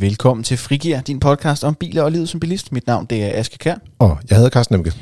Velkommen 0.00 0.44
til 0.44 0.56
Frigir, 0.56 1.00
din 1.00 1.20
podcast 1.20 1.64
om 1.64 1.74
biler 1.74 2.02
og 2.02 2.12
livet 2.12 2.28
som 2.28 2.40
bilist. 2.40 2.72
Mit 2.72 2.86
navn 2.86 3.06
det 3.06 3.24
er 3.24 3.40
Aske 3.40 3.58
Kær, 3.58 3.74
Og 3.98 4.18
jeg 4.30 4.36
hedder 4.36 4.50
Carsten 4.50 4.74
Nemke. 4.74 4.92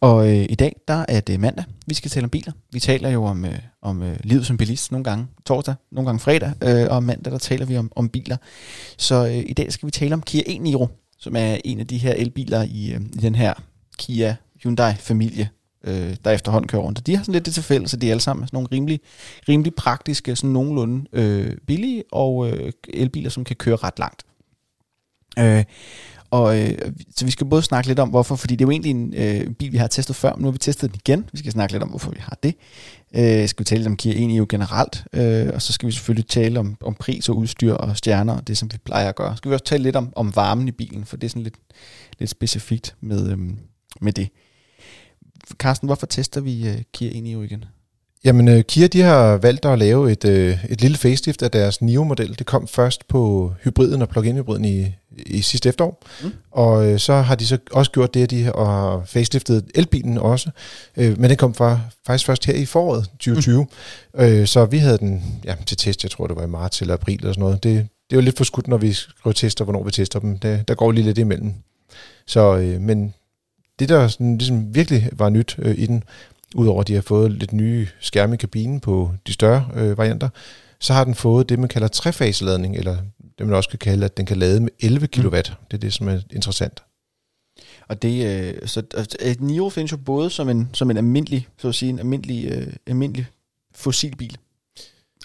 og 0.00 0.28
øh, 0.28 0.46
i 0.50 0.54
dag 0.54 0.76
der 0.88 1.04
er 1.08 1.20
det 1.20 1.40
mandag. 1.40 1.64
Vi 1.86 1.94
skal 1.94 2.10
tale 2.10 2.24
om 2.24 2.30
biler. 2.30 2.52
Vi 2.72 2.80
taler 2.80 3.08
jo 3.10 3.24
om, 3.24 3.44
øh, 3.44 3.58
om 3.82 4.02
øh, 4.02 4.16
livet 4.24 4.46
som 4.46 4.56
bilist 4.56 4.92
nogle 4.92 5.04
gange 5.04 5.26
torsdag, 5.46 5.74
nogle 5.92 6.06
gange 6.06 6.20
fredag, 6.20 6.52
øh, 6.62 6.86
og 6.90 7.02
mandag 7.02 7.32
der 7.32 7.38
taler 7.38 7.66
vi 7.66 7.76
om, 7.76 7.92
om 7.96 8.08
biler. 8.08 8.36
Så 8.96 9.26
øh, 9.26 9.44
i 9.46 9.52
dag 9.52 9.72
skal 9.72 9.86
vi 9.86 9.90
tale 9.90 10.14
om 10.14 10.22
Kia 10.22 10.42
e-Niro, 10.42 10.86
som 11.18 11.36
er 11.36 11.56
en 11.64 11.80
af 11.80 11.86
de 11.86 11.98
her 11.98 12.12
elbiler 12.12 12.62
i, 12.62 12.92
øh, 12.92 13.00
i 13.00 13.18
den 13.18 13.34
her 13.34 13.54
Kia 13.98 14.36
Hyundai-familie, 14.62 15.48
øh, 15.84 16.16
der 16.24 16.30
efterhånden 16.30 16.68
kører 16.68 16.82
rundt. 16.82 16.98
Og 16.98 17.06
de 17.06 17.16
har 17.16 17.22
sådan 17.22 17.32
lidt 17.32 17.46
det 17.46 17.54
til 17.54 17.62
fælles, 17.62 17.94
at 17.94 18.00
de 18.00 18.06
er 18.06 18.10
alle 18.10 18.20
sammen 18.20 18.46
sådan 18.46 18.56
nogle 18.56 18.68
rimelig, 18.72 19.00
rimelig 19.48 19.74
praktiske, 19.74 20.36
sådan 20.36 20.50
nogenlunde 20.50 21.06
øh, 21.12 21.56
billige 21.66 22.04
og 22.12 22.48
øh, 22.50 22.72
elbiler, 22.94 23.30
som 23.30 23.44
kan 23.44 23.56
køre 23.56 23.76
ret 23.76 23.98
langt. 23.98 24.22
Øh, 25.38 25.64
og 26.32 26.60
øh, 26.60 26.78
så 27.16 27.24
vi 27.24 27.30
skal 27.30 27.46
både 27.46 27.62
snakke 27.62 27.88
lidt 27.88 27.98
om, 27.98 28.08
hvorfor, 28.08 28.36
fordi 28.36 28.56
det 28.56 28.64
er 28.64 28.66
jo 28.66 28.70
egentlig 28.70 28.90
en 28.90 29.14
øh, 29.16 29.50
bil, 29.50 29.72
vi 29.72 29.76
har 29.76 29.86
testet 29.86 30.16
før, 30.16 30.32
men 30.32 30.42
nu 30.42 30.46
har 30.46 30.52
vi 30.52 30.58
testet 30.58 30.90
den 30.90 31.00
igen. 31.04 31.28
Vi 31.32 31.38
skal 31.38 31.52
snakke 31.52 31.72
lidt 31.72 31.82
om, 31.82 31.88
hvorfor 31.88 32.10
vi 32.10 32.18
har 32.20 32.38
det. 32.42 32.54
Øh, 33.14 33.48
skal 33.48 33.58
vi 33.58 33.64
tale 33.64 33.78
lidt 33.78 33.88
om 33.88 33.96
Kia 33.96 34.12
e-Niro 34.12 34.46
generelt, 34.48 35.04
øh, 35.12 35.50
og 35.54 35.62
så 35.62 35.72
skal 35.72 35.86
vi 35.86 35.92
selvfølgelig 35.92 36.26
tale 36.28 36.60
om, 36.60 36.76
om 36.80 36.94
pris 36.94 37.28
og 37.28 37.36
udstyr 37.36 37.74
og 37.74 37.96
stjerner, 37.96 38.36
og 38.36 38.48
det 38.48 38.58
som 38.58 38.72
vi 38.72 38.78
plejer 38.84 39.08
at 39.08 39.14
gøre. 39.14 39.36
Skal 39.36 39.48
vi 39.48 39.54
også 39.54 39.64
tale 39.64 39.82
lidt 39.82 39.96
om, 39.96 40.12
om 40.16 40.36
varmen 40.36 40.68
i 40.68 40.72
bilen, 40.72 41.04
for 41.04 41.16
det 41.16 41.24
er 41.24 41.28
sådan 41.28 41.42
lidt, 41.42 41.58
lidt 42.18 42.30
specifikt 42.30 42.94
med, 43.00 43.30
øh, 43.30 43.38
med 44.00 44.12
det. 44.12 44.28
Carsten, 45.54 45.86
hvorfor 45.86 46.06
tester 46.06 46.40
vi 46.40 46.68
øh, 46.68 46.82
Kia 46.92 47.10
e-Niro 47.10 47.40
igen? 47.40 47.64
Jamen, 48.24 48.48
øh, 48.48 48.64
Kia 48.64 48.86
de 48.86 49.00
har 49.00 49.36
valgt 49.36 49.64
at 49.64 49.78
lave 49.78 50.12
et, 50.12 50.24
øh, 50.24 50.64
et 50.68 50.80
lille 50.80 50.96
facelift 50.96 51.42
af 51.42 51.50
deres 51.50 51.82
Nio-model. 51.82 52.38
Det 52.38 52.46
kom 52.46 52.68
først 52.68 53.08
på 53.08 53.52
hybriden 53.64 54.02
og 54.02 54.08
plug-in 54.08 54.36
hybriden 54.36 54.64
i, 54.64 54.94
i 55.16 55.42
sidste 55.42 55.68
efterår. 55.68 56.02
Mm. 56.22 56.32
Og 56.50 56.86
øh, 56.86 56.98
så 56.98 57.14
har 57.14 57.34
de 57.34 57.46
så 57.46 57.58
også 57.72 57.90
gjort 57.90 58.14
det, 58.14 58.22
at 58.22 58.30
de 58.30 58.42
har 58.42 59.02
faceliftet 59.06 59.64
elbilen 59.74 60.18
også. 60.18 60.50
Men 60.96 61.22
den 61.22 61.36
kom 61.36 61.54
fra, 61.54 61.80
faktisk 62.06 62.26
først 62.26 62.46
her 62.46 62.54
i 62.54 62.64
foråret 62.64 63.04
2020. 63.04 63.66
Mm. 64.14 64.46
Så 64.46 64.64
vi 64.64 64.78
havde 64.78 64.98
den 64.98 65.40
ja, 65.44 65.54
til 65.66 65.76
test, 65.76 66.02
jeg 66.02 66.10
tror 66.10 66.26
det 66.26 66.36
var 66.36 66.42
i 66.42 66.46
marts 66.46 66.80
eller 66.80 66.94
april 66.94 67.18
eller 67.18 67.32
sådan 67.32 67.40
noget. 67.40 67.62
Det, 67.62 67.74
det 68.10 68.16
er 68.16 68.20
jo 68.20 68.20
lidt 68.20 68.36
for 68.36 68.44
skudt, 68.44 68.68
når 68.68 68.76
vi 68.76 68.92
skriver 68.92 69.32
tester, 69.32 69.64
hvornår 69.64 69.84
vi 69.84 69.90
tester 69.90 70.18
dem. 70.18 70.38
Det, 70.38 70.68
der 70.68 70.74
går 70.74 70.92
lige 70.92 71.04
lidt 71.04 71.18
imellem. 71.18 71.52
Så, 72.26 72.76
men 72.80 73.14
det, 73.78 73.88
der 73.88 74.08
sådan, 74.08 74.38
ligesom 74.38 74.74
virkelig 74.74 75.10
var 75.12 75.28
nyt 75.28 75.56
øh, 75.58 75.78
i 75.78 75.86
den, 75.86 76.04
udover 76.54 76.80
at 76.80 76.88
de 76.88 76.94
har 76.94 77.02
fået 77.02 77.32
lidt 77.32 77.52
nye 77.52 77.88
skærme 78.00 78.34
i 78.34 78.36
kabinen 78.36 78.80
på 78.80 79.10
de 79.26 79.32
større 79.32 79.68
øh, 79.74 79.98
varianter, 79.98 80.28
så 80.80 80.92
har 80.92 81.04
den 81.04 81.14
fået 81.14 81.48
det, 81.48 81.58
man 81.58 81.68
kalder 81.68 81.88
trefaseladning, 81.88 82.76
eller 82.76 82.96
det 83.38 83.46
man 83.46 83.56
også 83.56 83.68
kan 83.68 83.78
kalde, 83.78 84.04
at 84.04 84.16
den 84.16 84.26
kan 84.26 84.36
lade 84.36 84.60
med 84.60 84.70
11 84.80 85.06
kW. 85.06 85.36
Det 85.36 85.56
er 85.72 85.76
det, 85.76 85.92
som 85.92 86.08
er 86.08 86.18
interessant. 86.30 86.82
Og 87.88 88.02
det, 88.02 88.26
øh, 88.26 88.68
så 88.68 88.82
et 89.20 89.40
Niro 89.40 89.70
findes 89.70 89.92
jo 89.92 89.96
både 89.96 90.30
som 90.30 90.48
en, 90.48 90.70
som 90.72 90.90
en 90.90 90.96
almindelig, 90.96 91.48
så 91.58 91.68
at 91.68 91.74
sige, 91.74 91.90
en 91.90 91.98
almindelig, 91.98 92.44
øh, 92.44 92.72
almindelig 92.86 93.26
fossilbil, 93.74 94.36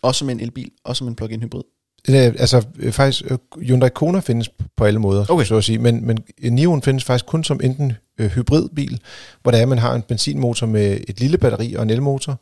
også 0.02 0.20
som 0.20 0.30
en 0.30 0.40
elbil, 0.40 0.72
også 0.84 0.98
som 0.98 1.08
en 1.08 1.16
plug-in 1.16 1.44
hybrid. 1.44 1.64
Er, 2.08 2.32
altså 2.40 2.66
øh, 2.80 2.92
faktisk, 2.92 3.24
øh, 3.32 3.38
Hyundai 3.62 3.90
Kona 3.90 4.20
findes 4.20 4.50
på 4.78 4.86
alle 4.86 5.00
måder, 5.00 5.26
Okay. 5.30 5.46
så 5.46 5.56
at 5.58 5.64
sige, 5.64 5.80
men, 5.80 6.08
men 6.08 6.18
Nioen 6.44 6.82
findes 6.82 7.04
faktisk 7.04 7.26
kun 7.26 7.44
som 7.44 7.60
enten 7.64 7.94
øh, 8.20 8.30
hybridbil, 8.30 9.00
hvor 9.44 9.52
der 9.52 9.58
er, 9.58 9.66
man 9.66 9.78
har 9.80 9.94
en 9.96 10.02
benzinmotor 10.02 10.68
med 10.68 10.98
et 11.08 11.20
lille 11.20 11.38
batteri 11.38 11.74
og 11.76 11.84
en 11.84 11.90
elmotor, 11.90 12.40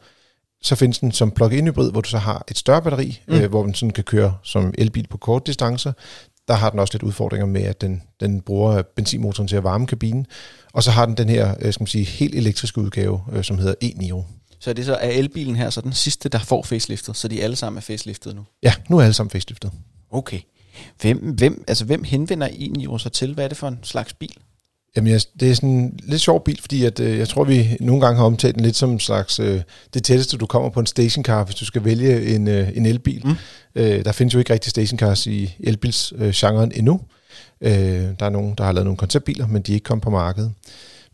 så 0.62 0.76
findes 0.76 1.00
den 1.00 1.12
som 1.12 1.32
plug-in 1.32 1.68
hybrid, 1.68 1.92
hvor 1.92 2.02
du 2.02 2.10
så 2.10 2.18
har 2.18 2.44
et 2.52 2.58
større 2.58 2.82
batteri, 2.82 3.22
Mm. 3.28 3.34
øh, 3.36 3.50
hvor 3.50 3.64
den 3.64 3.74
sådan 3.74 3.94
kan 3.94 4.04
køre 4.04 4.36
som 4.44 4.74
elbil 4.78 5.08
på 5.10 5.18
kort 5.18 5.48
distancer. 5.48 5.92
Der 6.48 6.54
har 6.54 6.70
den 6.70 6.80
også 6.80 6.94
lidt 6.94 7.04
udfordringer 7.04 7.46
med, 7.46 7.62
at 7.64 7.82
den, 7.82 8.02
den 8.20 8.42
bruger 8.42 8.82
benzinmotoren 8.96 9.48
til 9.48 9.56
at 9.56 9.64
varme 9.64 9.88
kabinen. 9.88 10.26
Og 10.74 10.84
så 10.84 10.92
har 10.92 11.06
den 11.06 11.18
den 11.18 11.30
her, 11.30 11.56
øh, 11.62 11.74
skal 11.74 11.82
man 11.82 11.88
sige, 11.88 12.06
helt 12.06 12.36
elektriske 12.36 12.82
udgave, 12.82 13.22
øh, 13.34 13.44
som 13.44 13.58
hedder 13.58 13.74
e-Niro. 13.84 14.24
Så 14.66 14.70
er 14.70 14.74
det 14.74 14.86
så 14.86 14.94
er 14.96 15.10
elbilen 15.10 15.56
her 15.56 15.70
så 15.70 15.82
den 15.82 15.94
sidste, 15.94 16.30
der 16.30 16.40
får 16.40 16.64
faceliftet, 16.64 17.18
så 17.18 17.28
de 17.28 17.44
alle 17.44 17.56
sammen 17.56 17.78
er 17.78 17.82
faceliftet 17.82 18.36
nu. 18.36 18.42
Ja, 18.64 18.74
nu 18.90 18.98
er 18.98 19.02
alle 19.02 19.14
sammen 19.14 19.30
faceliftet. 19.30 19.72
Okay. 20.12 20.40
Hvem, 21.02 21.18
hvem, 21.18 21.64
altså 21.68 21.86
hvem 21.86 22.04
henvender 22.04 22.48
e-Niro 22.48 22.98
sig 22.98 23.12
til? 23.12 23.34
Hvad 23.34 23.44
er 23.44 23.48
det 23.48 23.58
for 23.58 23.68
en 23.68 23.80
slags 23.84 24.14
bil? 24.14 24.34
Jamen, 24.96 25.12
jeg, 25.12 25.22
det 25.40 25.52
er 25.52 25.56
sådan 25.56 25.70
en 25.70 26.00
lidt 26.04 26.22
sjov 26.22 26.44
bil, 26.44 26.62
fordi 26.62 26.86
at, 26.86 27.00
øh, 27.00 27.18
jeg 27.18 27.28
tror, 27.28 27.44
vi 27.44 27.78
nogle 27.80 28.02
gange 28.02 28.18
har 28.18 28.26
omtalt 28.26 28.56
den 28.56 28.64
lidt 28.64 28.76
som 28.76 28.92
en 28.92 29.00
slags 29.00 29.40
øh, 29.40 29.62
det 29.94 30.04
tætteste, 30.04 30.38
du 30.38 30.46
kommer 30.46 30.70
på 30.70 30.80
en 30.80 30.86
stationcar, 30.86 31.44
hvis 31.44 31.56
du 31.56 31.66
skal 31.66 31.86
vælge 31.86 32.36
en, 32.36 32.48
øh, 32.48 32.70
en 32.76 32.86
elbil. 32.86 33.22
Mm. 33.24 33.30
Mm. 33.30 33.82
Øh, 33.82 34.06
der 34.06 34.12
findes 34.12 34.34
jo 34.34 34.40
ikke 34.40 34.54
rigtig 34.54 34.70
stationcars 34.70 35.28
i 35.28 35.56
elbilsgenren 35.60 36.72
øh, 36.72 36.78
endnu. 36.78 37.02
Øh, 37.62 37.72
der 38.20 38.26
er 38.26 38.30
nogen, 38.30 38.56
der 38.58 38.64
har 38.64 38.72
lavet 38.72 38.86
nogle 38.86 38.98
konceptbiler, 38.98 39.48
men 39.48 39.62
de 39.62 39.72
er 39.72 39.76
ikke 39.76 39.84
kommet 39.84 40.04
på 40.04 40.10
markedet. 40.10 40.52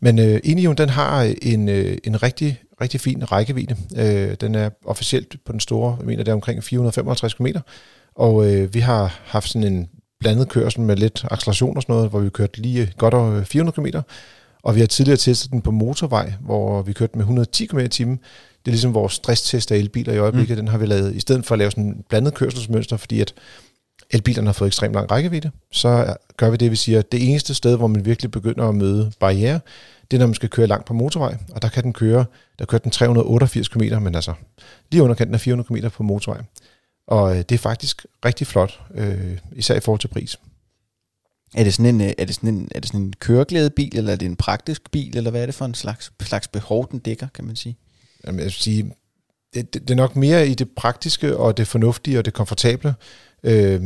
Men 0.00 0.18
øh, 0.18 0.40
Enion, 0.44 0.76
den 0.76 0.88
har 0.88 1.34
en, 1.42 1.68
øh, 1.68 1.98
en 2.04 2.22
rigtig, 2.22 2.62
rigtig 2.82 3.00
fin 3.00 3.32
rækkevidde. 3.32 3.76
Øh, 3.96 4.36
den 4.40 4.54
er 4.54 4.70
officielt 4.84 5.36
på 5.46 5.52
den 5.52 5.60
store, 5.60 5.96
jeg 5.98 6.06
mener 6.06 6.24
det 6.24 6.30
er 6.30 6.34
omkring 6.34 6.64
455 6.64 7.34
km. 7.34 7.46
Og 8.14 8.52
øh, 8.52 8.74
vi 8.74 8.80
har 8.80 9.20
haft 9.24 9.48
sådan 9.48 9.72
en 9.72 9.88
blandet 10.20 10.48
kørsel 10.48 10.80
med 10.80 10.96
lidt 10.96 11.24
acceleration 11.30 11.76
og 11.76 11.82
sådan 11.82 11.94
noget, 11.94 12.10
hvor 12.10 12.20
vi 12.20 12.30
kørte 12.30 12.60
lige 12.60 12.92
godt 12.98 13.14
over 13.14 13.44
400 13.44 13.74
km. 13.74 13.98
Og 14.62 14.74
vi 14.74 14.80
har 14.80 14.86
tidligere 14.86 15.16
testet 15.16 15.50
den 15.50 15.60
på 15.60 15.70
motorvej, 15.70 16.32
hvor 16.40 16.82
vi 16.82 16.92
kørte 16.92 17.18
med 17.18 17.22
110 17.22 17.66
km 17.66 17.78
i 17.78 17.88
timen. 17.88 18.16
Det 18.16 18.66
er 18.66 18.70
ligesom 18.70 18.94
vores 18.94 19.12
stresstest 19.12 19.72
af 19.72 19.76
elbiler 19.76 20.12
i 20.12 20.18
øjeblikket. 20.18 20.56
Mm. 20.56 20.56
Den 20.56 20.68
har 20.68 20.78
vi 20.78 20.86
lavet, 20.86 21.14
i 21.14 21.20
stedet 21.20 21.46
for 21.46 21.54
at 21.54 21.58
lave 21.58 21.70
sådan 21.70 21.84
en 21.84 22.04
blandet 22.08 22.34
kørselsmønster, 22.34 22.96
fordi 22.96 23.20
at 23.20 23.34
elbilerne 24.10 24.48
har 24.48 24.52
fået 24.52 24.66
ekstremt 24.66 24.94
lang 24.94 25.10
rækkevidde, 25.10 25.50
så 25.72 26.16
gør 26.36 26.50
vi 26.50 26.56
det, 26.56 26.70
vi 26.70 26.76
siger, 26.76 26.98
at 26.98 27.12
det 27.12 27.30
eneste 27.30 27.54
sted, 27.54 27.76
hvor 27.76 27.86
man 27.86 28.04
virkelig 28.04 28.30
begynder 28.30 28.68
at 28.68 28.74
møde 28.74 29.12
barriere, 29.20 29.60
det 30.12 30.16
er, 30.16 30.20
når 30.20 30.26
man 30.26 30.34
skal 30.34 30.48
køre 30.48 30.66
langt 30.66 30.86
på 30.86 30.94
motorvej, 30.94 31.36
og 31.52 31.62
der 31.62 31.68
kan 31.68 31.82
den 31.82 31.92
køre, 31.92 32.24
der 32.58 32.64
kører 32.64 32.78
den 32.78 32.90
388 32.90 33.68
km, 33.68 33.82
men 34.00 34.14
altså 34.14 34.34
lige 34.90 35.02
under 35.02 35.14
kanten 35.14 35.34
af 35.34 35.40
400 35.40 35.66
km 35.68 35.88
på 35.88 36.02
motorvej. 36.02 36.42
Og 37.06 37.30
øh, 37.30 37.36
det 37.36 37.52
er 37.52 37.58
faktisk 37.58 38.06
rigtig 38.24 38.46
flot, 38.46 38.80
øh, 38.94 39.38
især 39.52 39.74
i 39.74 39.80
forhold 39.80 40.00
til 40.00 40.08
pris. 40.08 40.38
Er 41.54 41.64
det 41.64 41.74
sådan 41.74 41.94
en, 41.94 42.00
øh, 42.00 42.12
er 42.18 42.24
det 42.24 42.34
sådan 42.34 42.54
en, 42.54 42.68
er 42.74 42.80
det 42.80 42.88
sådan 42.88 43.00
en 43.00 43.12
køreglædebil, 43.12 43.98
eller 43.98 44.12
er 44.12 44.16
det 44.16 44.26
en 44.26 44.36
praktisk 44.36 44.90
bil, 44.90 45.16
eller 45.16 45.30
hvad 45.30 45.42
er 45.42 45.46
det 45.46 45.54
for 45.54 45.64
en 45.64 45.74
slags, 45.74 46.12
slags 46.20 46.48
behov, 46.48 46.90
den 46.90 46.98
dækker, 46.98 47.26
kan 47.34 47.44
man 47.44 47.56
sige? 47.56 47.76
Jamen, 48.26 48.38
jeg 48.38 48.44
vil 48.44 48.52
sige, 48.52 48.94
det, 49.54 49.74
det, 49.74 49.82
det 49.82 49.90
er 49.90 49.94
nok 49.94 50.16
mere 50.16 50.48
i 50.48 50.54
det 50.54 50.70
praktiske 50.70 51.36
og 51.36 51.56
det 51.56 51.68
fornuftige 51.68 52.18
og 52.18 52.24
det 52.24 52.34
komfortable. 52.34 52.94
Øh, 53.44 53.80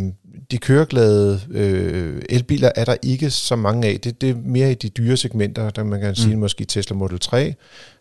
de 0.51 0.59
køreglade 0.59 1.41
øh, 1.51 2.23
elbiler 2.29 2.71
er 2.77 2.85
der 2.85 2.97
ikke 3.03 3.31
så 3.31 3.57
mange 3.57 3.89
af. 3.89 4.01
Det, 4.01 4.21
det 4.21 4.31
er 4.31 4.35
mere 4.45 4.71
i 4.71 4.75
de 4.75 4.89
dyre 4.89 5.17
segmenter, 5.17 5.71
der 5.71 5.85
man 5.85 6.01
kan 6.01 6.15
sige 6.15 6.35
Mm. 6.35 6.41
måske 6.41 6.65
Tesla 6.65 6.97
Model 6.97 7.19
3, 7.19 7.55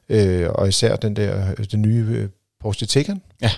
øh, 0.09 0.49
og 0.49 0.67
især 0.67 0.95
den 0.95 1.15
der 1.15 1.53
den 1.71 1.81
nye 1.81 2.05
øh, 2.09 2.29
Porsche 2.61 2.87
Taycan. 2.87 3.21
Ja. 3.41 3.51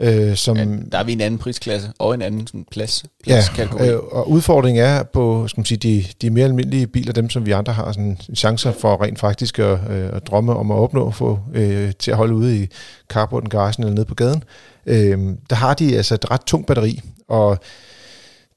Øh, 0.00 0.36
som, 0.36 0.56
Ja, 0.56 0.64
der 0.92 0.98
er 0.98 1.04
vi 1.04 1.12
en 1.12 1.20
anden 1.20 1.38
prisklasse, 1.38 1.88
og 1.98 2.14
en 2.14 2.22
anden 2.22 2.46
sådan 2.46 2.66
plads, 2.70 3.04
Ja, 3.04 3.08
pladskategori. 3.24 3.88
øh, 3.88 3.98
og 3.98 4.30
udfordringen 4.30 4.84
er 4.84 5.02
på 5.02 5.48
skal 5.48 5.58
man 5.60 5.64
sige, 5.64 5.78
de, 5.78 6.04
de 6.22 6.30
mere 6.30 6.44
almindelige 6.44 6.86
biler, 6.86 7.12
dem 7.12 7.30
som 7.30 7.46
vi 7.46 7.50
andre 7.50 7.72
har 7.72 7.92
sådan 7.92 8.18
chancer 8.36 8.72
for 8.72 9.02
rent 9.02 9.18
faktisk 9.18 9.58
at, 9.58 9.78
øh, 9.90 10.10
at 10.12 10.26
drømme 10.26 10.56
om 10.56 10.70
at 10.70 10.74
opnå, 10.76 11.10
få 11.10 11.38
øh, 11.54 11.92
til 11.98 12.10
at 12.10 12.16
holde 12.16 12.34
ude 12.34 12.62
i 12.62 12.68
carporten, 13.08 13.48
garagen 13.48 13.82
eller 13.82 13.94
nede 13.94 14.04
på 14.06 14.14
gaden. 14.14 14.44
Øh, 14.86 15.18
der 15.50 15.56
har 15.56 15.74
de 15.74 15.96
altså 15.96 16.14
et 16.14 16.30
ret 16.30 16.42
tungt 16.46 16.66
batteri, 16.66 17.00
og 17.28 17.58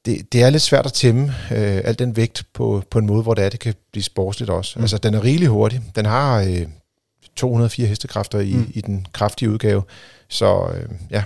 det, 0.06 0.32
det 0.32 0.42
er 0.42 0.50
lidt 0.50 0.62
svært 0.62 0.86
at 0.86 0.92
tæmme 0.92 1.22
øh, 1.50 1.80
al 1.84 1.98
den 1.98 2.16
vægt 2.16 2.42
på, 2.54 2.82
på 2.90 2.98
en 2.98 3.06
måde, 3.06 3.22
hvor 3.22 3.34
det 3.34 3.44
er, 3.44 3.48
det 3.48 3.60
kan 3.60 3.74
blive 3.92 4.02
sportsligt 4.04 4.50
også. 4.50 4.72
Mm. 4.78 4.82
Altså, 4.82 4.98
den 4.98 5.14
er 5.14 5.24
rigelig 5.24 5.48
hurtig. 5.48 5.80
Den 5.96 6.06
har 6.06 6.40
øh, 6.40 6.66
204 7.36 7.86
hestekræfter 7.86 8.40
i, 8.40 8.52
Mm. 8.52 8.70
i 8.74 8.80
den 8.80 9.06
kraftige 9.12 9.50
udgave, 9.50 9.82
så 10.28 10.70
øh, 10.74 10.88
ja, 11.10 11.22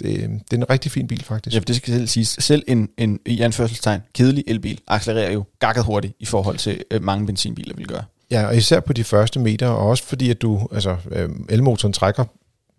det, 0.00 0.16
det 0.50 0.52
er 0.52 0.56
en 0.56 0.70
rigtig 0.70 0.92
fin 0.92 1.06
bil 1.06 1.24
faktisk. 1.24 1.54
Ja, 1.54 1.58
for 1.60 1.64
det 1.64 1.76
skal 1.76 1.94
selv 1.94 2.06
siges. 2.06 2.36
Selv 2.40 2.62
en, 2.68 2.88
en 2.98 3.20
i 3.26 3.40
anførselstegn 3.40 4.00
kedelig 4.14 4.44
elbil 4.46 4.80
accelererer 4.88 5.32
jo 5.32 5.44
gakket 5.58 5.84
hurtigt 5.84 6.14
i 6.20 6.24
forhold 6.24 6.56
til 6.58 6.84
øh, 6.90 7.02
mange 7.02 7.26
benzinbiler 7.26 7.74
vil 7.76 7.86
gøre. 7.86 8.04
Ja, 8.30 8.46
og 8.46 8.56
især 8.56 8.80
på 8.80 8.92
de 8.92 9.04
første 9.04 9.40
meter, 9.40 9.68
og 9.68 9.88
også 9.88 10.04
fordi, 10.04 10.30
at 10.30 10.42
du, 10.42 10.68
altså, 10.72 10.96
øh, 11.10 11.28
elmotoren 11.48 11.92
trækker 11.92 12.24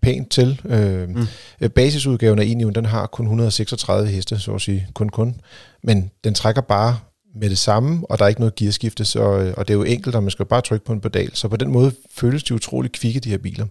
pænt 0.02 0.30
til. 0.30 0.62
Øh, 0.66 1.10
Mm. 1.10 1.28
mm. 1.62 1.70
Basisudgaven 1.70 2.40
af 2.40 2.44
Enion, 2.44 2.74
den 2.76 2.86
har 2.86 3.08
kun 3.08 3.26
136 3.26 4.08
heste, 4.10 4.40
så 4.40 4.52
at 4.56 4.62
sige, 4.62 4.88
kun 4.94 5.10
kun. 5.10 5.36
Men 5.84 6.12
den 6.24 6.34
trækker 6.34 6.62
bare 6.62 6.98
med 7.36 7.50
det 7.50 7.58
samme, 7.58 8.02
og 8.10 8.20
der 8.20 8.26
er 8.26 8.30
ikke 8.30 8.42
noget 8.42 8.56
gearskifte, 8.56 9.06
så, 9.06 9.20
øh, 9.38 9.54
og 9.58 9.68
det 9.68 9.74
er 9.74 9.78
jo 9.78 9.84
enkelt, 9.84 10.16
og 10.16 10.24
man 10.24 10.32
skal 10.32 10.46
bare 10.46 10.62
trykke 10.62 10.86
på 10.86 10.94
en 10.94 11.02
pedal. 11.02 11.32
Så 11.34 11.48
på 11.48 11.56
den 11.58 11.72
måde 11.72 11.92
føles 12.16 12.44
de 12.44 12.54
utrolig 12.54 12.92
kvikke, 12.92 13.20
de 13.20 13.30
her 13.30 13.38
biler. 13.38 13.66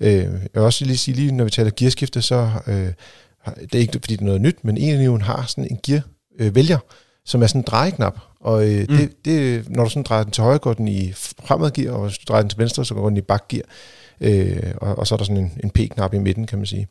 Øh, 0.00 0.12
jeg 0.12 0.30
vil 0.54 0.62
også 0.62 0.84
lige 0.84 0.96
sige, 0.98 1.14
lige 1.14 1.32
når 1.32 1.44
vi 1.44 1.50
taler 1.50 1.70
gearskifte, 1.76 2.22
så 2.22 2.50
øh, 2.66 2.74
det 3.62 3.74
er 3.74 3.78
ikke 3.78 3.92
fordi, 3.92 4.14
det 4.14 4.20
er 4.20 4.24
noget 4.24 4.40
nyt, 4.40 4.64
men 4.64 4.76
Enion 4.76 5.20
har 5.22 5.44
sådan 5.48 5.66
en 5.70 5.78
gear 5.86 6.02
øh, 6.38 6.54
vælger, 6.54 6.78
som 7.24 7.42
er 7.42 7.46
sådan 7.46 7.60
en 7.60 7.64
drejeknap. 7.66 8.18
Og 8.40 8.70
øh, 8.70 8.86
Mm. 8.88 8.96
det, 8.96 9.24
det, 9.24 9.70
når 9.70 9.84
du 9.84 9.90
sådan 9.90 10.02
drejer 10.02 10.22
den 10.22 10.32
til 10.32 10.42
højre, 10.44 10.58
går 10.58 10.72
den 10.72 10.88
i 10.88 11.12
fremadgear, 11.16 11.92
og 11.92 12.06
hvis 12.08 12.18
du 12.18 12.24
drejer 12.28 12.42
den 12.42 12.48
til 12.50 12.58
venstre, 12.58 12.84
så 12.84 12.94
går 12.94 13.08
den 13.08 13.16
i 13.16 13.20
bakgear. 13.20 13.62
Øh, 14.20 14.62
og, 14.76 14.98
og 14.98 15.06
så 15.06 15.14
er 15.14 15.16
der 15.16 15.24
sådan 15.24 15.36
en, 15.36 15.52
en 15.64 15.70
P-knap 15.70 16.14
i 16.14 16.18
midten, 16.18 16.46
kan 16.46 16.58
man 16.58 16.66
sige. 16.66 16.88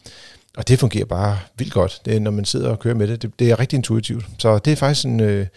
og 0.57 0.67
det 0.67 0.79
fungerer 0.79 1.05
bare 1.05 1.39
vildt 1.57 1.73
godt, 1.73 2.01
det, 2.05 2.21
når 2.21 2.31
man 2.31 2.45
sidder 2.45 2.69
og 2.69 2.79
kører 2.79 2.95
med 2.95 3.07
det. 3.07 3.21
Det, 3.21 3.31
det 3.39 3.51
er 3.51 3.59
rigtig 3.59 3.77
intuitivt. 3.77 4.25
Så 4.37 4.57
det 4.59 4.71
er 4.71 4.75
faktisk 4.75 5.05
en, 5.05 5.19
øh, 5.19 5.47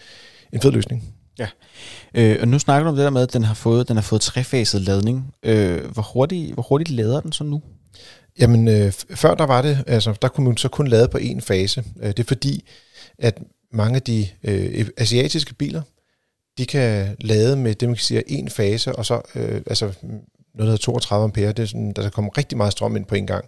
en 0.53 0.61
fed 0.61 0.71
løsning. 0.71 1.13
Ja. 1.39 1.47
Øh, 2.15 2.37
og 2.41 2.47
nu 2.47 2.59
snakker 2.59 2.83
du 2.83 2.89
om 2.89 2.95
det 2.95 3.03
der 3.03 3.09
med, 3.09 3.21
at 3.21 3.33
den 3.33 3.43
har 3.43 3.53
fået, 3.53 3.87
den 3.87 3.97
har 3.97 4.01
fået 4.01 4.21
trefaset 4.21 4.81
ladning. 4.81 5.33
Øh, 5.43 5.85
hvor, 5.85 6.03
hurtigt, 6.13 6.53
hvor 6.53 6.63
hurtigt 6.63 6.89
lader 6.89 7.21
den 7.21 7.31
så 7.31 7.43
nu? 7.43 7.61
Jamen, 8.39 8.67
øh, 8.67 8.91
før 8.91 9.35
der 9.35 9.45
var 9.45 9.61
det, 9.61 9.83
altså, 9.87 10.15
der 10.21 10.27
kunne 10.27 10.47
man 10.47 10.57
så 10.57 10.69
kun 10.69 10.87
lade 10.87 11.07
på 11.07 11.17
én 11.17 11.39
fase. 11.39 11.83
Øh, 12.01 12.07
det 12.07 12.19
er 12.19 12.23
fordi, 12.23 12.63
at 13.17 13.39
mange 13.71 13.95
af 13.95 14.01
de 14.01 14.27
øh, 14.43 14.87
asiatiske 14.97 15.53
biler, 15.53 15.81
de 16.57 16.65
kan 16.65 17.15
lade 17.19 17.55
med 17.55 17.75
det, 17.75 17.89
man 17.89 17.95
kan 17.95 18.03
sige, 18.03 18.31
en 18.31 18.49
fase, 18.49 18.95
og 18.95 19.05
så 19.05 19.21
øh, 19.35 19.61
altså, 19.67 19.93
noget, 20.55 20.67
der 20.67 20.71
hedder 20.71 20.83
32 20.83 21.23
ampere, 21.23 21.47
det 21.47 21.59
er 21.59 21.65
sådan, 21.65 21.93
der 21.93 22.09
kommer 22.09 22.37
rigtig 22.37 22.57
meget 22.57 22.71
strøm 22.71 22.95
ind 22.95 23.05
på 23.05 23.15
en 23.15 23.27
gang. 23.27 23.45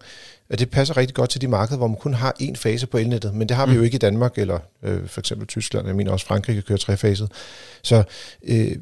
Og 0.50 0.60
det 0.60 0.70
passer 0.70 0.98
rigtig 0.98 1.16
godt 1.16 1.30
til 1.30 1.42
de 1.42 1.48
markeder, 1.48 1.78
hvor 1.78 1.88
man 1.88 1.98
kun 1.98 2.14
har 2.14 2.36
én 2.42 2.56
fase 2.56 2.88
på 2.88 2.98
elnettet, 2.98 3.34
men 3.34 3.50
det 3.50 3.58
har 3.58 3.66
vi 3.66 3.72
mm. 3.72 3.78
jo 3.78 3.84
ikke 3.84 3.96
i 3.96 4.00
Danmark, 4.00 4.38
eller 4.38 4.60
øh, 4.84 5.08
for 5.08 5.20
eksempel 5.20 5.48
Tyskland, 5.48 5.88
jeg 5.88 5.96
mener 5.96 6.12
også 6.12 6.26
Frankrig 6.26 6.56
kan 6.56 6.64
køre 6.64 6.78
trefaset. 6.78 7.32
Så 7.82 8.04
øh, 8.44 8.76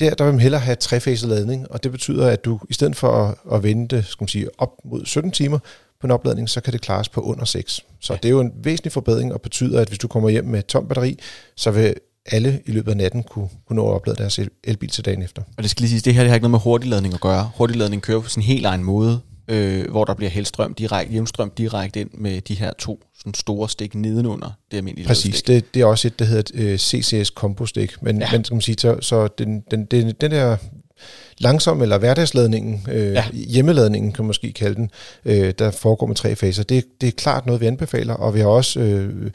der, 0.00 0.14
der 0.14 0.24
vil 0.24 0.32
man 0.32 0.40
hellere 0.40 0.60
have 0.60 0.76
trefaset 0.76 1.28
ladning, 1.28 1.70
og 1.70 1.84
det 1.84 1.92
betyder, 1.92 2.28
at 2.28 2.44
du 2.44 2.60
i 2.68 2.74
stedet 2.74 2.96
for 2.96 3.12
at, 3.12 3.34
at 3.52 3.62
vente 3.62 4.02
skal 4.02 4.22
man 4.22 4.28
sige, 4.28 4.48
op 4.58 4.70
mod 4.84 5.04
17 5.04 5.30
timer 5.30 5.58
på 6.00 6.06
en 6.06 6.10
opladning, 6.10 6.48
så 6.48 6.60
kan 6.60 6.72
det 6.72 6.80
klares 6.80 7.08
på 7.08 7.20
under 7.20 7.44
6. 7.44 7.80
Så 8.00 8.12
ja. 8.12 8.18
det 8.22 8.24
er 8.24 8.30
jo 8.30 8.40
en 8.40 8.52
væsentlig 8.56 8.92
forbedring, 8.92 9.32
og 9.32 9.40
betyder, 9.40 9.80
at 9.80 9.88
hvis 9.88 9.98
du 9.98 10.08
kommer 10.08 10.28
hjem 10.28 10.44
med 10.44 10.62
tom 10.62 10.88
batteri, 10.88 11.18
så 11.56 11.70
vil 11.70 11.94
alle 12.32 12.60
i 12.66 12.70
løbet 12.70 12.90
af 12.90 12.96
natten 12.96 13.22
kunne, 13.22 13.48
kunne 13.66 13.76
nå 13.76 13.88
at 13.88 13.94
oplade 13.94 14.18
deres 14.18 14.40
elbil 14.64 14.90
til 14.90 15.04
dagen 15.04 15.22
efter. 15.22 15.42
Og 15.56 15.62
det 15.62 15.70
skal 15.70 15.82
lige 15.82 15.90
sige, 15.90 16.00
det 16.00 16.14
her 16.14 16.22
det 16.22 16.30
har 16.30 16.34
ikke 16.34 16.42
noget 16.42 16.50
med 16.50 16.60
hurtigladning 16.60 17.14
at 17.14 17.20
gøre. 17.20 17.50
Hurtigladning 17.56 18.02
kører 18.02 18.20
på 18.20 18.28
sin 18.28 18.42
helt 18.42 18.66
egen 18.66 18.84
måde, 18.84 19.20
øh, 19.48 19.90
hvor 19.90 20.04
der 20.04 20.14
bliver 20.14 20.30
helstrøm 20.30 20.74
direkte, 20.74 21.12
jævnstrøm 21.12 21.50
direkte 21.50 22.00
ind 22.00 22.10
med 22.14 22.40
de 22.40 22.54
her 22.54 22.72
to 22.78 23.02
sådan 23.18 23.34
store 23.34 23.68
stik 23.68 23.94
nedenunder 23.94 24.50
det 24.70 24.76
almindelige 24.76 25.06
Præcis, 25.06 25.42
det, 25.42 25.74
det 25.74 25.82
er 25.82 25.86
også 25.86 26.08
et, 26.08 26.18
der 26.18 26.24
hedder 26.24 26.40
et, 26.40 26.50
øh, 26.54 26.78
CCS 26.78 27.28
Combo 27.28 27.66
Stick, 27.66 28.02
men, 28.02 28.20
ja. 28.20 28.28
men 28.32 28.44
skal 28.44 28.54
man 28.54 28.60
sige, 28.60 28.76
så, 28.78 28.96
så 29.00 29.28
den, 29.28 29.62
den, 29.70 29.84
den, 29.84 30.14
den 30.20 30.30
der 30.30 30.56
langsom 31.38 31.82
eller 31.82 31.98
hverdagsladningen, 31.98 32.86
øh, 32.90 33.12
ja. 33.12 33.24
hjemmeladningen 33.32 34.12
kan 34.12 34.24
man 34.24 34.26
måske 34.26 34.52
kalde 34.52 34.74
den, 34.74 34.90
øh, 35.24 35.54
der 35.58 35.70
foregår 35.70 36.06
med 36.06 36.16
tre 36.16 36.36
faser, 36.36 36.62
det, 36.62 36.84
det 37.00 37.06
er 37.06 37.12
klart 37.12 37.46
noget, 37.46 37.60
vi 37.60 37.66
anbefaler, 37.66 38.14
og 38.14 38.34
vi 38.34 38.40
har 38.40 38.46
også 38.46 38.80
øh, 38.80 39.30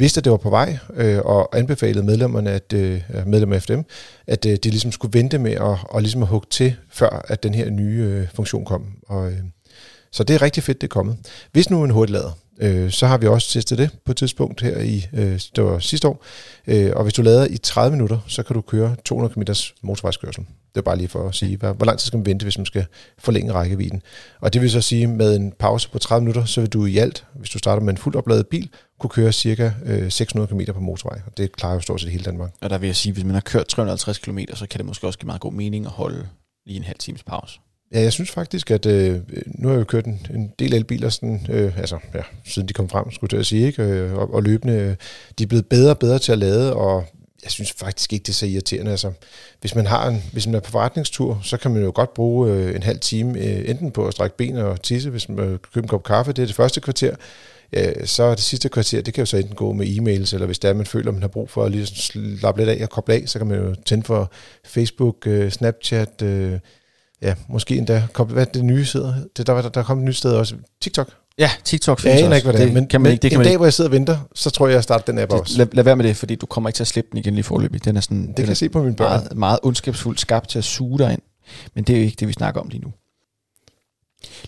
vidste, 0.00 0.18
at 0.18 0.24
det 0.24 0.30
var 0.30 0.36
på 0.36 0.50
vej, 0.50 0.78
øh, 0.94 1.18
og 1.18 1.58
anbefalede 1.58 2.06
medlemmerne, 2.06 2.50
at 2.50 2.72
øh, 2.72 3.02
medlemmer 3.26 3.56
af 3.56 3.62
FDM, 3.62 3.80
at 4.26 4.46
øh, 4.46 4.56
de 4.56 4.70
ligesom 4.70 4.92
skulle 4.92 5.18
vente 5.18 5.38
med 5.38 5.52
at, 5.52 5.78
og 5.84 6.02
ligesom 6.02 6.22
at 6.22 6.28
hugge 6.28 6.46
til, 6.50 6.74
før 6.90 7.26
at 7.28 7.42
den 7.42 7.54
her 7.54 7.70
nye 7.70 8.00
øh, 8.00 8.26
funktion 8.34 8.64
kom. 8.64 8.86
Og, 9.08 9.32
øh, 9.32 9.38
så 10.12 10.24
det 10.24 10.34
er 10.34 10.42
rigtig 10.42 10.62
fedt, 10.62 10.80
det 10.80 10.86
er 10.86 10.88
kommet. 10.88 11.16
Hvis 11.52 11.70
nu 11.70 11.84
en 11.84 11.90
hurtiglader, 11.90 12.30
øh, 12.60 12.90
så 12.90 13.06
har 13.06 13.18
vi 13.18 13.26
også 13.26 13.50
testet 13.50 13.78
det 13.78 13.90
på 14.04 14.12
et 14.12 14.16
tidspunkt 14.16 14.60
her 14.60 14.78
i 14.80 15.06
øh, 15.12 15.40
det 15.56 15.64
var 15.64 15.78
sidste 15.78 16.08
år. 16.08 16.24
Øh, 16.66 16.92
og 16.96 17.02
hvis 17.02 17.14
du 17.14 17.22
lader 17.22 17.46
i 17.46 17.58
30 17.58 17.96
minutter, 17.96 18.18
så 18.26 18.42
kan 18.42 18.54
du 18.54 18.60
køre 18.60 18.96
200 19.04 19.34
km 19.34 19.42
motorvejskørsel. 19.82 20.44
Det 20.74 20.80
er 20.80 20.82
bare 20.82 20.96
lige 20.96 21.08
for 21.08 21.28
at 21.28 21.34
sige, 21.34 21.56
hvor, 21.56 21.72
hvor 21.72 21.86
lang 21.86 21.98
tid 21.98 22.06
skal 22.06 22.16
man 22.16 22.26
vente, 22.26 22.44
hvis 22.44 22.58
man 22.58 22.66
skal 22.66 22.86
forlænge 23.18 23.52
rækkevidden. 23.52 24.02
Og 24.40 24.52
det 24.52 24.62
vil 24.62 24.70
så 24.70 24.80
sige, 24.80 25.06
med 25.06 25.36
en 25.36 25.52
pause 25.58 25.90
på 25.90 25.98
30 25.98 26.20
minutter, 26.20 26.44
så 26.44 26.60
vil 26.60 26.70
du 26.70 26.86
i 26.86 26.98
alt, 26.98 27.24
hvis 27.34 27.50
du 27.50 27.58
starter 27.58 27.82
med 27.82 27.92
en 27.92 27.96
fuldt 27.98 28.16
opladet 28.16 28.46
bil, 28.46 28.70
kunne 29.00 29.10
køre 29.10 29.32
cirka 29.32 29.70
øh, 29.84 30.10
600 30.10 30.48
km 30.48 30.72
på 30.72 30.80
motorvej. 30.80 31.20
Og 31.26 31.36
det 31.36 31.52
klarer 31.52 31.74
jo 31.74 31.80
stort 31.80 32.00
set 32.00 32.10
hele 32.10 32.24
Danmark. 32.24 32.50
Og 32.60 32.70
der 32.70 32.78
vil 32.78 32.86
jeg 32.86 32.96
sige, 32.96 33.12
hvis 33.12 33.24
man 33.24 33.34
har 33.34 33.40
kørt 33.40 33.66
350 33.66 34.18
km, 34.18 34.38
så 34.54 34.66
kan 34.66 34.78
det 34.78 34.86
måske 34.86 35.06
også 35.06 35.18
give 35.18 35.26
meget 35.26 35.40
god 35.40 35.52
mening 35.52 35.86
at 35.86 35.92
holde 35.92 36.28
lige 36.66 36.76
en 36.76 36.84
halv 36.84 36.98
times 36.98 37.22
pause. 37.22 37.60
Ja, 37.94 38.00
jeg 38.00 38.12
synes 38.12 38.30
faktisk, 38.30 38.70
at 38.70 38.86
øh, 38.86 39.20
nu 39.46 39.68
har 39.68 39.74
jeg 39.74 39.80
jo 39.80 39.84
kørt 39.84 40.04
en, 40.04 40.26
en 40.34 40.52
del 40.58 40.74
elbiler, 40.74 41.08
sådan, 41.08 41.46
øh, 41.48 41.78
altså, 41.78 41.98
ja, 42.14 42.20
siden 42.44 42.68
de 42.68 42.72
kom 42.72 42.88
frem, 42.88 43.10
skulle 43.10 43.36
jeg 43.36 43.46
sige, 43.46 43.66
ikke? 43.66 43.82
Øh, 43.82 44.14
og, 44.14 44.34
og 44.34 44.42
løbende, 44.42 44.74
øh, 44.74 44.96
de 45.38 45.42
er 45.42 45.46
blevet 45.46 45.66
bedre 45.66 45.90
og 45.90 45.98
bedre 45.98 46.18
til 46.18 46.32
at 46.32 46.38
lade, 46.38 46.76
og 46.76 47.06
jeg 47.42 47.50
synes 47.50 47.72
faktisk 47.72 48.12
ikke, 48.12 48.22
det 48.22 48.28
er 48.28 48.34
så 48.34 48.46
irriterende. 48.46 48.90
Altså, 48.90 49.12
hvis, 49.60 49.74
man 49.74 49.86
har 49.86 50.08
en, 50.08 50.22
hvis 50.32 50.46
man 50.46 50.54
er 50.54 50.60
på 50.60 50.70
forretningstur, 50.70 51.40
så 51.42 51.56
kan 51.56 51.70
man 51.70 51.82
jo 51.82 51.92
godt 51.94 52.14
bruge 52.14 52.50
øh, 52.50 52.76
en 52.76 52.82
halv 52.82 53.00
time 53.00 53.38
øh, 53.38 53.70
enten 53.70 53.90
på 53.90 54.06
at 54.06 54.12
strække 54.12 54.36
ben 54.36 54.56
og 54.56 54.82
tisse, 54.82 55.10
hvis 55.10 55.28
man 55.28 55.36
køber 55.72 55.84
en 55.84 55.88
kop 55.88 56.02
kaffe, 56.02 56.32
det 56.32 56.42
er 56.42 56.46
det 56.46 56.54
første 56.54 56.80
kvarter. 56.80 57.16
Ja, 57.72 58.06
så 58.06 58.30
det 58.30 58.40
sidste 58.40 58.68
kvarter, 58.68 59.02
det 59.02 59.14
kan 59.14 59.22
jo 59.22 59.26
så 59.26 59.36
enten 59.36 59.54
gå 59.54 59.72
med 59.72 59.86
e-mails, 59.86 60.34
eller 60.34 60.46
hvis 60.46 60.58
der 60.58 60.74
man 60.74 60.86
føler, 60.86 61.12
man 61.12 61.20
har 61.20 61.28
brug 61.28 61.50
for 61.50 61.64
at 61.64 61.72
lige 61.72 61.86
slappe 62.40 62.60
lidt 62.60 62.68
af 62.68 62.82
og 62.82 62.90
koble 62.90 63.14
af, 63.14 63.22
så 63.26 63.38
kan 63.38 63.48
man 63.48 63.58
jo 63.58 63.74
tænde 63.86 64.04
for 64.04 64.32
Facebook, 64.64 65.26
øh, 65.26 65.50
Snapchat, 65.50 66.22
øh, 66.22 66.58
ja, 67.22 67.34
måske 67.48 67.76
endda, 67.76 68.02
hvad 68.28 68.46
er 68.46 68.50
det 68.50 68.64
nye 68.64 68.84
sidder? 68.84 69.14
Det, 69.36 69.46
der, 69.46 69.62
der, 69.62 69.68
der 69.68 69.82
kom 69.82 69.98
et 69.98 70.04
nyt 70.04 70.16
sted 70.16 70.32
også. 70.32 70.54
TikTok. 70.80 71.10
Ja, 71.38 71.50
TikTok 71.64 72.00
findes 72.00 72.18
jeg 72.18 72.26
aner 72.26 72.36
ikke, 72.36 72.50
hvad 72.50 72.60
det, 72.60 72.68
er, 72.68 72.72
men, 72.72 72.86
kan 72.86 73.00
man 73.00 73.12
ikke, 73.12 73.22
det 73.22 73.30
kan 73.30 73.36
en 73.36 73.38
man 73.38 73.44
dag, 73.44 73.50
ikke. 73.50 73.58
hvor 73.58 73.66
jeg 73.66 73.72
sidder 73.72 73.90
og 73.90 73.92
venter, 73.92 74.18
så 74.34 74.50
tror 74.50 74.66
jeg, 74.66 74.74
jeg 74.74 74.82
starter 74.82 75.04
den 75.04 75.18
app 75.18 75.30
det, 75.30 75.40
også. 75.40 75.58
Lad, 75.58 75.66
lad 75.72 75.84
være 75.84 75.96
med 75.96 76.04
det, 76.04 76.16
fordi 76.16 76.34
du 76.34 76.46
kommer 76.46 76.68
ikke 76.68 76.76
til 76.76 76.84
at 76.84 76.88
slippe 76.88 77.08
den 77.10 77.18
igen 77.18 77.34
lige 77.34 77.44
forløbig. 77.44 77.84
Den 77.84 77.96
er 77.96 78.00
sådan, 78.00 78.26
det 78.26 78.36
kan 78.36 78.48
jeg 78.48 78.56
se 78.56 78.68
på 78.68 78.82
min 78.82 78.94
børn. 78.94 79.08
Meget, 79.08 79.36
meget 79.36 79.58
ondskabsfuldt 79.62 80.20
skabt 80.20 80.48
til 80.48 80.58
at 80.58 80.64
suge 80.64 80.98
dig 80.98 81.12
ind. 81.12 81.22
Men 81.74 81.84
det 81.84 81.92
er 81.92 81.98
jo 81.98 82.04
ikke 82.04 82.16
det, 82.20 82.28
vi 82.28 82.32
snakker 82.32 82.60
om 82.60 82.68
lige 82.68 82.82
nu. 82.82 82.92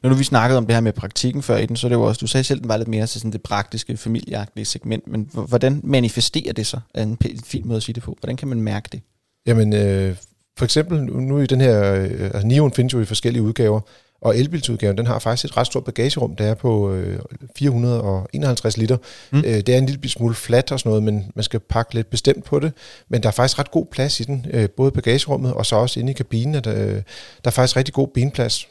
Når 0.03 0.11
nu 0.11 0.17
vi 0.17 0.25
snakkede 0.25 0.59
om 0.59 0.67
det 0.67 0.75
her 0.75 0.81
med 0.81 0.93
praktikken 0.93 1.43
før 1.43 1.57
i 1.57 1.67
den, 1.67 1.77
så 1.77 1.87
er 1.87 1.89
det 1.89 1.97
jo 1.97 2.03
også, 2.03 2.19
du 2.19 2.27
sagde 2.27 2.45
selv, 2.45 2.61
den 2.61 2.69
var 2.69 2.77
lidt 2.77 2.89
mere 2.89 3.07
til 3.07 3.21
sådan 3.21 3.33
det 3.33 3.43
praktiske, 3.43 3.97
familieagtige 3.97 4.65
segment, 4.65 5.07
men 5.07 5.31
hvordan 5.33 5.81
manifesterer 5.85 6.53
det 6.53 6.67
sig? 6.67 6.81
Er 6.95 7.03
en 7.03 7.19
fin 7.45 7.63
måde 7.65 7.77
at 7.77 7.83
sige 7.83 7.95
det 7.95 8.03
på. 8.03 8.17
Hvordan 8.21 8.37
kan 8.37 8.49
man 8.49 8.61
mærke 8.61 8.89
det? 8.93 9.01
Jamen, 9.47 9.73
øh, 9.73 10.17
for 10.59 10.65
eksempel 10.65 11.03
nu 11.03 11.39
i 11.39 11.47
den 11.47 11.61
her, 11.61 11.95
øh, 11.95 12.25
altså 12.25 12.47
Nion 12.47 12.73
findes 12.73 12.93
jo 12.95 13.01
i 13.01 13.05
forskellige 13.05 13.43
udgaver, 13.43 13.81
og 14.23 14.39
elbilsudgaven, 14.39 14.99
den 14.99 15.07
har 15.07 15.19
faktisk 15.19 15.45
et 15.45 15.57
ret 15.57 15.67
stort 15.67 15.85
bagagerum, 15.85 16.37
der 16.37 16.45
er 16.45 16.55
på 16.55 16.93
øh, 16.93 17.19
451 17.57 18.77
liter. 18.77 18.97
Mm. 19.31 19.39
Øh, 19.39 19.45
det 19.45 19.69
er 19.69 19.79
en 19.79 19.87
lille 19.87 20.09
smule 20.09 20.35
flat 20.35 20.73
og 20.73 20.81
sådan 20.81 20.91
noget, 20.91 21.03
men 21.03 21.33
man 21.35 21.43
skal 21.43 21.61
pakke 21.61 21.95
lidt 21.95 22.11
bestemt 22.11 22.45
på 22.45 22.61
det. 22.61 22.73
Men 23.09 23.23
der 23.23 23.29
er 23.29 23.33
faktisk 23.33 23.59
ret 23.59 23.71
god 23.71 23.87
plads 23.87 24.21
i 24.21 24.23
den, 24.23 24.47
øh, 24.51 24.69
både 24.71 24.91
bagagerummet 24.91 25.55
og 25.55 25.67
så 25.67 25.77
også 25.77 26.01
inde 26.01 26.11
i 26.11 26.15
kabinen. 26.15 26.65
Der, 26.65 26.87
øh, 26.87 26.95
der 26.95 27.03
er 27.45 27.51
faktisk 27.51 27.77
rigtig 27.77 27.95
god 27.95 28.09
benplads. 28.09 28.69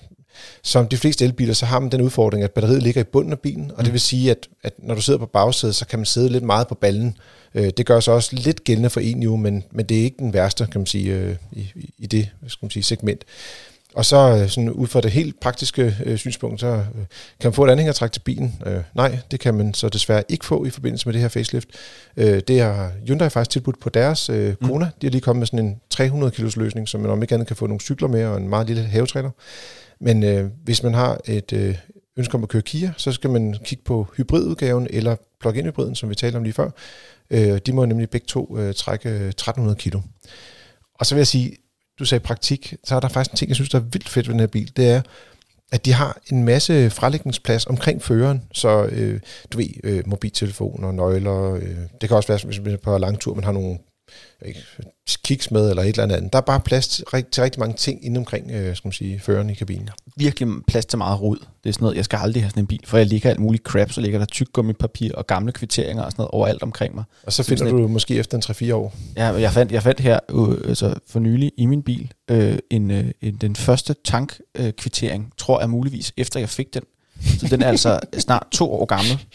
Som 0.63 0.88
de 0.88 0.98
fleste 0.98 1.25
elbiler, 1.25 1.54
så 1.54 1.66
har 1.66 1.80
man 1.80 1.92
den 1.92 2.01
udfordring, 2.01 2.44
at 2.44 2.51
batteriet 2.51 2.83
ligger 2.83 3.01
i 3.01 3.04
bunden 3.04 3.31
af 3.31 3.39
bilen, 3.39 3.72
og 3.72 3.78
mm. 3.78 3.83
det 3.83 3.94
vil 3.94 4.01
sige, 4.01 4.31
at, 4.31 4.48
at 4.63 4.74
når 4.78 4.95
du 4.95 5.01
sidder 5.01 5.19
på 5.19 5.25
bagsædet, 5.25 5.75
så 5.75 5.88
kan 5.88 6.00
man 6.00 6.06
sidde 6.06 6.30
lidt 6.30 6.44
meget 6.44 6.68
på 6.68 6.75
ballen. 6.75 7.18
Øh, 7.56 7.69
det 7.78 7.86
gør 7.86 8.00
så 8.00 8.12
også 8.12 8.36
lidt 8.36 8.63
gældende 8.63 8.89
for 8.89 9.00
en 9.00 9.24
jo, 9.24 9.36
men, 9.36 9.63
men 9.72 9.86
det 9.86 10.00
er 10.00 10.04
ikke 10.04 10.18
den 10.19 10.33
værste, 10.33 10.68
kan 10.72 10.81
man 10.81 10.86
sige, 10.86 11.13
øh, 11.13 11.36
i, 11.51 11.72
i 11.98 12.07
det 12.07 12.30
skal 12.48 12.66
man 12.66 12.72
sige, 12.72 12.83
segment. 12.83 13.25
Og 13.94 14.06
så 14.06 14.18
øh, 14.18 14.50
sådan 14.50 14.69
ud 14.69 14.88
fra 14.88 15.01
det 15.01 15.12
helt 15.12 15.39
praktiske 15.39 15.95
øh, 16.06 16.18
synspunkt, 16.18 16.60
så 16.60 16.68
øh, 16.68 16.83
kan 17.39 17.48
man 17.48 17.54
få 17.54 17.66
et 17.66 17.69
anhængertræk 17.69 18.12
til 18.12 18.19
bilen. 18.19 18.62
Øh, 18.66 18.81
nej, 18.94 19.18
det 19.31 19.40
kan 19.40 19.54
man 19.54 19.73
så 19.73 19.90
desværre 19.90 20.23
ikke 20.30 20.45
få 20.45 20.66
i 20.66 20.69
forbindelse 20.69 21.07
med 21.07 21.14
det 21.14 21.21
her 21.21 21.28
facelift. 21.28 21.69
Øh, 22.18 22.42
det 22.47 22.61
har 22.61 22.92
Hyundai 23.07 23.30
faktisk 23.30 23.52
tilbudt 23.52 23.80
på 23.80 23.90
deres 23.90 24.30
øh, 24.30 24.56
mm. 24.61 24.68
Kona. 24.68 24.85
Mm. 24.85 24.92
De 25.02 25.07
har 25.07 25.11
lige 25.11 25.21
kommet 25.21 25.40
med 25.40 25.47
sådan 25.47 25.66
en 25.66 25.81
300 25.90 26.31
kilos 26.31 26.56
løsning, 26.56 26.90
så 26.90 26.97
man 26.97 27.11
om 27.11 27.21
ikke 27.21 27.33
andet 27.33 27.47
kan 27.47 27.56
få 27.56 27.68
nogle 27.68 27.81
cykler 27.81 28.07
med 28.07 28.26
og 28.26 28.38
en 28.38 28.50
meget 28.50 28.68
lille 28.68 28.83
havetræner. 28.83 29.30
Men 30.02 30.24
øh, 30.24 30.50
hvis 30.64 30.84
man 30.84 30.94
har 30.94 31.20
et 31.26 31.54
øh, 31.54 31.78
ønske 32.18 32.36
om 32.36 32.44
at 32.44 32.50
køre 32.50 32.62
Kia, 32.62 32.94
så 32.98 33.12
skal 33.12 33.30
man 33.30 33.56
kigge 33.64 33.84
på 33.84 34.08
hybridudgaven 34.18 34.88
eller 34.90 35.16
plug-in 35.40 35.66
hybriden, 35.66 35.96
som 35.96 36.10
vi 36.10 36.16
talte 36.16 36.38
om 36.38 36.44
lige 36.44 36.54
før. 36.54 36.70
Øh, 37.30 37.60
de 37.66 37.74
må 37.74 37.86
nemlig 37.86 38.10
begge 38.10 38.28
to 38.28 38.58
øh, 38.58 38.74
trække 38.74 39.10
øh, 39.10 39.28
1300 39.28 39.76
kilo. 39.80 40.02
Og 41.00 41.06
så 41.06 41.16
vil 41.16 41.20
jeg 41.20 41.28
sige, 41.28 41.56
du 42.00 42.06
sagde 42.06 42.24
praktik, 42.24 42.76
så 42.84 42.96
er 42.96 43.00
der 43.00 43.08
faktisk 43.08 43.31
en 43.31 43.38
ting, 43.38 43.50
jeg 43.50 43.56
synes, 43.56 43.70
der 43.70 43.80
er 43.80 43.84
vildt 43.84 44.10
fedt 44.10 44.28
ved 44.28 44.34
den 44.34 44.40
her 44.40 44.48
bil. 44.48 44.72
Det 44.76 44.90
er, 44.90 45.02
at 45.72 45.86
de 45.86 45.94
har 45.94 46.20
en 46.31 46.44
masse 46.44 46.90
frelægningsplads 46.90 47.66
omkring 47.66 48.02
føreren, 48.02 48.44
så 48.54 48.86
øh, 48.86 49.20
du 49.52 49.58
ved, 49.58 49.70
øh, 49.84 50.04
mobiltelefoner, 50.06 50.92
nøgler, 50.92 51.54
øh, 51.54 51.78
det 52.02 52.10
kan 52.10 52.18
også 52.18 52.28
være, 52.28 52.40
hvis 52.46 52.62
man 52.62 52.74
er 52.74 52.78
på 52.78 52.98
langtur, 52.98 53.34
man 53.34 53.44
har 53.44 53.52
nogle 53.52 53.78
ikke, 54.45 54.61
kiks 55.23 55.51
med 55.51 55.69
eller 55.69 55.83
et 55.83 55.97
eller 55.99 56.15
andet. 56.15 56.33
Der 56.33 56.39
er 56.39 56.44
bare 56.44 56.59
plads 56.59 56.87
til, 56.87 57.06
til 57.31 57.44
rigtig 57.44 57.59
mange 57.59 57.75
ting 57.75 58.06
inde 58.06 58.18
omkring 58.18 58.51
øh, 58.51 58.75
skal 58.75 58.87
man 58.87 58.94
sige, 58.94 59.19
føreren 59.19 59.49
i 59.49 59.53
kabinen. 59.53 59.89
Virkelig 60.18 60.49
plads 60.68 60.85
til 60.85 60.97
meget 60.97 61.21
rod. 61.21 61.37
Det 61.63 61.69
er 61.69 61.73
sådan 61.73 61.83
noget, 61.83 61.97
jeg 61.97 62.06
skal 62.06 62.18
aldrig 62.18 62.44
have 62.44 62.49
sådan 62.49 62.63
en 62.63 62.68
bil, 62.68 62.80
for 62.85 62.97
jeg 62.97 63.07
ligger 63.07 63.30
alt 63.30 63.39
muligt 63.39 63.63
crap, 63.63 63.91
så 63.91 64.01
ligger 64.01 64.19
der 64.19 64.25
tyk 64.25 64.47
gummipapir 64.53 65.15
og 65.15 65.27
gamle 65.27 65.51
kvitteringer 65.51 66.03
og 66.03 66.11
sådan 66.11 66.21
noget 66.21 66.31
overalt 66.31 66.63
omkring 66.63 66.95
mig. 66.95 67.03
Og 67.23 67.33
så, 67.33 67.44
så 67.44 67.49
finder 67.49 67.71
du 67.71 67.83
et, 67.83 67.89
måske 67.89 68.15
efter 68.15 68.37
en 68.37 68.69
3-4 68.69 68.73
år. 68.73 68.95
Ja, 69.18 69.25
jeg 69.25 69.51
fandt, 69.51 69.71
jeg 69.71 69.83
fandt 69.83 69.99
her 69.99 70.19
øh, 70.30 70.69
altså 70.69 70.94
for 71.07 71.19
nylig 71.19 71.51
i 71.57 71.65
min 71.65 71.83
bil 71.83 72.13
øh, 72.31 72.57
en, 72.69 72.91
øh, 72.91 73.11
en, 73.21 73.35
den 73.35 73.56
første 73.56 73.95
tankkvittering, 74.06 75.23
øh, 75.23 75.31
tror 75.37 75.59
jeg 75.59 75.69
muligvis, 75.69 76.13
efter 76.18 76.39
jeg 76.39 76.49
fik 76.49 76.73
den. 76.73 76.83
Så 77.39 77.47
den 77.47 77.61
er 77.61 77.68
altså 77.68 77.99
snart 78.19 78.47
to 78.51 78.73
år 78.73 78.85
gammel. 78.85 79.25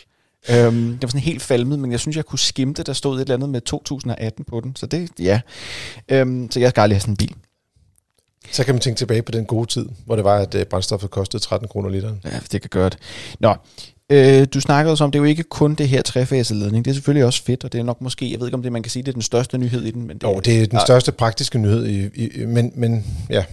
Øhm, 0.50 0.90
det 0.92 1.02
var 1.02 1.08
sådan 1.08 1.20
helt 1.20 1.42
falmet, 1.42 1.78
men 1.78 1.92
jeg 1.92 2.00
synes, 2.00 2.16
jeg 2.16 2.24
kunne 2.24 2.38
skimte, 2.38 2.82
der 2.82 2.92
stod 2.92 3.16
et 3.16 3.20
eller 3.20 3.34
andet 3.34 3.48
med 3.48 3.60
2018 3.60 4.44
på 4.44 4.60
den. 4.60 4.76
Så 4.76 4.86
det, 4.86 5.10
ja. 5.18 5.40
Øhm, 6.08 6.50
så 6.50 6.60
jeg 6.60 6.70
skal 6.70 6.80
aldrig 6.80 6.96
have 6.96 7.00
sådan 7.00 7.12
en 7.12 7.16
bil. 7.16 7.34
Så 8.52 8.64
kan 8.64 8.74
man 8.74 8.80
tænke 8.80 8.98
tilbage 8.98 9.22
på 9.22 9.32
den 9.32 9.44
gode 9.44 9.66
tid, 9.66 9.86
hvor 10.04 10.16
det 10.16 10.24
var, 10.24 10.36
at 10.36 10.54
øh, 10.54 10.66
brændstoffet 10.66 11.10
kostede 11.10 11.42
13 11.42 11.68
kroner 11.68 11.88
literen. 11.88 12.20
Ja, 12.24 12.40
det 12.52 12.60
kan 12.60 12.70
gøre 12.70 12.88
det. 12.88 12.98
Nå, 13.40 13.54
øh, 14.10 14.46
du 14.54 14.60
snakkede 14.60 14.92
også 14.92 15.04
om, 15.04 15.10
det 15.10 15.18
er 15.18 15.22
jo 15.22 15.28
ikke 15.28 15.42
kun 15.42 15.74
det 15.74 15.88
her 15.88 16.02
trefaseledning. 16.02 16.84
Det 16.84 16.90
er 16.90 16.94
selvfølgelig 16.94 17.24
også 17.24 17.42
fedt, 17.42 17.64
og 17.64 17.72
det 17.72 17.78
er 17.78 17.82
nok 17.82 18.00
måske, 18.00 18.32
jeg 18.32 18.40
ved 18.40 18.46
ikke 18.46 18.54
om 18.54 18.62
det, 18.62 18.72
man 18.72 18.82
kan 18.82 18.90
sige, 18.90 19.02
det 19.02 19.08
er 19.08 19.12
den 19.12 19.22
største 19.22 19.58
nyhed 19.58 19.82
i 19.82 19.90
den. 19.90 20.06
Men 20.06 20.18
det, 20.18 20.26
jo, 20.26 20.40
det 20.40 20.62
er 20.62 20.66
den 20.66 20.80
største 20.86 21.12
praktiske 21.12 21.58
nyhed, 21.58 21.86
i, 21.86 22.24
i, 22.24 22.44
men, 22.44 22.72
men 22.74 23.04
ja. 23.30 23.44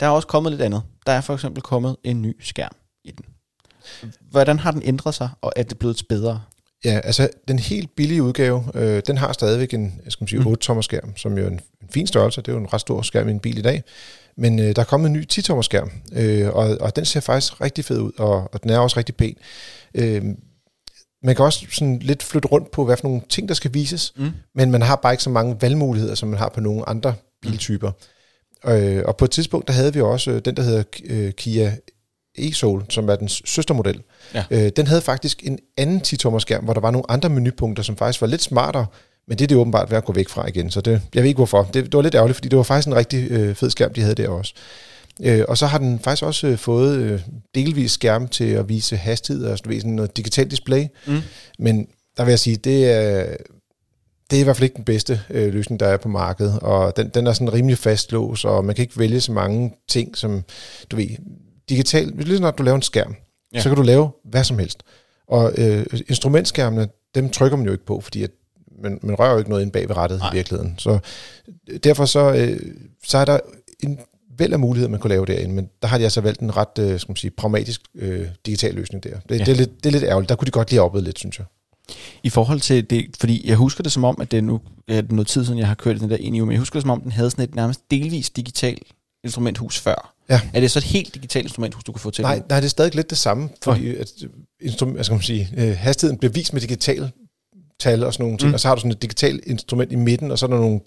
Der 0.00 0.06
er 0.06 0.10
også 0.10 0.28
kommet 0.28 0.52
lidt 0.52 0.62
andet. 0.62 0.82
Der 1.06 1.12
er 1.12 1.20
for 1.20 1.34
eksempel 1.34 1.62
kommet 1.62 1.96
en 2.04 2.22
ny 2.22 2.36
skærm 2.40 2.72
i 3.04 3.10
den. 3.10 3.24
Hvordan 4.30 4.58
har 4.58 4.70
den 4.70 4.82
ændret 4.84 5.14
sig, 5.14 5.28
og 5.42 5.52
er 5.56 5.62
det 5.62 5.78
blevet 5.78 6.02
bedre? 6.08 6.40
Ja, 6.84 7.00
altså 7.04 7.28
den 7.48 7.58
helt 7.58 7.96
billige 7.96 8.22
udgave, 8.22 8.64
øh, 8.74 9.02
den 9.06 9.18
har 9.18 9.32
stadigvæk 9.32 9.74
en 9.74 10.00
skal 10.08 10.22
man 10.22 10.28
sige, 10.28 10.40
8-tommer 10.40 10.82
skærm, 10.82 11.16
som 11.16 11.38
jo 11.38 11.44
er 11.44 11.48
en, 11.48 11.60
en 11.82 11.88
fin 11.90 12.06
størrelse. 12.06 12.40
Det 12.40 12.48
er 12.48 12.52
jo 12.52 12.58
en 12.58 12.72
ret 12.72 12.80
stor 12.80 13.02
skærm 13.02 13.28
i 13.28 13.30
en 13.30 13.40
bil 13.40 13.58
i 13.58 13.62
dag. 13.62 13.82
Men 14.36 14.58
øh, 14.58 14.76
der 14.76 14.82
er 14.82 14.86
kommet 14.86 15.06
en 15.06 15.12
ny 15.12 15.24
10-tommer 15.32 15.62
skærm, 15.62 15.90
øh, 16.12 16.48
og, 16.48 16.76
og 16.80 16.96
den 16.96 17.04
ser 17.04 17.20
faktisk 17.20 17.60
rigtig 17.60 17.84
fed 17.84 18.00
ud, 18.00 18.12
og, 18.18 18.54
og 18.54 18.62
den 18.62 18.70
er 18.70 18.78
også 18.78 18.96
rigtig 18.96 19.14
pæn. 19.14 19.36
Øh, 19.94 20.22
man 21.22 21.36
kan 21.36 21.44
også 21.44 21.66
sådan 21.70 21.98
lidt 21.98 22.22
flytte 22.22 22.48
rundt 22.48 22.70
på, 22.70 22.84
hvad 22.84 22.96
for 22.96 23.08
nogle 23.08 23.20
ting, 23.28 23.48
der 23.48 23.54
skal 23.54 23.74
vises, 23.74 24.12
mm. 24.16 24.30
men 24.54 24.70
man 24.70 24.82
har 24.82 24.96
bare 24.96 25.12
ikke 25.12 25.22
så 25.22 25.30
mange 25.30 25.56
valgmuligheder, 25.60 26.14
som 26.14 26.28
man 26.28 26.38
har 26.38 26.48
på 26.48 26.60
nogle 26.60 26.88
andre 26.88 27.14
biltyper. 27.42 27.90
Mm. 28.64 28.70
Øh, 28.70 29.02
og 29.06 29.16
på 29.16 29.24
et 29.24 29.30
tidspunkt, 29.30 29.68
der 29.68 29.74
havde 29.74 29.94
vi 29.94 30.00
også 30.00 30.30
øh, 30.30 30.40
den, 30.44 30.56
der 30.56 30.62
hedder 30.62 30.82
øh, 31.04 31.32
Kia 31.32 31.76
e-Soul, 32.38 32.84
som 32.90 33.08
er 33.08 33.16
den 33.16 33.28
søstermodel. 33.28 34.02
Ja. 34.34 34.44
Øh, 34.50 34.70
den 34.76 34.86
havde 34.86 35.00
faktisk 35.00 35.42
en 35.46 35.58
anden 35.76 36.02
10-tommer 36.06 36.38
skærm, 36.38 36.64
hvor 36.64 36.72
der 36.72 36.80
var 36.80 36.90
nogle 36.90 37.10
andre 37.10 37.28
menupunkter, 37.28 37.82
som 37.82 37.96
faktisk 37.96 38.20
var 38.20 38.26
lidt 38.26 38.42
smartere, 38.42 38.86
men 39.28 39.38
det 39.38 39.44
er 39.44 39.48
det 39.48 39.56
åbenbart 39.56 39.90
ved 39.90 39.96
at 39.96 40.04
gå 40.04 40.12
væk 40.12 40.28
fra 40.28 40.48
igen, 40.48 40.70
så 40.70 40.80
det, 40.80 41.02
jeg 41.14 41.22
ved 41.22 41.28
ikke 41.28 41.38
hvorfor. 41.38 41.62
Det, 41.62 41.84
det 41.84 41.94
var 41.94 42.02
lidt 42.02 42.14
ærgerligt, 42.14 42.36
fordi 42.36 42.48
det 42.48 42.56
var 42.56 42.62
faktisk 42.62 42.88
en 42.88 42.96
rigtig 42.96 43.30
øh, 43.30 43.54
fed 43.54 43.70
skærm, 43.70 43.92
de 43.92 44.00
havde 44.00 44.14
der 44.14 44.28
også. 44.28 44.54
Øh, 45.22 45.44
og 45.48 45.58
så 45.58 45.66
har 45.66 45.78
den 45.78 45.98
faktisk 45.98 46.22
også 46.22 46.46
øh, 46.46 46.58
fået 46.58 46.96
øh, 46.96 47.20
delvis 47.54 47.92
skærm 47.92 48.28
til 48.28 48.44
at 48.44 48.68
vise 48.68 48.96
hastighed 48.96 49.46
og 49.46 49.58
sådan 49.58 49.90
noget 49.90 50.16
digitalt 50.16 50.50
display. 50.50 50.86
Mm. 51.06 51.20
Men 51.58 51.86
der 52.16 52.24
vil 52.24 52.32
jeg 52.32 52.38
sige, 52.38 52.56
det 52.56 52.90
er, 52.90 53.36
det 54.30 54.36
er 54.36 54.40
i 54.40 54.44
hvert 54.44 54.56
fald 54.56 54.64
ikke 54.64 54.76
den 54.76 54.84
bedste 54.84 55.20
øh, 55.30 55.52
løsning, 55.52 55.80
der 55.80 55.86
er 55.86 55.96
på 55.96 56.08
markedet. 56.08 56.58
Og 56.62 56.96
den, 56.96 57.08
den 57.08 57.26
er 57.26 57.32
sådan 57.32 57.52
rimelig 57.52 57.78
fastlås, 57.78 58.44
og 58.44 58.64
man 58.64 58.74
kan 58.74 58.82
ikke 58.82 58.98
vælge 58.98 59.20
så 59.20 59.32
mange 59.32 59.74
ting, 59.88 60.16
som 60.16 60.44
du 60.90 60.96
ved, 60.96 61.08
digitalt, 61.68 62.16
ligesom 62.16 62.42
når 62.42 62.50
du 62.50 62.62
laver 62.62 62.76
en 62.76 62.82
skærm, 62.82 63.14
ja. 63.54 63.60
så 63.60 63.68
kan 63.68 63.76
du 63.76 63.82
lave 63.82 64.10
hvad 64.24 64.44
som 64.44 64.58
helst. 64.58 64.82
Og 65.28 65.52
øh, 65.58 65.86
instrumentskærmene, 66.08 66.88
dem 67.14 67.30
trykker 67.30 67.56
man 67.56 67.66
jo 67.66 67.72
ikke 67.72 67.86
på, 67.86 68.00
fordi 68.00 68.22
at 68.22 68.30
man, 68.82 68.98
man 69.02 69.18
rører 69.18 69.32
jo 69.32 69.38
ikke 69.38 69.50
noget 69.50 69.62
ind 69.62 69.72
bag 69.72 69.88
ved 69.88 69.96
rettet 69.96 70.18
Nej. 70.18 70.30
i 70.30 70.34
virkeligheden. 70.34 70.74
Så 70.78 70.98
derfor 71.84 72.04
så, 72.04 72.34
øh, 72.34 72.60
så 73.04 73.18
er 73.18 73.24
der 73.24 73.38
en 73.80 73.98
væld 74.38 74.52
af 74.52 74.58
muligheder, 74.58 74.90
man 74.90 75.00
kunne 75.00 75.08
lave 75.08 75.26
derinde, 75.26 75.54
men 75.54 75.68
der 75.82 75.88
har 75.88 75.98
de 75.98 76.04
altså 76.04 76.20
valgt 76.20 76.40
en 76.40 76.56
ret 76.56 76.78
øh, 76.78 77.00
skal 77.00 77.10
man 77.10 77.16
sige, 77.16 77.30
pragmatisk 77.30 77.82
øh, 77.94 78.26
digital 78.46 78.74
løsning 78.74 79.04
der. 79.04 79.10
Det, 79.28 79.38
ja. 79.38 79.44
det, 79.44 79.48
er 79.48 79.56
lidt, 79.56 79.84
det 79.84 79.86
er 79.86 79.92
lidt 79.92 80.04
ærgerligt. 80.04 80.28
Der 80.28 80.34
kunne 80.34 80.46
de 80.46 80.50
godt 80.50 80.70
lige 80.70 80.80
have 80.80 81.04
lidt, 81.04 81.18
synes 81.18 81.38
jeg. 81.38 81.46
I 82.22 82.30
forhold 82.30 82.60
til 82.60 82.90
det, 82.90 83.16
fordi 83.20 83.48
jeg 83.48 83.56
husker 83.56 83.82
det 83.82 83.92
som 83.92 84.04
om, 84.04 84.20
at 84.20 84.30
det 84.30 84.36
er 84.36 84.40
nu 84.40 84.60
er 84.88 85.00
det 85.00 85.12
noget 85.12 85.26
tid 85.26 85.44
siden, 85.44 85.58
jeg 85.58 85.66
har 85.66 85.74
kørt 85.74 86.00
den 86.00 86.10
der 86.10 86.16
ind 86.16 86.36
i, 86.36 86.40
men 86.40 86.50
jeg 86.50 86.58
husker 86.58 86.78
det 86.78 86.82
som 86.82 86.90
om, 86.90 87.00
den 87.00 87.12
havde 87.12 87.30
sådan 87.30 87.44
et 87.44 87.54
nærmest 87.54 87.90
delvis 87.90 88.30
digital 88.30 88.78
instrumenthus 89.28 89.78
før. 89.78 90.14
Ja. 90.28 90.40
Er 90.54 90.60
det 90.60 90.70
så 90.70 90.78
et 90.78 90.84
helt 90.84 91.14
digitalt 91.14 91.44
instrumenthus, 91.44 91.84
du 91.84 91.92
kan 91.92 92.00
få 92.00 92.10
til? 92.10 92.22
Nej, 92.22 92.42
nej 92.48 92.60
det 92.60 92.66
er 92.66 92.70
stadig 92.70 92.94
lidt 92.94 93.10
det 93.10 93.18
samme, 93.18 93.48
fordi 93.62 93.90
okay. 93.90 94.00
at 94.00 94.08
instrument, 94.60 94.96
altså, 94.98 95.08
skal 95.08 95.14
man 95.14 95.22
sige, 95.22 95.48
øh, 95.56 95.76
hastigheden 95.76 96.18
bliver 96.18 96.32
vist 96.32 96.52
med 96.52 96.60
digital 96.60 97.10
tal 97.80 98.04
og 98.04 98.12
sådan 98.12 98.24
nogle 98.24 98.38
ting, 98.38 98.48
mm. 98.48 98.54
og 98.54 98.60
så 98.60 98.68
har 98.68 98.74
du 98.74 98.80
sådan 98.80 98.92
et 98.92 99.02
digitalt 99.02 99.44
instrument 99.46 99.92
i 99.92 99.96
midten, 99.96 100.30
og 100.30 100.38
så 100.38 100.46
er 100.46 100.50
der 100.50 100.56
nogle 100.56 100.80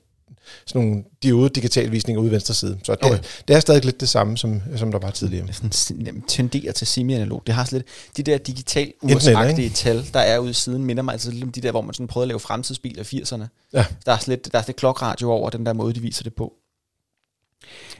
sådan 0.65 0.81
nogle 0.81 1.03
diode 1.23 1.49
digitalvisninger 1.49 2.21
ude 2.21 2.29
i 2.29 2.31
venstre 2.31 2.53
side. 2.53 2.79
Så 2.83 2.95
det, 2.95 3.03
okay. 3.03 3.19
det 3.47 3.55
er 3.55 3.59
stadig 3.59 3.85
lidt 3.85 4.01
det 4.01 4.09
samme, 4.09 4.37
som, 4.37 4.61
som 4.75 4.91
der 4.91 4.99
var 4.99 5.11
tidligere. 5.11 5.47
Det 5.47 5.55
sådan, 5.55 6.21
tenderer 6.27 6.71
til 6.71 6.87
semi-analog. 6.87 7.43
Det 7.47 7.55
har 7.55 7.65
sådan 7.65 7.77
lidt, 7.77 8.17
de 8.17 8.31
der 8.31 8.37
digital 8.37 8.93
ursagtige 9.01 9.69
tal, 9.69 10.05
der 10.13 10.19
er 10.19 10.39
ude 10.39 10.49
i 10.49 10.53
siden, 10.53 10.85
minder 10.85 11.03
mig 11.03 11.11
altså 11.11 11.31
lidt 11.31 11.43
om 11.43 11.51
de 11.51 11.61
der, 11.61 11.71
hvor 11.71 11.81
man 11.81 11.93
sådan 11.93 12.07
prøvede 12.07 12.25
at 12.25 12.27
lave 12.27 12.39
fremtidsbiler 12.39 13.03
i 13.11 13.21
80'erne. 13.21 13.69
Ja. 13.73 13.85
Der 14.05 14.11
er 14.11 14.17
sådan 14.17 14.31
lidt, 14.31 14.51
der 14.51 14.59
er 14.59 14.63
lidt 14.67 14.77
klokradio 14.77 15.31
over 15.31 15.49
den 15.49 15.65
der 15.65 15.73
måde, 15.73 15.93
de 15.93 15.99
viser 15.99 16.23
det 16.23 16.33
på. 16.33 16.53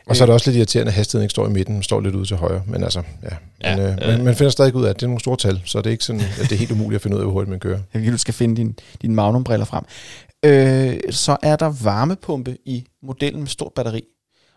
Og 0.05 0.15
så 0.15 0.23
er 0.23 0.25
det 0.25 0.33
også 0.33 0.49
lidt 0.49 0.57
irriterende, 0.57 0.89
at 0.89 0.93
hastigheden 0.93 1.23
ikke 1.23 1.31
står 1.31 1.47
i 1.47 1.49
midten, 1.49 1.73
men 1.73 1.83
står 1.83 2.01
lidt 2.01 2.15
ude 2.15 2.25
til 2.25 2.37
højre. 2.37 2.61
Men 2.67 2.83
altså, 2.83 3.01
ja. 3.23 3.35
ja 3.63 3.75
men, 3.75 3.85
øh, 3.85 4.19
øh. 4.19 4.25
man 4.25 4.35
finder 4.35 4.51
stadig 4.51 4.75
ud 4.75 4.85
af, 4.85 4.89
at 4.89 4.95
det 4.95 5.03
er 5.03 5.07
nogle 5.07 5.19
store 5.19 5.37
tal, 5.37 5.61
så 5.65 5.77
det 5.77 5.87
er 5.87 5.91
ikke 5.91 6.03
sådan, 6.03 6.21
at 6.21 6.49
det 6.49 6.51
er 6.51 6.55
helt 6.55 6.71
umuligt 6.71 6.95
at 6.95 7.01
finde 7.01 7.17
ud 7.17 7.21
af, 7.21 7.25
hvor 7.25 7.33
hurtigt 7.33 7.49
man 7.49 7.59
kører. 7.59 7.79
Jeg 7.93 8.01
vil, 8.01 8.11
du 8.11 8.17
skal 8.17 8.33
finde 8.33 8.55
din, 8.55 8.79
din 9.01 9.15
magnumbriller 9.15 9.65
frem. 9.65 9.83
Øh, 10.45 10.99
så 11.09 11.37
er 11.43 11.55
der 11.55 11.73
varmepumpe 11.83 12.57
i 12.65 12.85
modellen 13.03 13.39
med 13.39 13.47
stort 13.47 13.73
batteri. 13.73 14.03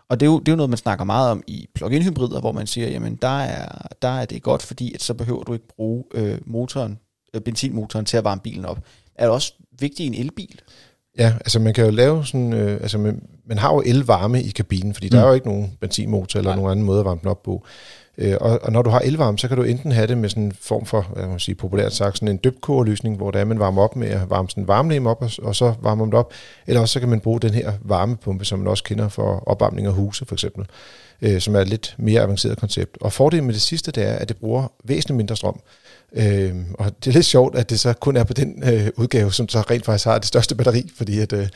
Og 0.09 0.19
det 0.19 0.25
er, 0.25 0.29
jo, 0.29 0.39
det 0.39 0.47
er 0.47 0.51
jo 0.51 0.55
noget, 0.55 0.69
man 0.69 0.77
snakker 0.77 1.05
meget 1.05 1.31
om 1.31 1.43
i 1.47 1.67
plug-in 1.75 2.03
hybrider, 2.03 2.39
hvor 2.39 2.51
man 2.51 2.67
siger, 2.67 2.89
jamen 2.89 3.15
der 3.15 3.39
er, 3.39 3.87
der 4.01 4.07
er 4.07 4.25
det 4.25 4.43
godt, 4.43 4.61
fordi 4.61 4.93
at 4.93 5.01
så 5.01 5.13
behøver 5.13 5.43
du 5.43 5.53
ikke 5.53 5.67
bruge 5.67 6.03
øh, 6.13 6.37
motoren, 6.45 6.99
øh, 7.33 7.41
benzinmotoren 7.41 8.05
til 8.05 8.17
at 8.17 8.23
varme 8.23 8.41
bilen 8.41 8.65
op. 8.65 8.79
Er 9.15 9.23
det 9.23 9.33
også 9.33 9.53
vigtigt 9.79 9.99
i 9.99 10.05
en 10.05 10.13
elbil? 10.13 10.61
Ja, 11.19 11.33
altså 11.39 11.59
man 11.59 11.73
kan 11.73 11.85
jo 11.85 11.91
lave 11.91 12.25
sådan, 12.25 12.53
øh, 12.53 12.73
altså 12.81 12.97
man, 12.97 13.21
man 13.47 13.57
har 13.57 13.73
jo 13.73 13.83
elvarme 13.85 14.41
i 14.41 14.49
kabinen, 14.49 14.93
fordi 14.93 15.07
mm. 15.07 15.11
der 15.11 15.23
er 15.23 15.27
jo 15.27 15.33
ikke 15.33 15.47
nogen 15.47 15.77
benzinmotor 15.81 16.39
eller 16.39 16.51
Nej. 16.51 16.55
nogen 16.55 16.71
anden 16.71 16.85
måde 16.85 16.99
at 16.99 17.05
varme 17.05 17.19
den 17.21 17.29
op 17.29 17.43
på. 17.43 17.65
Øh, 18.17 18.37
og, 18.41 18.59
og 18.63 18.71
når 18.71 18.81
du 18.81 18.89
har 18.89 18.99
elvarme, 18.99 19.37
så 19.37 19.47
kan 19.47 19.57
du 19.57 19.63
enten 19.63 19.91
have 19.91 20.07
det 20.07 20.17
med 20.17 20.29
sådan 20.29 20.43
en 20.43 20.53
form 20.61 20.85
for, 20.85 21.01
hvad 21.01 21.27
man 21.27 21.39
sige, 21.39 21.55
populært 21.55 21.93
sagt, 21.93 22.17
sådan 22.17 22.27
en 22.27 22.39
dybkogerløsning, 22.43 23.17
hvor 23.17 23.31
der 23.31 23.39
er, 23.39 23.45
man 23.45 23.59
varmer 23.59 23.81
op 23.81 23.95
med 23.95 24.07
at 24.07 24.29
varme 24.29 24.49
sådan 24.49 24.63
en 24.63 24.67
varmelem 24.67 25.07
op, 25.07 25.21
og, 25.21 25.29
og 25.41 25.55
så 25.55 25.73
varmer 25.81 26.05
man 26.05 26.11
det 26.11 26.19
op. 26.19 26.33
Eller 26.67 26.81
også 26.81 26.93
så 26.93 26.99
kan 26.99 27.09
man 27.09 27.19
bruge 27.19 27.39
den 27.39 27.53
her 27.53 27.71
varmepumpe, 27.81 28.45
som 28.45 28.59
man 28.59 28.67
også 28.67 28.83
kender 28.83 29.07
for 29.07 29.43
opvarmning 29.45 29.87
af 29.87 29.93
huse 29.93 30.25
for 30.25 30.35
eksempel, 30.35 30.65
øh, 31.21 31.41
som 31.41 31.55
er 31.55 31.59
et 31.59 31.67
lidt 31.67 31.95
mere 31.97 32.21
avanceret 32.21 32.57
koncept. 32.57 32.97
Og 33.01 33.13
fordelen 33.13 33.45
med 33.45 33.53
det 33.53 33.61
sidste, 33.61 33.91
det 33.91 34.03
er, 34.03 34.13
at 34.13 34.29
det 34.29 34.37
bruger 34.37 34.71
væsentligt 34.83 35.17
mindre 35.17 35.35
strøm. 35.35 35.59
Øh, 36.13 36.55
og 36.73 36.91
det 37.03 37.09
er 37.09 37.13
lidt 37.13 37.25
sjovt, 37.25 37.55
at 37.55 37.69
det 37.69 37.79
så 37.79 37.93
kun 37.93 38.17
er 38.17 38.23
på 38.23 38.33
den 38.33 38.63
øh, 38.63 38.87
udgave, 38.95 39.33
som 39.33 39.49
så 39.49 39.61
rent 39.61 39.85
faktisk 39.85 40.05
har 40.05 40.17
det 40.17 40.27
største 40.27 40.55
batteri, 40.55 40.91
fordi 40.97 41.19
at 41.19 41.33
øh, 41.33 41.47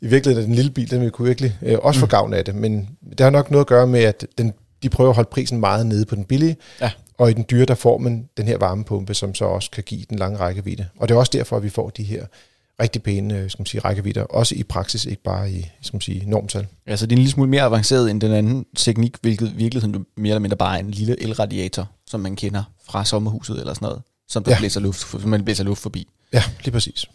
i 0.00 0.06
virkeligheden 0.06 0.42
er 0.42 0.46
den 0.46 0.54
lille 0.54 0.70
bil, 0.70 0.90
den 0.90 1.00
vil 1.00 1.10
kunne 1.10 1.28
virkelig 1.28 1.58
øh, 1.62 1.78
også 1.82 2.00
få 2.00 2.06
mm. 2.06 2.10
gavn 2.10 2.34
af 2.34 2.44
det, 2.44 2.54
men 2.54 2.88
det 3.10 3.20
har 3.20 3.30
nok 3.30 3.50
noget 3.50 3.64
at 3.64 3.68
gøre 3.68 3.86
med, 3.86 4.00
at 4.00 4.26
den, 4.38 4.52
de 4.82 4.88
prøver 4.88 5.10
at 5.10 5.16
holde 5.16 5.28
prisen 5.32 5.60
meget 5.60 5.86
nede 5.86 6.04
på 6.04 6.14
den 6.14 6.24
billige, 6.24 6.56
ja. 6.80 6.90
og 7.18 7.30
i 7.30 7.32
den 7.32 7.44
dyre, 7.50 7.64
der 7.64 7.74
får 7.74 7.98
man 7.98 8.28
den 8.36 8.48
her 8.48 8.58
varmepumpe, 8.58 9.14
som 9.14 9.34
så 9.34 9.44
også 9.44 9.70
kan 9.70 9.82
give 9.82 10.04
den 10.10 10.18
lange 10.18 10.38
rækkevidde. 10.38 10.86
Og 10.98 11.08
det 11.08 11.14
er 11.14 11.18
også 11.18 11.32
derfor, 11.34 11.56
at 11.56 11.62
vi 11.62 11.68
får 11.68 11.90
de 11.90 12.02
her 12.02 12.26
rigtig 12.80 13.02
pæne 13.02 13.38
øh, 13.38 13.50
skal 13.50 13.60
man 13.60 13.66
sige, 13.66 13.80
rækkevidder, 13.80 14.22
også 14.22 14.54
i 14.54 14.62
praksis, 14.62 15.04
ikke 15.04 15.22
bare 15.22 15.50
i 15.52 15.70
skal 15.80 15.96
man 15.96 16.00
sige, 16.00 16.30
normtal. 16.30 16.66
Ja, 16.86 16.96
så 16.96 17.06
det 17.06 17.12
er 17.12 17.16
en 17.16 17.18
lille 17.18 17.32
smule 17.32 17.50
mere 17.50 17.62
avanceret 17.62 18.10
end 18.10 18.20
den 18.20 18.32
anden 18.32 18.66
teknik, 18.76 19.16
hvilket 19.20 19.58
virkeligheden 19.58 20.06
mere 20.16 20.30
eller 20.30 20.40
mindre 20.40 20.56
bare 20.56 20.76
er 20.76 20.80
en 20.80 20.90
lille 20.90 21.22
elradiator, 21.22 21.90
som 22.06 22.20
man 22.20 22.36
kender 22.36 22.62
fra 22.86 23.04
sommerhuset 23.04 23.60
eller 23.60 23.74
sådan 23.74 23.86
noget 23.86 24.02
som 24.28 24.44
der 24.44 24.50
ja. 24.52 24.58
blæser 24.58 24.80
luft, 24.80 25.00
som 25.00 25.30
man 25.30 25.44
blæser 25.44 25.64
luft 25.64 25.82
forbi. 25.82 26.08
Ja, 26.32 26.42
lige 26.64 26.72
præcis. 26.72 27.06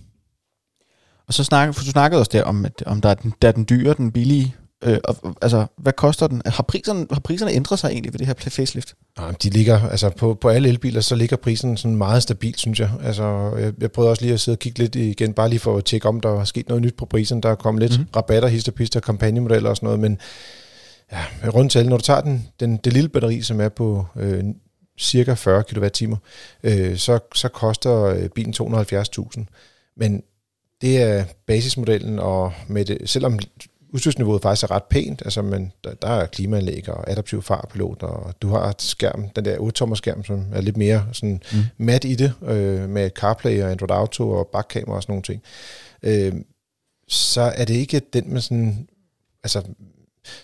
Og 1.27 1.34
så 1.34 1.44
snakker, 1.44 1.74
for 1.74 1.84
du 1.84 1.91
snakkede 1.91 2.22
også 2.22 2.30
der 2.34 2.44
om, 2.44 2.65
at, 2.65 2.84
om 2.86 3.01
der 3.01 3.10
er 3.10 3.13
den, 3.13 3.34
der 3.41 3.48
er 3.48 3.51
den 3.51 3.65
dyre, 3.70 3.94
den 3.94 4.12
billige. 4.12 4.56
Øh, 4.84 4.98
og, 5.04 5.36
altså, 5.42 5.66
hvad 5.78 5.94
koster 5.94 6.28
den? 6.28 6.42
Har 6.46 6.64
priserne, 6.64 7.08
har 7.12 7.20
priserne 7.20 7.52
ændret 7.52 7.80
sig 7.80 7.90
egentlig 7.92 8.14
ved 8.14 8.20
det 8.20 8.28
her 8.28 8.34
facelift? 8.38 8.94
Nej, 9.18 9.32
de 9.44 9.50
ligger, 9.50 9.90
altså 9.90 10.10
på, 10.10 10.34
på 10.34 10.50
alle 10.50 10.70
elbiler, 10.70 11.02
så 11.02 11.16
ligger 11.16 11.36
prisen 11.36 11.78
sådan 11.78 11.96
meget 11.96 12.24
stabilt, 12.24 12.60
synes 12.60 12.80
jeg. 12.80 12.92
Altså, 13.04 13.56
jeg, 13.60 13.74
jeg 13.82 13.92
prøvede 13.92 14.12
også 14.12 14.24
lige 14.24 14.34
at 14.34 14.40
sidde 14.40 14.56
og 14.56 14.60
kigge 14.60 14.80
lidt 14.80 14.96
igen, 14.96 15.34
bare 15.34 15.50
lige 15.50 15.60
for 15.60 15.78
at 15.78 15.86
tjekke, 15.86 16.08
om 16.08 16.22
der 16.22 16.40
er 16.40 16.44
sket 16.44 16.68
noget 16.68 16.84
nyt 16.84 16.96
på 16.96 17.06
prisen. 17.06 17.44
Der 17.44 17.50
er 17.50 17.56
kommet 17.56 17.82
lidt 17.82 17.92
mm-hmm. 17.92 18.10
rabatter, 18.16 18.50
histerpister, 18.50 19.00
kampagnemodeller 19.00 19.70
og 19.70 19.76
sådan 19.76 19.88
noget, 19.88 20.00
men 20.00 20.18
ja, 21.12 21.50
rundt 21.50 21.72
tal, 21.72 21.90
når 21.90 21.98
du 21.98 22.04
tager 22.04 22.22
den, 22.22 22.48
den, 22.60 22.78
det 22.78 22.94
lille 22.94 23.10
batteri, 23.10 23.42
som 23.42 23.62
er 23.62 23.70
på 23.70 24.06
øh, 24.16 24.44
cirka 25.00 25.34
40 25.34 25.64
kWh, 25.64 26.18
øh, 26.64 26.98
så, 26.98 27.20
så 27.36 27.48
koster 27.48 28.04
øh, 28.04 28.30
bilen 28.30 28.54
270.000. 28.62 29.44
Men 29.98 30.24
det 30.82 31.02
er 31.02 31.24
basismodellen, 31.48 32.20
og 32.20 32.54
med 32.68 32.86
det, 32.86 32.98
selvom 33.06 33.40
udstyrsniveauet 33.94 34.42
faktisk 34.42 34.64
er 34.64 34.72
ret 34.72 34.84
pænt, 34.84 35.22
altså, 35.26 35.42
men 35.42 35.74
der, 35.84 35.94
der 35.94 36.08
er 36.08 36.26
klimaanlæg 36.26 36.90
og 36.90 37.12
adaptiv 37.12 37.42
farpilot, 37.42 38.04
og 38.04 38.34
du 38.42 38.50
har 38.50 38.70
et 38.70 38.82
skærm, 38.82 39.30
den 39.30 39.46
der 39.46 39.58
8-tommer 39.58 39.96
skærm, 39.96 40.24
som 40.24 40.46
er 40.54 40.62
lidt 40.62 40.78
mere 40.78 41.06
sådan 41.12 41.42
mm. 41.54 41.60
mat 41.78 42.04
i 42.04 42.16
det, 42.16 42.34
øh, 42.42 42.90
med 42.90 43.10
CarPlay 43.10 43.64
og 43.64 43.72
Android 43.72 43.92
Auto 43.92 44.32
og 44.32 44.48
bakkamera 44.48 44.96
og 44.96 45.04
sådan 45.04 45.14
nogle 45.14 45.24
ting. 45.24 45.42
Øh, 46.04 46.34
så 47.08 47.42
er 47.42 47.66
det 47.66 47.74
ikke 47.74 48.02
den 48.14 48.34
med 48.34 48.42
sådan, 48.42 48.88
altså 49.44 49.64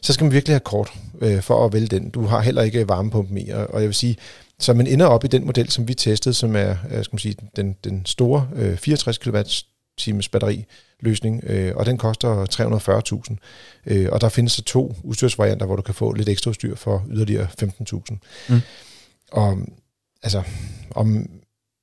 så 0.01 0.13
skal 0.13 0.23
man 0.23 0.33
virkelig 0.33 0.53
have 0.53 0.59
kort 0.59 0.93
øh, 1.21 1.41
for 1.41 1.65
at 1.65 1.73
vælge 1.73 1.87
den. 1.87 2.09
Du 2.09 2.21
har 2.21 2.41
heller 2.41 2.61
ikke 2.61 2.89
varmepumpen 2.89 3.37
i, 3.37 3.49
og, 3.49 3.67
og 3.67 3.81
jeg 3.81 3.87
vil 3.87 3.95
sige, 3.95 4.17
så 4.59 4.73
man 4.73 4.87
ender 4.87 5.05
op 5.05 5.23
i 5.23 5.27
den 5.27 5.45
model, 5.45 5.69
som 5.69 5.87
vi 5.87 5.93
testede, 5.93 6.33
som 6.33 6.55
er 6.55 6.69
øh, 6.69 7.03
skal 7.03 7.13
man 7.13 7.19
sige, 7.19 7.35
den, 7.55 7.75
den 7.83 8.05
store 8.05 8.49
øh, 8.55 8.77
64 8.77 9.17
kWh 9.17 9.43
times 9.97 10.29
batteri 10.29 10.65
løsning, 10.99 11.43
øh, 11.43 11.75
og 11.75 11.85
den 11.85 11.97
koster 11.97 12.45
340.000. 12.45 13.35
Øh, 13.85 14.09
og 14.11 14.21
der 14.21 14.29
findes 14.29 14.53
så 14.53 14.63
to 14.63 14.95
udstyrsvarianter, 15.03 15.65
hvor 15.65 15.75
du 15.75 15.81
kan 15.81 15.95
få 15.95 16.13
lidt 16.13 16.29
ekstra 16.29 16.49
udstyr 16.49 16.75
for 16.75 17.05
yderligere 17.09 17.47
15.000. 17.63 18.17
Mm. 18.49 18.61
Og 19.31 19.57
altså, 20.23 20.43
om 20.91 21.29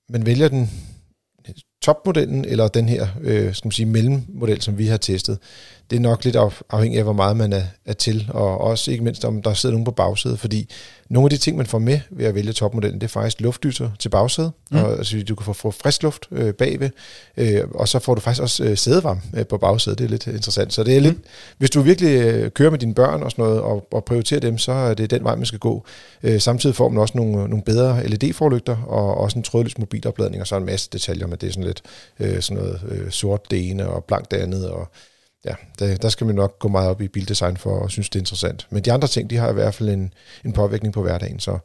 man 0.08 0.26
vælger 0.26 0.48
den 0.48 0.70
topmodellen, 1.82 2.44
eller 2.44 2.68
den 2.68 2.88
her 2.88 3.08
øh, 3.20 3.54
skal 3.54 3.66
man 3.66 3.72
sige, 3.72 3.86
mellemmodel, 3.86 4.62
som 4.62 4.78
vi 4.78 4.86
har 4.86 4.96
testet, 4.96 5.38
det 5.90 5.96
er 5.96 6.00
nok 6.00 6.24
lidt 6.24 6.36
afhængigt 6.70 6.98
af, 6.98 7.04
hvor 7.04 7.12
meget 7.12 7.36
man 7.36 7.52
er, 7.52 7.62
er 7.86 7.92
til, 7.92 8.30
og 8.34 8.60
også 8.60 8.90
ikke 8.90 9.04
mindst, 9.04 9.24
om 9.24 9.42
der 9.42 9.54
sidder 9.54 9.72
nogen 9.72 9.84
på 9.84 9.90
bagsædet, 9.90 10.38
fordi 10.38 10.70
nogle 11.10 11.26
af 11.26 11.30
de 11.30 11.36
ting, 11.36 11.56
man 11.56 11.66
får 11.66 11.78
med 11.78 12.00
ved 12.10 12.26
at 12.26 12.34
vælge 12.34 12.52
topmodellen, 12.52 13.00
det 13.00 13.06
er 13.06 13.08
faktisk 13.10 13.40
luftdyser 13.40 13.90
til 13.98 14.08
bagsædet, 14.08 14.52
mm. 14.70 14.78
og 14.78 14.92
altså, 14.92 15.22
du 15.28 15.34
kan 15.34 15.44
få, 15.44 15.52
få 15.52 15.70
frisk 15.70 16.02
luft 16.02 16.26
øh, 16.32 16.54
bagved, 16.54 16.90
øh, 17.36 17.60
og 17.74 17.88
så 17.88 17.98
får 17.98 18.14
du 18.14 18.20
faktisk 18.20 18.42
også 18.42 18.64
øh, 18.64 18.76
sædevarme 18.76 19.20
øh, 19.36 19.46
på 19.46 19.58
bagsædet, 19.58 19.98
det 19.98 20.04
er 20.04 20.08
lidt 20.08 20.26
interessant. 20.26 20.72
Så 20.72 20.84
det 20.84 20.96
er 20.96 21.00
lidt, 21.00 21.16
mm. 21.16 21.24
hvis 21.58 21.70
du 21.70 21.80
virkelig 21.80 22.10
øh, 22.10 22.50
kører 22.50 22.70
med 22.70 22.78
dine 22.78 22.94
børn 22.94 23.22
og 23.22 23.30
sådan 23.30 23.44
noget, 23.44 23.60
og, 23.60 23.88
og 23.92 24.04
prioriterer 24.04 24.40
dem, 24.40 24.58
så 24.58 24.72
er 24.72 24.94
det 24.94 25.10
den 25.10 25.24
vej, 25.24 25.36
man 25.36 25.46
skal 25.46 25.58
gå. 25.58 25.84
Øh, 26.22 26.40
samtidig 26.40 26.76
får 26.76 26.88
man 26.88 27.00
også 27.00 27.16
nogle, 27.16 27.32
nogle 27.32 27.62
bedre 27.62 28.06
LED-forlygter, 28.06 28.76
og 28.76 29.16
også 29.16 29.38
en 29.38 29.42
trådløs 29.42 29.78
mobilopladning, 29.78 30.40
og 30.40 30.46
så 30.46 30.56
en 30.56 30.64
masse 30.64 30.88
detaljer, 30.92 31.26
men 31.26 31.38
det 31.40 31.46
er 31.46 31.52
sådan 31.52 31.64
lidt 31.64 31.82
øh, 32.20 32.42
sådan 32.42 32.62
noget 32.62 32.80
øh, 32.88 33.10
sort 33.10 33.50
det 33.50 33.70
ene, 33.70 33.88
og 33.88 34.04
blankt 34.04 34.30
det 34.30 34.36
andet, 34.36 34.70
og 34.70 34.88
ja, 35.44 35.54
der, 35.78 35.96
der 35.96 36.08
skal 36.08 36.26
man 36.26 36.36
nok 36.36 36.58
gå 36.58 36.68
meget 36.68 36.90
op 36.90 37.00
i 37.00 37.08
bildesign 37.08 37.56
for 37.56 37.84
at 37.84 37.90
synes, 37.90 38.10
det 38.10 38.18
er 38.18 38.22
interessant. 38.22 38.66
Men 38.70 38.84
de 38.84 38.92
andre 38.92 39.08
ting, 39.08 39.30
de 39.30 39.36
har 39.36 39.50
i 39.50 39.52
hvert 39.52 39.74
fald 39.74 39.88
en, 39.88 40.12
en 40.44 40.52
påvirkning 40.52 40.94
på 40.94 41.02
hverdagen. 41.02 41.40
Så 41.40 41.58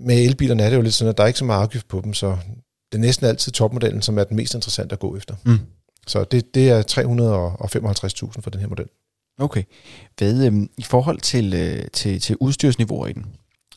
med 0.00 0.24
elbilerne 0.24 0.62
er 0.62 0.70
det 0.70 0.76
jo 0.76 0.82
lidt 0.82 0.94
sådan, 0.94 1.10
at 1.10 1.16
der 1.16 1.22
er 1.22 1.26
ikke 1.26 1.38
så 1.38 1.44
meget 1.44 1.62
afgift 1.62 1.88
på 1.88 2.00
dem, 2.04 2.14
så 2.14 2.36
det 2.92 2.98
er 2.98 3.02
næsten 3.02 3.26
altid 3.26 3.52
topmodellen, 3.52 4.02
som 4.02 4.18
er 4.18 4.24
den 4.24 4.36
mest 4.36 4.54
interessante 4.54 4.92
at 4.92 4.98
gå 4.98 5.16
efter. 5.16 5.34
Mm. 5.44 5.58
Så 6.06 6.24
det, 6.24 6.54
det 6.54 6.70
er 6.70 6.82
355.000 8.36 8.40
for 8.40 8.50
den 8.50 8.60
her 8.60 8.68
model. 8.68 8.86
Okay. 9.38 9.62
Hvad, 10.18 10.46
øhm, 10.46 10.70
I 10.78 10.82
forhold 10.82 11.20
til, 11.20 11.54
øh, 11.54 11.84
til, 11.92 12.20
til 12.20 12.36
udstyrsniveauer 12.40 13.06
i 13.06 13.12
den, 13.12 13.26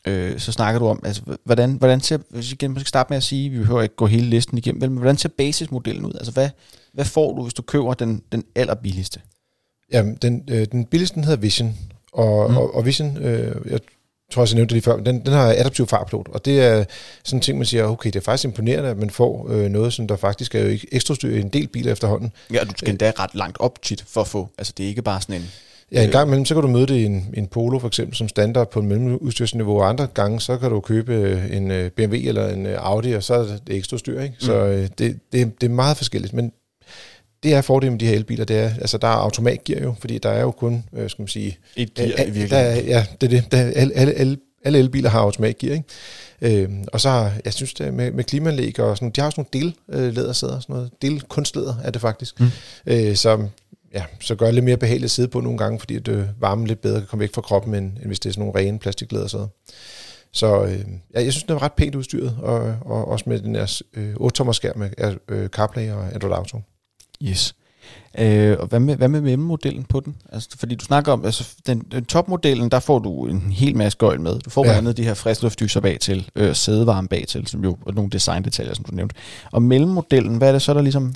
øh, 0.06 0.38
så 0.38 0.52
snakker 0.52 0.78
du 0.78 0.86
om, 0.86 1.00
altså, 1.04 1.22
hvordan, 1.44 1.72
hvordan 1.72 2.00
ser, 2.00 2.18
hvis 2.30 2.52
igen, 2.52 2.70
man 2.70 2.80
skal 2.80 2.88
starte 2.88 3.10
med 3.10 3.16
at 3.16 3.22
sige, 3.22 3.50
vi 3.50 3.58
behøver 3.58 3.82
ikke 3.82 3.96
gå 3.96 4.06
hele 4.06 4.26
listen 4.26 4.58
igennem, 4.58 4.90
men 4.90 4.98
hvordan 4.98 5.16
ser 5.16 5.28
basismodellen 5.28 6.04
ud? 6.04 6.12
Altså, 6.14 6.32
hvad, 6.32 6.48
hvad 6.92 7.04
får 7.04 7.36
du, 7.36 7.42
hvis 7.42 7.54
du 7.54 7.62
køber 7.62 7.94
den, 7.94 8.22
den 8.32 8.44
allerbilligste? 8.54 9.20
Jamen, 9.92 10.18
den, 10.22 10.44
øh, 10.48 10.66
den 10.72 10.84
billigste 10.84 11.14
den 11.14 11.24
hedder 11.24 11.40
Vision, 11.40 11.76
og, 12.12 12.50
mm. 12.50 12.56
og, 12.56 12.74
og 12.74 12.86
Vision, 12.86 13.16
øh, 13.16 13.70
jeg 13.70 13.80
tror 14.32 14.42
også, 14.42 14.54
jeg 14.54 14.58
nævnte 14.58 14.74
det 14.74 14.84
lige 14.84 14.92
før, 14.92 14.96
den, 14.96 15.24
den 15.26 15.32
har 15.32 15.50
adaptiv 15.50 15.86
farpilot, 15.86 16.28
og 16.28 16.44
det 16.44 16.60
er 16.60 16.84
sådan 17.24 17.36
en 17.38 17.40
ting, 17.40 17.58
man 17.58 17.66
siger, 17.66 17.84
okay, 17.84 18.06
det 18.06 18.16
er 18.16 18.24
faktisk 18.24 18.44
imponerende, 18.44 18.88
at 18.88 18.96
man 18.96 19.10
får 19.10 19.50
øh, 19.50 19.68
noget, 19.68 19.92
som 19.92 20.08
der 20.08 20.16
faktisk 20.16 20.54
er 20.54 20.60
jo 20.60 20.78
ekstra 20.92 21.14
styr 21.14 21.36
i 21.36 21.40
en 21.40 21.48
del 21.48 21.68
biler 21.68 21.92
efterhånden. 21.92 22.32
Ja, 22.52 22.64
du 22.64 22.72
skal 22.76 22.90
endda 22.90 23.12
ret 23.18 23.34
langt 23.34 23.56
op 23.60 23.82
tit 23.82 24.04
for 24.08 24.20
at 24.20 24.26
få, 24.26 24.48
altså 24.58 24.72
det 24.76 24.84
er 24.84 24.88
ikke 24.88 25.02
bare 25.02 25.20
sådan 25.20 25.36
en... 25.36 25.48
Ja, 25.92 26.04
en 26.04 26.10
gang 26.10 26.28
imellem, 26.28 26.44
så 26.44 26.54
kan 26.54 26.62
du 26.62 26.68
møde 26.68 26.86
det 26.86 26.94
i 26.94 27.04
en, 27.04 27.34
en 27.34 27.46
Polo 27.46 27.78
for 27.78 27.88
eksempel, 27.88 28.16
som 28.16 28.28
standard 28.28 28.70
på 28.70 28.80
en 28.80 28.86
mellemudstyrsniveau, 28.86 29.80
og 29.80 29.88
andre 29.88 30.06
gange, 30.14 30.40
så 30.40 30.56
kan 30.58 30.70
du 30.70 30.80
købe 30.80 31.42
en 31.52 31.70
øh, 31.70 31.90
BMW 31.90 32.16
eller 32.28 32.48
en 32.48 32.66
øh, 32.66 32.76
Audi, 32.78 33.12
og 33.12 33.22
så 33.22 33.34
er 33.34 33.44
det 33.44 33.76
ekstra 33.76 33.98
styr, 33.98 34.20
ikke? 34.20 34.34
Så 34.38 34.52
mm. 34.52 34.70
øh, 34.70 34.88
det, 34.98 35.18
det, 35.32 35.60
det 35.60 35.66
er 35.66 35.74
meget 35.74 35.96
forskelligt, 35.96 36.32
men 36.32 36.52
det 37.42 37.54
er 37.54 37.60
fordelen 37.60 37.92
med 37.92 38.00
de 38.00 38.06
her 38.06 38.14
elbiler, 38.14 38.44
det 38.44 38.58
er, 38.58 38.70
altså 38.80 38.98
der 38.98 39.08
er 39.08 39.12
automatgear 39.12 39.80
jo, 39.80 39.94
fordi 40.00 40.18
der 40.18 40.28
er 40.28 40.40
jo 40.40 40.50
kun, 40.50 40.84
øh, 40.92 41.10
skal 41.10 41.22
man 41.22 41.28
sige... 41.28 41.58
Et 41.76 41.94
gear 41.94 42.06
øh, 42.06 42.28
i 42.28 42.30
virkeligheden. 42.30 42.86
ja, 42.86 43.06
det 43.20 43.26
er 43.26 43.40
det. 43.40 43.52
Der, 43.52 43.58
alle, 43.58 43.94
alle, 43.94 44.12
alle, 44.12 44.36
alle 44.64 44.78
elbiler 44.78 45.10
har 45.10 45.20
automatgear, 45.20 45.72
ikke? 45.72 46.62
Øh, 46.62 46.68
og 46.92 47.00
så 47.00 47.08
har, 47.08 47.32
jeg 47.44 47.52
synes 47.52 47.74
det 47.74 47.94
med, 47.94 48.10
med 48.10 48.24
klimaanlæg 48.24 48.80
og 48.80 48.96
sådan, 48.96 49.10
de 49.10 49.20
har 49.20 49.26
også 49.26 49.40
nogle 49.40 49.64
del 49.64 49.74
øh, 49.92 50.14
lædersæder, 50.14 50.60
sådan 50.60 50.74
noget, 50.74 50.90
del 51.02 51.22
kunstlæder 51.22 51.74
er 51.84 51.90
det 51.90 52.00
faktisk, 52.00 52.40
mm. 52.40 52.46
øh, 52.86 53.16
som 53.16 53.48
ja, 53.96 54.04
så 54.20 54.34
gør 54.34 54.46
det 54.46 54.54
lidt 54.54 54.64
mere 54.64 54.76
behageligt 54.76 55.04
at 55.04 55.10
sidde 55.10 55.28
på 55.28 55.40
nogle 55.40 55.58
gange, 55.58 55.78
fordi 55.78 55.98
det 55.98 56.30
varmen 56.40 56.66
lidt 56.66 56.80
bedre 56.80 57.00
kan 57.00 57.06
komme 57.06 57.20
væk 57.20 57.34
fra 57.34 57.42
kroppen, 57.42 57.74
end, 57.74 57.92
end 57.96 58.06
hvis 58.06 58.20
det 58.20 58.28
er 58.28 58.32
sådan 58.32 58.46
nogle 58.46 58.60
rene 58.60 58.78
plastiklædersæder. 58.78 59.46
Så 60.32 60.64
øh, 60.64 60.80
ja, 61.14 61.24
jeg 61.24 61.32
synes, 61.32 61.44
det 61.44 61.50
er 61.50 61.62
ret 61.62 61.72
pænt 61.72 61.94
udstyret, 61.94 62.36
og, 62.42 62.76
og 62.80 63.08
også 63.08 63.24
med 63.28 63.40
den 63.40 63.54
her 63.54 63.82
øh, 63.94 64.14
8-tommer 64.14 64.52
skærm 64.52 64.78
med 64.78 64.90
øh, 65.28 65.48
CarPlay 65.48 65.90
og 65.90 66.14
Android 66.14 66.34
Auto. 66.34 66.60
Yes. 67.22 67.54
Øh, 68.18 68.56
og 68.58 68.66
hvad 68.66 68.80
med, 68.80 68.96
hvad 68.96 69.08
med 69.08 69.20
mellemmodellen 69.20 69.84
på 69.84 70.00
den? 70.00 70.16
Altså, 70.32 70.48
fordi 70.58 70.74
du 70.74 70.84
snakker 70.84 71.12
om, 71.12 71.24
altså 71.24 71.54
den, 71.66 71.82
den 71.92 72.04
topmodellen, 72.04 72.70
der 72.70 72.80
får 72.80 72.98
du 72.98 73.26
en 73.26 73.52
hel 73.52 73.76
masse 73.76 73.98
gøjl 73.98 74.20
med. 74.20 74.38
Du 74.38 74.50
får 74.50 74.62
blandt 74.62 74.74
ja. 74.74 74.78
andet 74.78 74.96
de 74.96 75.04
her 75.04 75.14
friskluftdyser 75.14 75.80
bag 75.80 76.00
til, 76.00 76.30
øh, 76.36 76.54
sædevarme 76.54 77.08
bag 77.08 77.24
til, 77.28 77.46
som 77.46 77.64
jo, 77.64 77.76
og 77.82 77.94
nogle 77.94 78.10
designdetaljer, 78.10 78.74
som 78.74 78.84
du 78.84 78.94
nævnte. 78.94 79.14
Og 79.52 79.62
mellemmodellen, 79.62 80.36
hvad 80.36 80.48
er 80.48 80.52
det 80.52 80.62
så, 80.62 80.74
der 80.74 80.82
ligesom... 80.82 81.14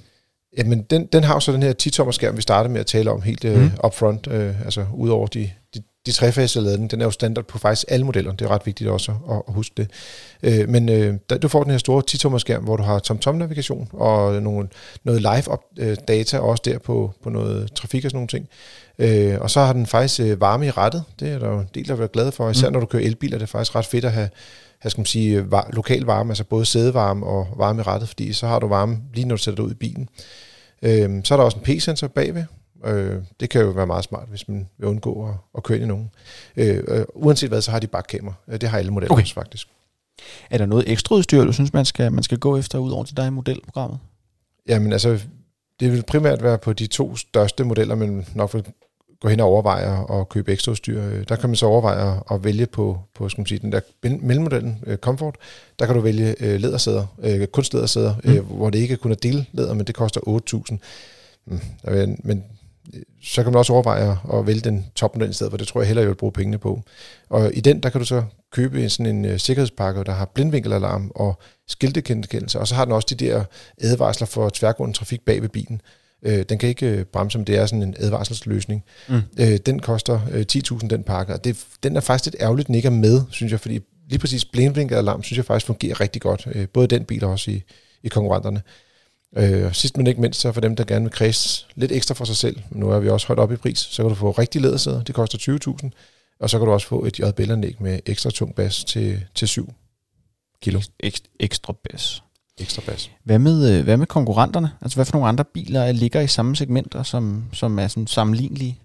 Jamen, 0.59 0.83
den, 0.83 1.07
den 1.07 1.25
har 1.25 1.35
jo 1.35 1.40
så 1.40 1.52
den 1.52 1.62
her 1.62 1.75
10-tommer 1.83 2.12
skærm, 2.12 2.37
vi 2.37 2.42
startede 2.42 2.73
med 2.73 2.80
at 2.80 2.87
tale 2.87 3.11
om 3.11 3.23
helt 3.23 3.45
øh, 3.45 3.62
mm. 3.62 3.71
upfront, 3.85 4.26
øh, 4.26 4.61
altså 4.64 4.87
ud 4.95 5.09
over 5.09 5.26
de, 5.26 5.50
de, 6.07 6.11
de 6.11 6.16
trefase 6.16 6.61
ladning, 6.61 6.90
den 6.90 7.00
er 7.00 7.04
jo 7.04 7.11
standard 7.11 7.45
på 7.45 7.59
faktisk 7.59 7.87
alle 7.88 8.07
modeller. 8.07 8.33
Det 8.33 8.45
er 8.45 8.50
ret 8.50 8.66
vigtigt 8.66 8.90
også 8.90 9.12
at, 9.30 9.42
at 9.49 9.54
huske 9.54 9.75
det. 9.76 9.90
Øh, 10.42 10.69
men 10.69 10.88
øh, 10.88 11.14
der, 11.30 11.38
du 11.38 11.49
får 11.49 11.62
den 11.62 11.71
her 11.71 11.78
store 11.78 12.02
10-tommer 12.11 12.38
skærm, 12.38 12.64
hvor 12.64 12.76
du 12.76 12.83
har 12.83 12.99
tom-tom-navigation 12.99 13.88
og 13.92 14.42
nogle, 14.42 14.69
noget 15.04 15.21
live-data 15.21 16.36
øh, 16.36 16.45
også 16.45 16.63
der 16.65 16.78
på, 16.78 17.13
på 17.23 17.30
noget 17.30 17.73
trafik 17.73 18.04
og 18.04 18.10
sådan 18.10 18.17
nogle 18.17 18.28
ting. 18.28 18.49
Øh, 18.99 19.41
og 19.41 19.50
så 19.50 19.60
har 19.60 19.73
den 19.73 19.86
faktisk 19.86 20.21
øh, 20.21 20.41
varme 20.41 20.67
i 20.67 20.71
rettet. 20.71 21.04
Det 21.21 21.28
er 21.28 21.39
der 21.39 21.49
jo 21.49 21.58
en 21.58 21.69
del, 21.75 21.89
der 21.89 21.97
er 21.97 22.06
glade 22.06 22.32
for. 22.32 22.50
Især 22.50 22.69
mm. 22.69 22.73
når 22.73 22.80
du 22.80 22.86
kører 22.86 23.02
elbiler, 23.02 23.39
det 23.39 23.43
er 23.43 23.47
faktisk 23.47 23.76
ret 23.76 23.86
fedt 23.86 24.04
at 24.04 24.13
have 24.13 24.28
jeg 24.84 24.91
skal 24.91 25.00
man 25.00 25.06
sige, 25.06 25.50
var, 25.50 25.71
lokal 25.73 26.02
varme, 26.02 26.30
altså 26.30 26.45
både 26.45 26.65
sædevarme 26.65 27.26
og 27.26 27.49
varme 27.56 27.80
i 27.80 27.82
rettet, 27.82 28.08
fordi 28.08 28.32
så 28.32 28.47
har 28.47 28.58
du 28.58 28.69
varme 28.69 28.99
lige 29.15 29.25
når 29.25 29.36
du 29.36 29.43
sætter 29.43 29.56
dig 29.56 29.65
ud 29.65 29.71
i 29.71 29.75
bilen. 29.75 30.08
Øh, 30.82 31.25
så 31.25 31.34
er 31.34 31.36
der 31.36 31.45
også 31.45 31.58
en 31.58 31.65
P-sensor 31.65 32.06
bagved, 32.06 32.45
Øh, 32.84 33.23
det 33.40 33.50
kan 33.50 33.60
jo 33.60 33.69
være 33.69 33.86
meget 33.86 34.04
smart, 34.04 34.28
hvis 34.28 34.49
man 34.49 34.69
vil 34.78 34.88
undgå 34.88 35.28
at, 35.28 35.34
at 35.56 35.62
køre 35.62 35.78
ind 35.78 35.84
i 35.84 35.88
nogen. 35.88 36.10
Øh, 36.56 36.84
øh, 36.88 37.04
uanset 37.14 37.49
hvad, 37.49 37.60
så 37.60 37.71
har 37.71 37.78
de 37.78 37.86
bakkamera. 37.86 38.34
Øh, 38.49 38.60
det 38.60 38.69
har 38.69 38.78
alle 38.78 38.90
modeller 38.90 39.12
okay. 39.12 39.23
også 39.23 39.34
faktisk. 39.34 39.69
Er 40.50 40.58
der 40.58 40.66
noget 40.66 40.90
ekstra 40.90 41.14
udstyr, 41.14 41.45
du 41.45 41.52
synes, 41.52 41.73
man 41.73 41.84
skal, 41.84 42.12
man 42.12 42.23
skal 42.23 42.38
gå 42.38 42.56
efter 42.56 42.78
ud 42.78 42.90
over 42.90 43.04
til 43.04 43.16
dig 43.16 43.26
i 43.26 43.30
modelprogrammet? 43.30 43.99
Jamen 44.69 44.93
altså, 44.93 45.21
det 45.80 45.93
vil 45.93 46.02
primært 46.02 46.43
være 46.43 46.58
på 46.58 46.73
de 46.73 46.86
to 46.86 47.16
største 47.16 47.64
modeller, 47.64 47.95
men 47.95 48.26
nok 48.34 48.54
vil 48.54 48.64
gå 49.21 49.28
hen 49.28 49.40
og 49.40 49.47
overveje 49.47 50.21
at 50.21 50.28
købe 50.28 50.52
ekstra 50.52 50.73
udstyr. 50.73 51.02
Øh, 51.02 51.25
der 51.28 51.36
kan 51.36 51.49
man 51.49 51.56
så 51.56 51.66
overveje 51.66 52.21
at 52.30 52.45
vælge 52.45 52.66
på, 52.66 52.99
på 53.14 53.28
skal 53.28 53.40
man 53.40 53.47
sige, 53.47 53.58
den 53.58 53.73
der 53.73 53.80
mellemmodellen, 54.02 54.84
Comfort. 54.97 55.36
Der 55.78 55.86
kan 55.86 55.95
du 55.95 56.00
vælge 56.00 56.58
lædersæder, 56.58 57.47
kunstlædersæder, 57.52 58.14
mm. 58.25 58.45
hvor 58.45 58.71
det 58.71 58.78
ikke 58.78 58.97
kun 58.97 59.10
er 59.10 59.14
dellæder, 59.16 59.75
men 59.75 59.86
det 59.86 59.95
koster 59.95 60.21
8.000. 60.71 60.76
Mm, 61.47 61.60
men 62.23 62.45
så 63.22 63.42
kan 63.42 63.52
man 63.52 63.58
også 63.58 63.72
overveje 63.72 64.18
at 64.32 64.46
vælge 64.46 64.60
den 64.60 64.86
topmodel 64.94 65.30
i 65.30 65.32
stedet, 65.32 65.50
for 65.52 65.56
det 65.56 65.68
tror 65.68 65.80
jeg 65.80 65.86
heller, 65.86 66.02
jeg 66.02 66.08
vil 66.08 66.14
bruge 66.14 66.32
pengene 66.32 66.58
på. 66.58 66.82
Og 67.28 67.54
i 67.54 67.60
den, 67.60 67.82
der 67.82 67.88
kan 67.88 68.00
du 68.00 68.06
så 68.06 68.24
købe 68.52 68.82
en, 68.82 68.90
sådan 68.90 69.16
en 69.16 69.32
uh, 69.32 69.36
sikkerhedspakke, 69.36 70.04
der 70.04 70.12
har 70.12 70.24
blindvinkelalarm 70.24 71.10
og 71.14 71.38
skiltegenkendelse, 71.68 72.58
og 72.60 72.68
så 72.68 72.74
har 72.74 72.84
den 72.84 72.94
også 72.94 73.06
de 73.10 73.24
der 73.24 73.44
advarsler 73.80 74.26
for 74.26 74.48
tværgående 74.48 74.96
trafik 74.96 75.20
bag 75.20 75.42
ved 75.42 75.48
bilen. 75.48 75.80
Uh, 76.26 76.40
den 76.48 76.58
kan 76.58 76.68
ikke 76.68 76.98
uh, 76.98 77.02
bremse, 77.02 77.38
men 77.38 77.46
det 77.46 77.56
er 77.56 77.66
sådan 77.66 77.82
en 77.82 77.94
advarselsløsning. 77.98 78.84
Mm. 79.08 79.22
Uh, 79.40 79.56
den 79.66 79.80
koster 79.80 80.20
uh, 80.34 80.78
10.000, 80.80 80.88
den 80.88 81.02
pakke, 81.02 81.34
og 81.34 81.44
det, 81.44 81.64
den 81.82 81.96
er 81.96 82.00
faktisk 82.00 82.26
lidt 82.26 82.42
ærgerligt, 82.42 82.66
den 82.66 82.74
ikke 82.74 82.86
er 82.86 82.92
med, 82.92 83.22
synes 83.30 83.52
jeg, 83.52 83.60
fordi 83.60 83.80
lige 84.08 84.18
præcis 84.18 84.44
blindvinkelalarm, 84.44 85.22
synes 85.22 85.36
jeg 85.36 85.44
faktisk 85.44 85.66
fungerer 85.66 86.00
rigtig 86.00 86.22
godt, 86.22 86.46
uh, 86.54 86.64
både 86.74 86.86
den 86.86 87.04
bil 87.04 87.24
og 87.24 87.30
også 87.30 87.50
i, 87.50 87.62
i 88.02 88.08
konkurrenterne. 88.08 88.62
Øh, 89.36 89.75
sidst 89.75 89.97
men 89.97 90.06
ikke 90.06 90.21
mindst, 90.21 90.40
så 90.40 90.52
for 90.52 90.60
dem, 90.60 90.76
der 90.76 90.84
gerne 90.84 91.04
vil 91.04 91.12
kredse 91.12 91.66
lidt 91.75 91.93
ekstra 91.93 92.14
for 92.14 92.25
sig 92.25 92.36
selv, 92.36 92.60
nu 92.71 92.90
er 92.90 92.99
vi 92.99 93.08
også 93.08 93.26
højt 93.26 93.38
op 93.38 93.52
i 93.52 93.56
pris, 93.56 93.78
så 93.78 94.02
kan 94.02 94.08
du 94.08 94.14
få 94.14 94.30
rigtig 94.30 94.60
lædersæder, 94.60 95.02
det 95.02 95.14
koster 95.14 95.58
20.000, 95.82 95.90
og 96.40 96.50
så 96.50 96.58
kan 96.58 96.66
du 96.66 96.73
også 96.73 96.86
få 96.86 97.04
et 97.04 97.19
JBL-anlæg 97.19 97.76
med 97.82 98.00
ekstra 98.06 98.30
tung 98.30 98.54
bas 98.54 98.84
til, 98.84 99.25
til 99.34 99.49
7 99.49 99.73
kilo. 100.62 100.80
Ekstra, 101.00 101.28
ekstra 101.40 101.73
bas. 101.73 102.23
Ekstra 102.58 102.82
bas. 102.86 103.10
Hvad 103.25 103.38
med, 103.38 103.78
øh, 103.78 103.84
hvad 103.84 103.97
med 103.97 104.06
konkurrenterne? 104.06 104.71
Altså 104.82 104.97
hvad 104.97 105.04
for 105.04 105.12
nogle 105.12 105.28
andre 105.28 105.45
biler 105.45 105.93
ligger 105.93 106.21
i 106.21 106.26
samme 106.26 106.56
segmenter, 106.56 107.02
som, 107.02 107.45
som 107.52 107.78
er 107.78 107.88
sådan 107.88 108.06
sammenlignelige? 108.06 108.78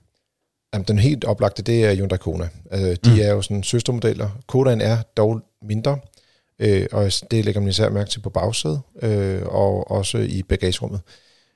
Jamen, 0.73 0.85
den 0.87 0.99
helt 0.99 1.25
oplagte, 1.25 1.63
det 1.63 1.85
er 1.85 1.95
Hyundai 1.95 2.17
Kona. 2.17 2.49
Altså, 2.71 3.01
de 3.09 3.15
mm. 3.15 3.19
er 3.21 3.29
jo 3.29 3.41
sådan 3.41 3.63
søstermodeller. 3.63 4.29
Kodaen 4.47 4.81
er 4.81 4.97
dog 5.17 5.41
mindre, 5.61 5.97
øh, 6.59 6.85
og 6.91 7.11
det 7.31 7.45
lægger 7.45 7.61
man 7.61 7.69
især 7.69 7.89
mærke 7.89 8.09
til 8.09 8.19
på 8.19 8.29
bagsædet, 8.29 8.81
øh, 9.01 9.41
og 9.45 9.91
også 9.91 10.17
i 10.17 10.43
bagagerummet. 10.43 11.01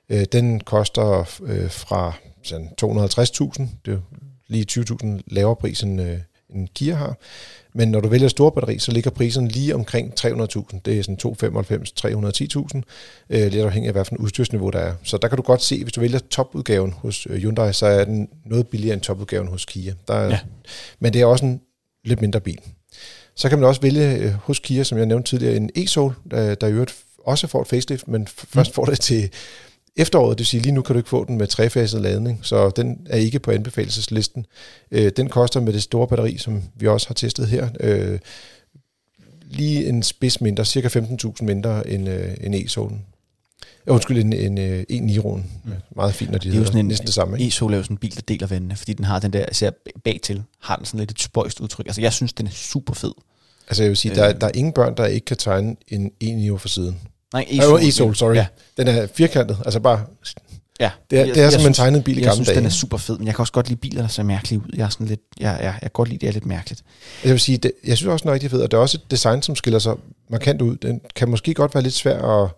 Øh, 0.08 0.24
den 0.32 0.60
koster 0.60 1.20
øh, 1.42 1.70
fra 1.70 2.12
250.000, 2.82 3.66
det 3.84 3.94
er 3.94 3.98
lige 4.48 4.66
20.000 4.70 5.20
lavere 5.26 5.56
pris 5.56 5.82
end, 5.82 6.00
øh, 6.00 6.18
en 6.54 6.68
Kia 6.74 6.94
har. 6.94 7.18
Men 7.74 7.88
når 7.88 8.00
du 8.00 8.08
vælger 8.08 8.28
store 8.28 8.52
batteri, 8.52 8.78
så 8.78 8.92
ligger 8.92 9.10
prisen 9.10 9.48
lige 9.48 9.74
omkring 9.74 10.12
300.000. 10.20 10.80
Det 10.84 10.98
er 10.98 11.02
sådan 11.02 11.18
295-310.000, 12.76 12.82
øh, 13.30 13.52
lidt 13.52 13.64
afhængig 13.64 13.88
af, 13.88 13.94
hvad 13.94 14.04
for 14.04 14.14
en 14.14 14.18
udstyrsniveau 14.18 14.70
der 14.70 14.78
er. 14.78 14.94
Så 15.02 15.16
der 15.16 15.28
kan 15.28 15.36
du 15.36 15.42
godt 15.42 15.62
se, 15.62 15.82
hvis 15.82 15.92
du 15.92 16.00
vælger 16.00 16.18
topudgaven 16.18 16.92
hos 16.92 17.26
øh, 17.30 17.36
Hyundai, 17.36 17.72
så 17.72 17.86
er 17.86 18.04
den 18.04 18.28
noget 18.46 18.68
billigere 18.68 18.94
end 18.94 19.02
topudgaven 19.02 19.48
hos 19.48 19.64
Kia. 19.64 19.94
Der 20.08 20.14
er, 20.14 20.28
ja. 20.28 20.38
Men 20.98 21.12
det 21.12 21.20
er 21.20 21.26
også 21.26 21.44
en 21.44 21.60
lidt 22.04 22.20
mindre 22.20 22.40
bil. 22.40 22.60
Så 23.40 23.48
kan 23.48 23.58
man 23.58 23.68
også 23.68 23.80
vælge 23.80 24.16
øh, 24.16 24.32
hos 24.32 24.58
Kia, 24.58 24.82
som 24.82 24.98
jeg 24.98 25.06
nævnte 25.06 25.30
tidligere, 25.30 25.56
en 25.56 25.70
e-Soul, 25.78 26.12
der, 26.30 26.54
der 26.54 26.66
i 26.66 26.72
øvrigt 26.72 26.96
også 27.18 27.46
får 27.46 27.60
et 27.60 27.68
facelift, 27.68 28.08
men 28.08 28.26
først 28.26 28.70
mm. 28.70 28.74
får 28.74 28.84
det 28.84 29.00
til 29.00 29.30
efteråret, 29.96 30.30
det 30.30 30.38
vil 30.38 30.46
sige 30.46 30.62
lige 30.62 30.72
nu 30.72 30.82
kan 30.82 30.94
du 30.94 30.98
ikke 30.98 31.08
få 31.08 31.24
den 31.24 31.38
med 31.38 31.46
trefaset 31.46 32.00
ladning, 32.00 32.40
så 32.42 32.70
den 32.70 33.06
er 33.10 33.16
ikke 33.16 33.38
på 33.38 33.50
anbefaleslisten. 33.50 34.46
Øh, 34.90 35.12
den 35.16 35.28
koster 35.28 35.60
med 35.60 35.72
det 35.72 35.82
store 35.82 36.08
batteri, 36.08 36.36
som 36.36 36.62
vi 36.74 36.86
også 36.86 37.08
har 37.08 37.14
testet 37.14 37.48
her, 37.48 37.68
øh, 37.80 38.18
lige 39.44 39.88
en 39.88 40.02
spids 40.02 40.40
mindre, 40.40 40.64
cirka 40.64 40.88
15.000 40.88 41.44
mindre 41.44 41.88
end, 41.88 42.08
øh, 42.08 42.34
en 42.40 42.54
e-Soulen. 42.54 42.96
Ja, 43.86 43.92
undskyld, 43.92 44.18
en, 44.18 44.32
en, 44.32 44.58
en, 44.58 44.84
en 44.88 45.02
Niroen. 45.02 45.50
Mm. 45.64 45.72
Meget 45.96 46.14
fint, 46.14 46.30
når 46.30 46.38
de 46.38 46.48
Det 46.48 46.54
er 46.54 46.58
jo 46.58 46.64
sådan 46.64 46.78
en 46.80 46.86
næsten 46.88 47.06
det 47.06 47.14
samme. 47.14 47.38
Ikke? 47.40 47.48
E-Sol 47.48 47.72
er 47.72 47.76
jo 47.76 47.82
sådan 47.82 47.94
en 47.94 47.98
bil, 47.98 48.14
der 48.14 48.20
deler 48.28 48.46
vandene, 48.46 48.76
fordi 48.76 48.92
den 48.92 49.04
har 49.04 49.18
den 49.18 49.32
der, 49.32 49.44
især 49.50 49.70
bag 50.04 50.20
til, 50.22 50.42
har 50.62 50.76
den 50.76 50.84
sådan 50.84 50.98
lidt 51.00 51.10
et 51.10 51.20
spøjst 51.20 51.60
udtryk. 51.60 51.86
Altså 51.86 52.00
jeg 52.00 52.12
synes, 52.12 52.32
den 52.32 52.46
er 52.46 52.50
super 52.50 52.94
fed. 52.94 53.12
Altså 53.68 53.82
jeg 53.82 53.88
vil 53.90 53.96
sige, 53.96 54.14
der, 54.14 54.22
er- 54.24 54.34
Øh. 54.34 54.40
der 54.40 54.46
er 54.46 54.50
ingen 54.54 54.72
børn, 54.72 54.96
der 54.96 55.06
ikke 55.06 55.24
kan 55.24 55.36
tegne 55.36 55.76
en 55.88 56.10
e 56.20 56.58
for 56.58 56.68
siden. 56.68 56.96
Nej, 57.32 57.46
E-Sol, 57.50 57.80
E-Sol 57.80 58.14
sorry. 58.14 58.34
Ja, 58.34 58.46
Den 58.76 58.88
er 58.88 59.06
firkantet, 59.14 59.58
altså 59.64 59.80
bare, 59.80 60.04
ja. 60.80 60.90
det 61.10 61.18
er, 61.18 61.24
Jeg- 61.24 61.34
det 61.34 61.40
er 61.40 61.42
jeg 61.42 61.52
som 61.52 61.60
synes- 61.60 61.78
en 61.78 62.02
bil 62.02 62.16
i 62.18 62.20
Jeg 62.20 62.24
gamle 62.26 62.34
synes, 62.36 62.48
dage. 62.48 62.56
den 62.58 62.66
er 62.66 62.70
super 62.70 62.96
fed, 62.96 63.18
men 63.18 63.26
jeg 63.26 63.34
kan 63.34 63.42
også 63.42 63.52
godt 63.52 63.68
lide 63.68 63.80
biler, 63.80 64.00
der 64.02 64.08
ser 64.08 64.22
mærkelige 64.22 64.58
ud. 64.60 64.70
Jeg 64.76 64.84
er 64.84 64.88
sådan 64.88 65.06
lidt, 65.06 65.20
jeg, 65.40 65.46
jeg, 65.60 65.64
jeg 65.64 65.78
kan 65.80 65.90
godt 65.92 66.08
lide, 66.08 66.18
det 66.20 66.28
er 66.28 66.32
lidt 66.32 66.46
mærkeligt. 66.46 66.82
Jeg 67.24 67.32
vil 67.32 67.40
sige, 67.40 67.58
det, 67.58 67.72
jeg 67.86 67.96
synes 67.96 68.08
også, 68.12 68.22
den 68.22 68.28
er 68.28 68.34
rigtig 68.34 68.50
fed, 68.50 68.62
og 68.62 68.70
det 68.70 68.76
er 68.76 68.80
også 68.80 68.98
et 69.04 69.10
design, 69.10 69.42
som 69.42 69.56
skiller 69.56 69.78
sig 69.78 69.94
markant 70.30 70.62
ud. 70.62 70.76
Den 70.76 71.00
kan 71.16 71.28
måske 71.28 71.54
godt 71.54 71.74
være 71.74 71.82
lidt 71.82 71.94
svær 71.94 72.42
at, 72.44 72.50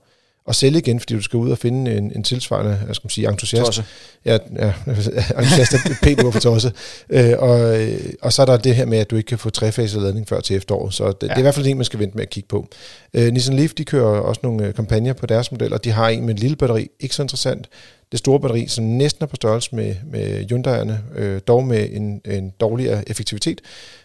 at 0.49 0.55
sælge 0.55 0.79
igen, 0.79 1.01
fordi 1.01 1.15
du 1.15 1.23
skal 1.23 1.37
ud 1.37 1.51
og 1.51 1.59
finde 1.59 1.97
en, 1.97 2.13
en 2.15 2.23
tilsvarende, 2.23 2.75
hvad 2.75 2.95
skal 2.95 3.11
sige, 3.11 3.29
entusiast. 3.29 3.65
Tosse. 3.65 3.85
Ja, 4.25 4.39
ja 4.57 4.73
entusiast 5.39 5.73
er 5.73 5.95
pænt 6.03 6.25
ord 6.25 6.33
for 6.33 6.41
tosse. 6.41 6.73
Øh, 7.11 7.33
og, 7.39 7.81
øh, 7.81 8.13
og 8.23 8.33
så 8.33 8.43
er 8.43 8.47
der 8.47 8.57
det 8.57 8.77
her 8.77 8.87
med, 8.87 8.99
at 8.99 9.11
du 9.11 9.17
ikke 9.17 9.29
kan 9.29 9.39
få 9.39 9.51
trefaset 9.51 10.03
ladning 10.03 10.29
før 10.29 10.41
til 10.41 10.57
efteråret, 10.57 10.95
så 10.95 11.07
det, 11.07 11.23
ja. 11.23 11.27
det 11.27 11.35
er 11.35 11.39
i 11.39 11.43
hvert 11.43 11.55
fald 11.55 11.67
en, 11.67 11.77
man 11.77 11.85
skal 11.85 11.99
vente 11.99 12.17
med 12.17 12.23
at 12.23 12.31
kigge 12.31 12.49
på. 12.49 12.69
Øh, 13.15 13.33
Nissan 13.33 13.57
Leaf, 13.57 13.71
de 13.71 13.85
kører 13.85 14.21
også 14.21 14.41
nogle 14.43 14.67
øh, 14.67 14.75
kampagner 14.75 15.13
på 15.13 15.27
deres 15.27 15.53
modeller. 15.53 15.79
De 15.79 15.91
har 15.91 16.09
en 16.09 16.27
med 16.27 16.35
et 16.35 16.41
lille 16.41 16.57
batteri, 16.57 16.89
ikke 17.01 17.15
så 17.15 17.23
interessant. 17.23 17.69
Det 18.13 18.19
store 18.19 18.41
batteri, 18.41 18.67
som 18.67 18.85
næsten 18.85 19.23
er 19.23 19.27
på 19.27 19.37
størrelse 19.37 19.77
med, 19.77 19.95
med 20.07 20.45
Hyundai'erne, 20.53 21.21
øh, 21.21 21.41
dog 21.47 21.65
med 21.65 21.89
en, 21.93 22.21
en 22.25 22.53
dårligere 22.61 23.09
effektivitet. 23.09 23.61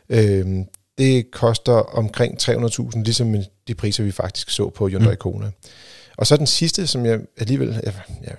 Øh, 0.09 0.45
det 0.97 1.31
koster 1.31 1.73
omkring 1.73 2.37
300.000, 2.41 3.03
ligesom 3.03 3.35
de 3.67 3.75
priser, 3.75 4.03
vi 4.03 4.11
faktisk 4.11 4.49
så 4.49 4.69
på 4.69 4.87
Hyundai 4.87 5.15
Mm. 5.25 5.43
Og 6.17 6.27
så 6.27 6.37
den 6.37 6.47
sidste, 6.47 6.87
som 6.87 7.05
jeg 7.05 7.19
alligevel... 7.37 7.81
Jeg, 7.83 7.93
jeg, 8.23 8.35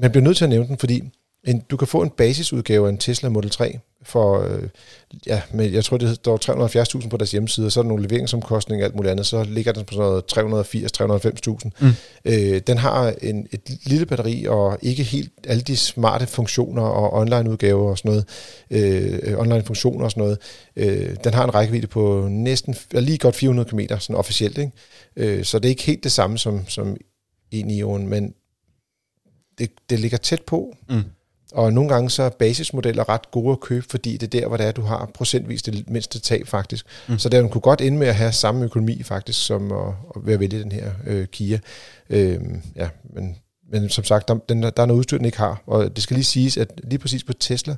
man 0.00 0.10
bliver 0.10 0.24
nødt 0.24 0.36
til 0.36 0.44
at 0.44 0.50
nævne 0.50 0.68
den, 0.68 0.78
fordi 0.78 1.02
en, 1.48 1.62
du 1.70 1.76
kan 1.76 1.88
få 1.88 2.02
en 2.02 2.10
basisudgave 2.10 2.86
af 2.86 2.90
en 2.90 2.98
Tesla 2.98 3.28
Model 3.28 3.50
3 3.50 3.78
for, 4.02 4.42
øh, 4.42 4.62
ja, 5.26 5.42
med, 5.52 5.70
jeg 5.70 5.84
tror, 5.84 5.96
det 5.96 6.14
står 6.14 6.98
370.000 7.00 7.08
på 7.08 7.16
deres 7.16 7.30
hjemmeside, 7.30 7.66
og 7.66 7.72
så 7.72 7.80
er 7.80 7.82
der 7.82 7.88
nogle 7.88 8.02
leveringsomkostninger 8.02 8.84
og 8.84 8.86
alt 8.86 8.96
muligt 8.96 9.10
andet, 9.10 9.26
så 9.26 9.44
ligger 9.44 9.72
den 9.72 9.84
på 9.84 9.94
sådan 9.94 10.50
noget 10.50 10.64
380-390.000. 11.64 11.70
Mm. 11.80 11.88
Øh, 12.24 12.60
den 12.66 12.78
har 12.78 13.14
en, 13.22 13.46
et 13.52 13.60
lille 13.84 14.06
batteri 14.06 14.46
og 14.48 14.78
ikke 14.82 15.02
helt 15.02 15.32
alle 15.44 15.62
de 15.62 15.76
smarte 15.76 16.26
funktioner 16.26 16.82
og 16.82 17.12
online-udgaver 17.12 17.90
og 17.90 17.98
sådan 17.98 18.10
noget, 18.10 18.28
øh, 18.70 19.38
online-funktioner 19.38 20.04
og 20.04 20.10
sådan 20.10 20.20
noget. 20.20 20.38
Øh, 20.76 21.16
den 21.24 21.34
har 21.34 21.44
en 21.44 21.54
rækkevidde 21.54 21.86
på 21.86 22.28
næsten 22.30 22.76
lige 22.92 23.18
godt 23.18 23.36
400 23.36 23.68
km, 23.68 23.80
sådan 23.98 24.16
officielt, 24.16 24.58
ikke? 24.58 24.72
Øh, 25.16 25.44
så 25.44 25.58
det 25.58 25.64
er 25.64 25.70
ikke 25.70 25.82
helt 25.82 26.04
det 26.04 26.12
samme 26.12 26.38
som, 26.38 26.68
som 26.68 26.96
e 27.52 27.62
men 27.98 28.34
det, 29.58 29.70
det 29.90 30.00
ligger 30.00 30.18
tæt 30.18 30.42
på, 30.42 30.74
Mm. 30.88 31.02
Og 31.52 31.72
nogle 31.72 31.88
gange 31.88 32.10
så 32.10 32.22
er 32.22 32.28
basismodeller 32.28 33.08
ret 33.08 33.30
gode 33.30 33.52
at 33.52 33.60
købe, 33.60 33.86
fordi 33.90 34.16
det 34.16 34.34
er 34.34 34.40
der, 34.40 34.48
hvor 34.48 34.56
det 34.56 34.66
er, 34.66 34.72
du 34.72 34.82
har 34.82 35.10
procentvis 35.14 35.62
det 35.62 35.90
mindste 35.90 36.20
tab 36.20 36.46
faktisk. 36.46 36.86
Mm. 37.08 37.18
Så 37.18 37.28
der 37.28 37.48
kunne 37.48 37.60
godt 37.60 37.80
ende 37.80 37.98
med 37.98 38.06
at 38.06 38.14
have 38.14 38.32
samme 38.32 38.64
økonomi 38.64 39.02
faktisk, 39.02 39.46
som 39.46 39.72
at, 39.72 39.88
at 40.16 40.26
ved 40.26 40.34
at 40.34 40.40
vælge 40.40 40.60
den 40.60 40.72
her 40.72 40.90
øh, 41.06 41.26
Kia. 41.26 41.58
Øh, 42.10 42.40
ja, 42.76 42.88
men, 43.14 43.36
men 43.72 43.88
som 43.88 44.04
sagt, 44.04 44.28
der, 44.28 44.34
den, 44.34 44.62
der 44.62 44.70
er 44.76 44.86
noget 44.86 44.98
udstyr, 44.98 45.16
den 45.16 45.26
ikke 45.26 45.38
har. 45.38 45.62
Og 45.66 45.96
det 45.96 46.02
skal 46.02 46.14
lige 46.14 46.24
siges, 46.24 46.56
at 46.56 46.80
lige 46.84 46.98
præcis 46.98 47.24
på 47.24 47.32
Tesla, 47.32 47.76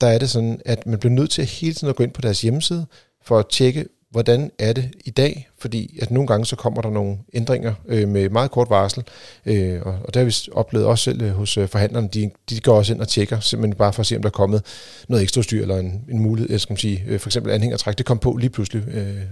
der 0.00 0.06
er 0.06 0.18
det 0.18 0.30
sådan, 0.30 0.60
at 0.64 0.86
man 0.86 0.98
bliver 0.98 1.12
nødt 1.12 1.30
til 1.30 1.44
hele 1.44 1.74
tiden 1.74 1.88
at 1.88 1.96
gå 1.96 2.02
ind 2.02 2.12
på 2.12 2.20
deres 2.20 2.40
hjemmeside, 2.40 2.86
for 3.22 3.38
at 3.38 3.46
tjekke, 3.50 3.86
hvordan 4.10 4.50
er 4.58 4.72
det 4.72 4.90
i 5.04 5.10
dag, 5.10 5.48
fordi 5.58 5.98
at 6.02 6.10
nogle 6.10 6.26
gange 6.26 6.46
så 6.46 6.56
kommer 6.56 6.82
der 6.82 6.90
nogle 6.90 7.18
ændringer 7.32 7.74
øh, 7.86 8.08
med 8.08 8.28
meget 8.28 8.50
kort 8.50 8.70
varsel, 8.70 9.04
øh, 9.46 9.82
og, 9.82 9.98
og 10.04 10.14
der 10.14 10.20
har 10.20 10.24
vi 10.24 10.34
oplevet 10.52 10.86
også 10.86 11.04
selv 11.04 11.22
øh, 11.22 11.30
hos 11.30 11.56
øh, 11.56 11.68
forhandlerne, 11.68 12.08
de, 12.08 12.30
de 12.50 12.60
går 12.60 12.76
også 12.76 12.92
ind 12.92 13.00
og 13.00 13.08
tjekker, 13.08 13.40
simpelthen 13.40 13.78
bare 13.78 13.92
for 13.92 14.00
at 14.00 14.06
se, 14.06 14.16
om 14.16 14.22
der 14.22 14.28
er 14.28 14.32
kommet 14.32 14.62
noget 15.08 15.22
ekstra 15.22 15.42
styr, 15.42 15.62
eller 15.62 15.76
en, 15.76 16.04
en 16.10 16.18
mulighed, 16.18 16.50
jeg 16.50 16.60
skal 16.60 16.72
man 16.72 16.78
sige, 16.78 17.04
øh, 17.06 17.20
for 17.20 17.28
eksempel 17.28 17.52
anhængertræk, 17.52 17.98
det 17.98 18.06
kom 18.06 18.18
på 18.18 18.36
lige 18.36 18.50
pludselig, 18.50 18.88
øh, 18.88 19.22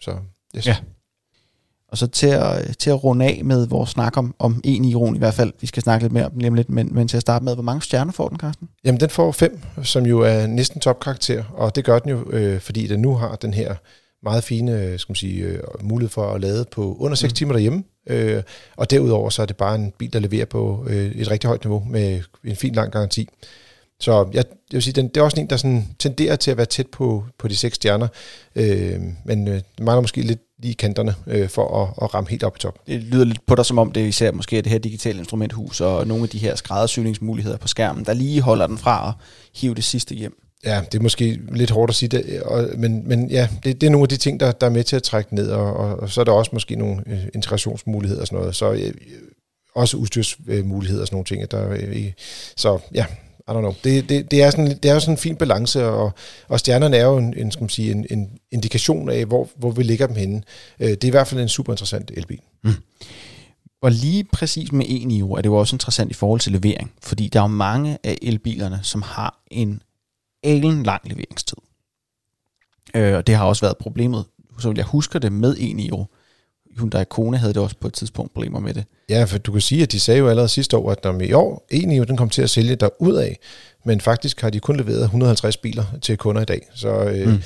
så 0.00 0.16
yes. 0.56 0.66
Ja. 0.66 0.76
Og 1.88 1.98
så 1.98 2.06
til 2.06 2.26
at, 2.26 2.76
til 2.78 2.90
at 2.90 3.04
runde 3.04 3.24
af 3.24 3.40
med 3.44 3.66
vores 3.66 3.90
snak 3.90 4.16
om, 4.16 4.34
om 4.38 4.60
en 4.64 4.84
iron 4.84 5.16
i 5.16 5.18
hvert 5.18 5.34
fald. 5.34 5.52
Vi 5.60 5.66
skal 5.66 5.82
snakke 5.82 6.04
lidt 6.04 6.12
mere 6.12 6.24
om 6.24 6.30
den 6.30 6.40
lige 6.40 6.48
om 6.48 6.54
lidt, 6.54 6.70
men, 6.70 6.94
men 6.94 7.08
til 7.08 7.16
at 7.16 7.20
starte 7.20 7.44
med, 7.44 7.54
hvor 7.54 7.62
mange 7.62 7.82
stjerner 7.82 8.12
får 8.12 8.28
den, 8.28 8.38
Carsten? 8.38 8.68
Jamen, 8.84 9.00
den 9.00 9.10
får 9.10 9.32
5, 9.32 9.60
som 9.82 10.06
jo 10.06 10.20
er 10.20 10.46
næsten 10.46 10.80
topkarakter, 10.80 11.44
og 11.54 11.76
det 11.76 11.84
gør 11.84 11.98
den 11.98 12.10
jo, 12.10 12.30
øh, 12.30 12.60
fordi 12.60 12.86
den 12.86 13.00
nu 13.00 13.14
har 13.14 13.36
den 13.36 13.54
her 13.54 13.74
meget 14.22 14.44
fine 14.44 14.82
øh, 14.82 14.98
skal 14.98 15.10
man 15.10 15.16
sige, 15.16 15.42
øh, 15.44 15.58
mulighed 15.82 16.10
for 16.10 16.30
at 16.32 16.40
lade 16.40 16.64
på 16.72 16.96
under 17.00 17.14
6 17.16 17.32
Mm. 17.32 17.34
timer 17.34 17.52
derhjemme. 17.52 17.84
Øh, 18.06 18.42
og 18.76 18.90
derudover 18.90 19.30
så 19.30 19.42
er 19.42 19.46
det 19.46 19.56
bare 19.56 19.74
en 19.74 19.92
bil, 19.98 20.12
der 20.12 20.18
leverer 20.18 20.44
på 20.44 20.86
øh, 20.88 21.06
et 21.10 21.30
rigtig 21.30 21.48
højt 21.48 21.64
niveau 21.64 21.86
med 21.90 22.22
en 22.44 22.56
fin 22.56 22.74
lang 22.74 22.92
garanti. 22.92 23.28
Så 24.00 24.12
jeg, 24.32 24.34
jeg 24.34 24.44
vil 24.72 24.82
sige, 24.82 24.92
den, 24.94 25.08
det 25.08 25.16
er 25.16 25.24
også 25.24 25.40
en, 25.40 25.50
der 25.50 25.56
sådan 25.56 25.88
tenderer 25.98 26.36
til 26.36 26.50
at 26.50 26.56
være 26.56 26.66
tæt 26.66 26.86
på, 26.86 27.24
på 27.38 27.48
de 27.48 27.56
seks 27.56 27.76
stjerner, 27.76 28.08
øh, 28.54 29.00
men 29.24 29.48
øh, 29.48 29.60
mangler 29.80 30.00
måske 30.00 30.20
lidt 30.22 30.40
lige 30.62 30.74
kanterne 30.74 31.14
øh, 31.26 31.48
for 31.48 31.82
at, 31.82 32.04
at 32.04 32.14
ramme 32.14 32.30
helt 32.30 32.42
op 32.44 32.56
i 32.56 32.58
top. 32.60 32.78
Det 32.86 33.00
lyder 33.02 33.24
lidt 33.24 33.46
på 33.46 33.54
dig, 33.54 33.66
som 33.66 33.78
om 33.78 33.92
det 33.92 34.02
er 34.02 34.06
især 34.06 34.32
måske 34.32 34.58
er 34.58 34.62
det 34.62 34.72
her 34.72 34.78
digitale 34.78 35.18
instrumenthus 35.18 35.80
og 35.80 36.06
nogle 36.06 36.22
af 36.22 36.28
de 36.28 36.38
her 36.38 36.54
skræddersyningsmuligheder 36.54 37.56
på 37.56 37.68
skærmen, 37.68 38.04
der 38.04 38.12
lige 38.12 38.40
holder 38.40 38.66
den 38.66 38.78
fra 38.78 39.08
at 39.08 39.14
hive 39.60 39.74
det 39.74 39.84
sidste 39.84 40.14
hjem. 40.14 40.47
Ja, 40.64 40.82
det 40.92 40.98
er 40.98 41.02
måske 41.02 41.40
lidt 41.52 41.70
hårdt 41.70 41.90
at 41.90 41.94
sige 41.94 42.08
det, 42.08 42.42
og, 42.42 42.68
men, 42.76 43.08
men 43.08 43.30
ja, 43.30 43.48
det, 43.64 43.80
det 43.80 43.86
er 43.86 43.90
nogle 43.90 44.04
af 44.04 44.08
de 44.08 44.16
ting, 44.16 44.40
der, 44.40 44.52
der 44.52 44.66
er 44.66 44.70
med 44.70 44.84
til 44.84 44.96
at 44.96 45.02
trække 45.02 45.34
ned, 45.34 45.50
og, 45.50 45.76
og, 45.76 46.00
og 46.00 46.10
så 46.10 46.20
er 46.20 46.24
der 46.24 46.32
også 46.32 46.50
måske 46.52 46.76
nogle 46.76 47.02
øh, 47.06 47.26
integrationsmuligheder 47.34 48.20
og 48.20 48.26
sådan 48.26 48.38
noget, 48.38 48.56
så 48.56 48.72
øh, 48.72 48.94
også 49.74 49.96
udstyrsmuligheder 49.96 51.00
og 51.00 51.06
sådan 51.06 51.14
nogle 51.14 51.24
ting. 51.24 51.50
Der, 51.50 51.70
øh, 51.70 52.12
så 52.56 52.78
ja, 52.94 53.06
I 53.48 53.50
don't 53.50 53.58
know. 53.58 53.74
Det, 53.84 54.08
det, 54.08 54.30
det, 54.30 54.42
er 54.42 54.50
sådan, 54.50 54.68
det 54.68 54.84
er 54.84 54.94
jo 54.94 55.00
sådan 55.00 55.14
en 55.14 55.18
fin 55.18 55.36
balance, 55.36 55.86
og, 55.86 56.12
og 56.48 56.60
stjernerne 56.60 56.96
er 56.96 57.04
jo 57.04 57.16
en, 57.18 57.34
en, 57.36 57.50
skal 57.52 57.62
man 57.62 57.68
sige, 57.68 57.90
en, 57.90 58.06
en 58.10 58.30
indikation 58.50 59.10
af, 59.10 59.24
hvor, 59.24 59.48
hvor 59.56 59.70
vi 59.70 59.82
ligger 59.82 60.06
dem 60.06 60.16
henne. 60.16 60.42
Øh, 60.80 60.88
Det 60.90 61.04
er 61.04 61.08
i 61.08 61.10
hvert 61.10 61.26
fald 61.28 61.40
en 61.40 61.48
super 61.48 61.72
interessant 61.72 62.10
elbil. 62.16 62.40
Mm. 62.64 62.72
Og 63.82 63.90
lige 63.90 64.24
præcis 64.24 64.72
med 64.72 64.86
en 64.88 65.10
i 65.10 65.20
er 65.20 65.36
det 65.36 65.46
jo 65.46 65.56
også 65.56 65.76
interessant 65.76 66.10
i 66.10 66.14
forhold 66.14 66.40
til 66.40 66.52
levering, 66.52 66.92
fordi 67.02 67.28
der 67.28 67.38
er 67.38 67.44
jo 67.44 67.48
mange 67.48 67.98
af 68.04 68.18
elbilerne, 68.22 68.80
som 68.82 69.02
har 69.02 69.42
en 69.50 69.82
alen 70.44 70.82
lang 70.82 71.00
leveringstid. 71.04 71.58
Øh, 72.94 73.16
og 73.16 73.26
det 73.26 73.34
har 73.34 73.44
også 73.44 73.66
været 73.66 73.76
problemet, 73.76 74.24
så 74.58 74.72
jeg 74.76 74.84
husker 74.84 75.18
det 75.18 75.32
med 75.32 75.56
e-Niro. 75.56 76.04
Hyundai 76.78 77.04
Kona 77.04 77.36
havde 77.36 77.54
det 77.54 77.62
også 77.62 77.76
på 77.80 77.88
et 77.88 77.94
tidspunkt 77.94 78.34
problemer 78.34 78.60
med 78.60 78.74
det. 78.74 78.84
Ja, 79.08 79.24
for 79.24 79.38
du 79.38 79.52
kan 79.52 79.60
sige, 79.60 79.82
at 79.82 79.92
de 79.92 80.00
sagde 80.00 80.18
jo 80.18 80.28
allerede 80.28 80.48
sidste 80.48 80.76
år, 80.76 80.90
at 80.90 81.04
når 81.04 81.20
i 81.20 81.32
år, 81.32 81.66
egentlig 81.72 82.08
den 82.08 82.16
kom 82.16 82.30
til 82.30 82.42
at 82.42 82.50
sælge 82.50 82.76
der 82.76 82.88
ud 82.98 83.14
af, 83.14 83.38
men 83.84 84.00
faktisk 84.00 84.40
har 84.40 84.50
de 84.50 84.60
kun 84.60 84.76
leveret 84.76 85.02
150 85.02 85.56
biler 85.56 85.84
til 86.02 86.16
kunder 86.16 86.42
i 86.42 86.44
dag. 86.44 86.68
Så 86.74 86.88
øh, 86.88 87.28
mm. 87.28 87.42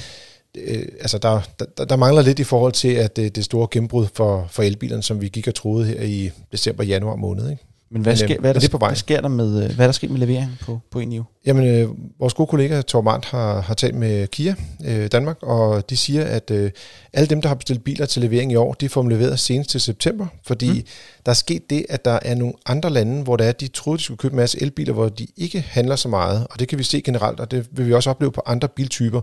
øh, 0.55 0.83
altså 1.01 1.19
der, 1.19 1.41
der, 1.79 1.85
der 1.85 1.97
mangler 1.97 2.23
lidt 2.23 2.39
i 2.39 2.45
forhold 2.45 2.73
til, 2.73 2.89
at 2.89 3.17
det, 3.17 3.37
det 3.37 3.45
store 3.45 3.69
gennembrud 3.71 4.07
for, 4.15 4.47
for 4.51 4.63
elbilerne, 4.63 5.03
som 5.03 5.21
vi 5.21 5.29
gik 5.29 5.49
og 5.49 5.55
troede 5.55 5.87
her 5.87 6.03
i 6.03 6.31
december-januar 6.53 7.17
måned. 7.17 7.51
Ikke? 7.51 7.65
Men 7.93 8.03
hvad, 8.03 8.13
Men, 8.13 8.17
sker, 8.17 8.35
øh, 8.35 8.41
hvad, 8.41 8.51
er 8.51 8.53
der, 8.53 8.61
det 8.61 8.69
er 8.69 8.71
på 8.71 8.79
vej. 8.79 8.89
hvad 8.89 8.97
sker 8.97 9.21
der 9.21 9.29
med, 9.29 9.65
øh, 9.65 9.75
hvad 9.75 9.85
er 9.85 9.89
der 9.89 9.93
sket 9.93 10.11
med 10.11 10.21
leveringen 10.21 10.59
på, 10.61 10.81
på 10.91 11.01
e-Niro? 11.01 11.41
Jamen, 11.47 11.67
øh, 11.67 11.89
vores 12.19 12.35
gode 12.35 12.47
kollega 12.47 12.83
Torben 12.83 13.09
Arndt 13.09 13.25
har, 13.25 13.61
har 13.61 13.75
talt 13.75 13.95
med 13.95 14.27
Kia 14.27 14.55
øh, 14.85 15.09
Danmark, 15.13 15.37
og 15.43 15.91
de 15.91 15.97
siger, 15.97 16.25
at 16.25 16.51
øh, 16.51 16.71
alle 17.15 17.27
dem, 17.27 17.41
der 17.43 17.49
har 17.49 17.55
bestilt 17.55 17.85
biler 17.85 18.07
til 18.07 18.23
levering 18.23 18.53
i 18.53 18.55
år, 18.57 18.73
de 18.73 18.89
får 18.89 19.01
dem 19.01 19.09
leveret 19.09 19.39
senest 19.41 19.71
til 19.71 19.81
september, 19.81 20.27
fordi 20.47 20.69
Mm. 20.71 20.87
der 21.27 21.31
er 21.31 21.35
sket 21.35 21.71
det, 21.71 21.87
at 21.89 22.05
der 22.05 22.19
er 22.23 22.35
nogle 22.35 22.55
andre 22.67 22.91
lande, 22.91 23.23
hvor 23.23 23.37
det 23.37 23.47
er, 23.47 23.53
de 23.53 23.69
troede, 23.69 23.99
de 23.99 24.05
skulle 24.05 24.19
købe 24.19 24.33
en 24.33 24.37
masse 24.37 24.63
elbiler, 24.63 24.93
hvor 24.93 25.09
de 25.09 25.27
ikke 25.37 25.61
handler 25.61 25.97
så 25.97 26.09
meget, 26.09 26.47
og 26.51 26.59
det 26.61 26.69
kan 26.69 26.79
vi 26.79 26.85
se 26.85 27.01
generelt, 27.03 27.41
og 27.41 27.51
det 27.51 27.67
vil 27.73 27.87
vi 27.87 27.93
også 27.93 28.11
opleve 28.11 28.33
på 28.33 28.43
andre 28.47 28.69
biltyper, 28.69 29.21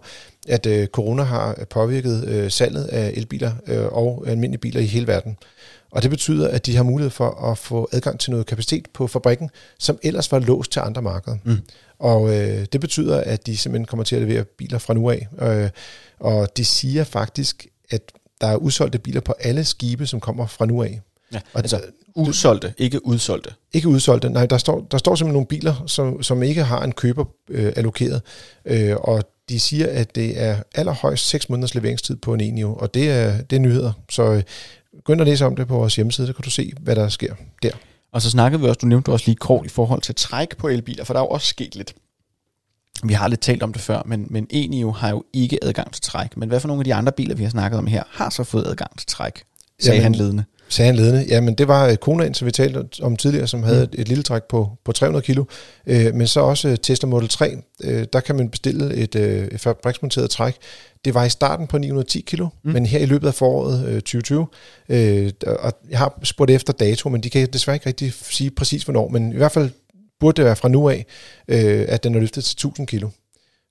at 0.48 0.66
øh, 0.66 0.88
corona 0.88 1.24
har 1.24 1.66
påvirket 1.70 2.26
øh, 2.28 2.52
salget 2.52 2.84
af 2.84 3.14
elbiler 3.16 3.52
øh, 3.68 3.86
og 3.86 4.24
almindelige 4.28 4.62
biler 4.62 4.82
i 4.82 4.86
hele 4.86 5.08
verden. 5.08 5.38
Og 5.92 6.02
det 6.04 6.10
betyder, 6.10 6.48
at 6.48 6.66
de 6.66 6.76
har 6.76 6.84
mulighed 6.84 7.10
for 7.12 7.52
at 7.52 7.58
få 7.58 7.90
adgang 7.92 8.20
til 8.20 8.32
noget 8.32 8.46
kapacitet 8.46 8.88
på 8.94 9.08
fabrikken, 9.08 9.50
som 9.80 10.00
ellers 10.04 10.32
var 10.32 10.40
låst 10.40 10.72
til 10.72 10.80
andre 10.80 11.02
markeder. 11.02 11.38
Mm. 11.44 11.58
Og 12.00 12.30
øh, 12.38 12.66
det 12.74 12.82
betyder, 12.82 13.18
at 13.18 13.46
de 13.46 13.58
simpelthen 13.58 13.86
kommer 13.86 14.04
til 14.04 14.16
at 14.16 14.22
levere 14.22 14.44
biler 14.44 14.78
fra 14.78 14.94
nu 14.94 15.10
af. 15.10 15.28
Øh, 15.42 15.70
og 16.20 16.58
de 16.58 16.66
siger 16.66 17.04
faktisk, 17.04 17.68
at 17.92 18.12
der 18.42 18.48
er 18.48 18.56
udsolgte 18.56 19.00
biler 19.00 19.22
på 19.22 19.34
alle 19.40 19.66
skibe, 19.66 20.08
som 20.08 20.20
kommer 20.20 20.48
fra 20.48 20.66
nu 20.66 20.84
af. 20.84 21.02
Ja, 21.34 21.40
Og 21.54 21.60
altså 21.60 21.82
udsolgte, 22.16 22.74
ikke 22.78 23.06
udsolgte. 23.06 23.50
ikke 23.74 23.88
udsolgte. 23.88 24.30
Nej, 24.30 24.46
der 24.46 24.58
står, 24.58 24.88
der 24.92 24.98
står 24.98 25.16
simpelthen 25.16 25.34
nogle 25.34 25.48
biler, 25.48 25.84
som, 25.88 26.24
som 26.24 26.44
ikke 26.44 26.64
har 26.64 26.84
en 26.84 26.92
køber 26.92 27.26
øh, 27.50 27.74
allokeret. 27.76 28.22
Øh, 28.66 28.96
og 28.96 29.24
de 29.50 29.60
siger, 29.60 29.88
at 29.88 30.16
det 30.16 30.42
er 30.42 30.58
allerhøjst 30.76 31.28
6 31.28 31.50
måneders 31.50 31.76
leveringstid 31.76 32.16
på 32.16 32.34
en 32.34 32.42
Enio, 32.42 32.76
og 32.76 32.94
det 32.94 33.10
er, 33.12 33.42
det 33.42 33.56
er 33.56 33.60
nyheder. 33.60 33.92
Så 34.10 34.24
øh, 34.24 34.44
gå 35.04 35.14
ind 35.14 35.22
og 35.22 35.26
læse 35.28 35.46
om 35.46 35.56
det 35.56 35.68
på 35.68 35.74
vores 35.76 35.96
hjemmeside, 35.96 36.28
så 36.28 36.34
kan 36.34 36.44
du 36.44 36.50
se, 36.50 36.72
hvad 36.80 36.96
der 36.96 37.10
sker 37.10 37.34
der. 37.64 37.72
Og 38.14 38.22
så 38.22 38.30
snakkede 38.30 38.62
vi 38.62 38.68
også, 38.68 38.80
du 38.82 38.86
nævnte 38.86 39.10
også 39.12 39.26
lige 39.28 39.36
kort 39.36 39.66
i 39.66 39.70
forhold 39.70 40.02
til 40.02 40.16
træk 40.16 40.58
på 40.58 40.68
elbiler, 40.68 41.04
for 41.04 41.14
der 41.14 41.20
er 41.20 41.24
jo 41.24 41.28
også 41.30 41.48
sket 41.48 41.76
lidt. 41.76 41.96
Vi 43.04 43.14
har 43.14 43.28
lidt 43.28 43.42
talt 43.42 43.64
om 43.64 43.74
det 43.74 43.82
før, 43.82 44.02
men, 44.06 44.28
men 44.30 44.48
Enio 44.50 44.92
har 44.92 45.10
jo 45.10 45.24
ikke 45.34 45.64
adgang 45.64 45.94
til 45.94 46.02
træk. 46.02 46.38
Men 46.38 46.50
hvad 46.50 46.60
for 46.60 46.68
nogle 46.68 46.82
af 46.82 46.84
de 46.84 46.94
andre 46.94 47.12
biler, 47.12 47.36
vi 47.36 47.44
har 47.44 47.50
snakket 47.50 47.78
om 47.78 47.88
her, 47.88 48.04
har 48.10 48.30
så 48.30 48.44
fået 48.44 48.68
adgang 48.68 48.98
til 48.98 49.08
træk, 49.08 49.44
sagde 49.80 49.96
Jamen, 49.96 50.04
han 50.04 50.16
ledende. 50.16 50.44
Sagde 50.70 50.86
han 50.86 50.96
ledende. 50.96 51.26
Jamen, 51.30 51.54
det 51.54 51.68
var 51.68 51.88
øh, 51.88 51.96
konaen, 51.96 52.34
som 52.34 52.46
vi 52.46 52.52
talte 52.52 53.04
om 53.04 53.16
tidligere, 53.16 53.48
som 53.48 53.64
havde 53.64 53.86
mm. 53.86 53.94
et, 53.94 54.02
et 54.02 54.08
lille 54.08 54.24
træk 54.24 54.44
på, 54.44 54.70
på 54.86 54.92
300 54.92 55.26
kilo. 55.26 55.44
Øh, 55.88 56.16
men 56.16 56.28
så 56.28 56.40
også 56.40 56.78
Tesla 56.78 57.08
Model 57.08 57.30
3. 57.30 57.58
Øh, 57.84 58.06
der 58.14 58.20
kan 58.20 58.36
man 58.36 58.50
bestille 58.50 58.96
et, 58.96 59.16
øh, 59.16 59.48
et 59.48 59.62
fabriksmonteret 59.62 60.30
træk. 60.30 60.56
Det 61.06 61.14
var 61.14 61.26
i 61.26 61.30
starten 61.30 61.68
på 61.68 61.78
910 61.78 62.22
kilo, 62.22 62.48
mm. 62.64 62.72
men 62.72 62.86
her 62.86 63.00
i 63.00 63.06
løbet 63.06 63.28
af 63.28 63.34
foråret 63.34 63.86
øh, 63.88 64.02
2020, 64.02 64.48
øh, 64.90 65.32
og 65.46 65.74
jeg 65.90 66.00
har 66.00 66.20
spurgt 66.24 66.52
efter 66.52 66.74
dato, 66.74 67.10
men 67.10 67.24
de 67.24 67.30
kan 67.30 67.48
desværre 67.54 67.76
ikke 67.76 67.88
rigtig 67.88 68.14
sige 68.14 68.52
præcis 68.52 68.84
hvornår, 68.84 69.08
men 69.08 69.34
i 69.34 69.38
hvert 69.38 69.52
fald 69.52 69.70
burde 70.20 70.38
det 70.38 70.46
være 70.46 70.56
fra 70.56 70.70
nu 70.70 70.90
af, 70.90 71.06
øh, 71.48 71.86
at 71.88 72.04
den 72.04 72.16
er 72.16 72.20
løftet 72.20 72.44
til 72.44 72.54
1000 72.54 72.88
kilo, 72.88 73.10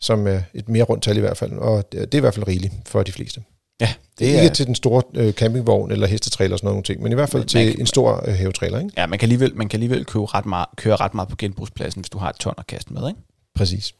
som 0.00 0.26
er 0.26 0.40
et 0.54 0.68
mere 0.68 0.82
rundt 0.82 1.04
tal 1.04 1.16
i 1.16 1.20
hvert 1.20 1.36
fald, 1.36 1.52
og 1.52 1.92
det 1.92 2.14
er 2.14 2.18
i 2.18 2.20
hvert 2.20 2.34
fald 2.34 2.48
rigeligt 2.48 2.72
for 2.86 3.02
de 3.02 3.12
fleste. 3.12 3.40
Ja, 3.80 3.92
det 4.18 4.38
er 4.38 4.42
ikke 4.42 4.54
til 4.54 4.66
den 4.66 4.74
store 4.74 5.02
øh, 5.14 5.32
campingvogn 5.32 5.90
eller 5.92 6.06
hestetrailer 6.06 6.54
og 6.54 6.58
sådan 6.58 6.68
nogle 6.68 6.82
ting, 6.82 7.02
men 7.02 7.12
i 7.12 7.14
hvert 7.14 7.28
fald 7.28 7.42
men, 7.42 7.48
til 7.48 7.70
kan, 7.70 7.80
en 7.80 7.86
stor 7.86 8.24
øh, 8.28 8.34
havetrailer, 8.34 8.78
ikke? 8.78 8.92
Ja, 8.96 9.06
man 9.06 9.18
kan 9.18 9.26
alligevel, 9.26 9.56
man 9.56 9.68
kan 9.68 9.76
alligevel 9.76 10.04
købe 10.04 10.26
ret 10.26 10.46
meget, 10.46 10.66
køre 10.76 10.96
ret 10.96 11.14
meget 11.14 11.28
på 11.28 11.36
genbrugspladsen, 11.36 12.00
hvis 12.00 12.10
du 12.10 12.18
har 12.18 12.28
et 12.28 12.36
ton 12.36 12.54
at 12.58 12.66
kaste 12.66 12.92
med, 12.92 13.08
ikke? 13.08 13.20
Præcis. 13.54 13.94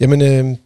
Jamen, 0.00 0.22
øh, 0.22 0.56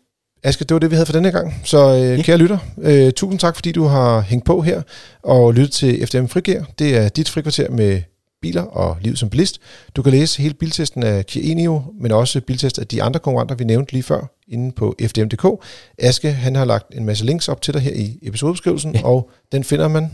Aske, 0.43 0.65
det 0.65 0.75
var 0.75 0.79
det, 0.79 0.91
vi 0.91 0.95
havde 0.95 1.07
for 1.07 1.13
denne 1.13 1.31
gang. 1.31 1.55
Så 1.65 1.95
øh, 1.95 2.19
ja. 2.19 2.23
kære 2.23 2.37
lytter, 2.37 2.59
øh, 2.79 3.13
tusind 3.13 3.39
tak, 3.39 3.55
fordi 3.55 3.73
du 3.73 3.85
har 3.85 4.21
hængt 4.21 4.47
på 4.47 4.61
her 4.61 4.83
og 5.23 5.55
lyttet 5.55 5.73
til 5.73 6.07
FDM 6.07 6.27
Frigær. 6.27 6.63
Det 6.79 6.97
er 6.97 7.09
dit 7.09 7.29
frikvarter 7.29 7.71
med 7.71 8.03
biler 8.43 8.63
og 8.63 8.97
liv 9.01 9.17
som 9.17 9.31
bilist. 9.31 9.61
Du 9.97 10.03
kan 10.03 10.13
læse 10.13 10.43
hele 10.43 10.55
biltesten 10.55 11.03
af 11.03 11.27
Kia 11.27 11.53
Enio, 11.53 11.83
men 12.01 12.13
også 12.13 12.41
biltest 12.41 12.79
af 12.79 12.87
de 12.87 13.03
andre 13.03 13.21
konkurrenter, 13.21 13.55
vi 13.55 13.65
nævnte 13.65 13.93
lige 13.93 14.03
før, 14.03 14.35
inde 14.49 14.73
på 14.73 14.95
fdm.dk. 15.01 15.65
Aske, 15.99 16.33
han 16.33 16.57
har 16.57 16.65
lagt 16.65 16.95
en 16.95 17.05
masse 17.05 17.25
links 17.25 17.49
op 17.49 17.63
til 17.63 17.75
dig 17.75 17.83
her 17.83 17.93
i 17.93 18.19
episodebeskrivelsen, 18.23 18.95
ja. 18.95 19.07
og 19.07 19.31
den 19.53 19.65
finder 19.65 19.89
man 19.89 20.13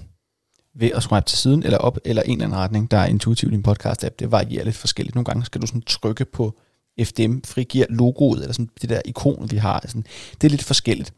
ved 0.74 0.90
at 0.94 1.02
swipe 1.02 1.26
til 1.26 1.38
siden 1.38 1.62
eller 1.62 1.78
op, 1.78 1.98
eller 2.04 2.22
en 2.22 2.32
eller 2.32 2.44
anden 2.44 2.58
retning, 2.58 2.90
der 2.90 2.98
er 2.98 3.06
intuitivt 3.06 3.52
i 3.52 3.54
en 3.54 3.64
podcast-app. 3.68 4.14
Det 4.18 4.32
varierer 4.32 4.64
lidt 4.64 4.76
forskelligt. 4.76 5.14
Nogle 5.14 5.24
gange 5.24 5.44
skal 5.44 5.60
du 5.60 5.66
sådan 5.66 5.82
trykke 5.82 6.24
på 6.24 6.54
FDM 7.02 7.38
frigiver 7.44 7.86
logoet, 7.88 8.40
eller 8.40 8.52
sådan 8.52 8.70
det 8.82 8.88
der 8.88 9.00
ikon, 9.04 9.50
vi 9.50 9.56
har. 9.56 9.84
Sådan, 9.86 10.04
det 10.40 10.46
er 10.46 10.50
lidt 10.50 10.62
forskelligt. 10.62 11.12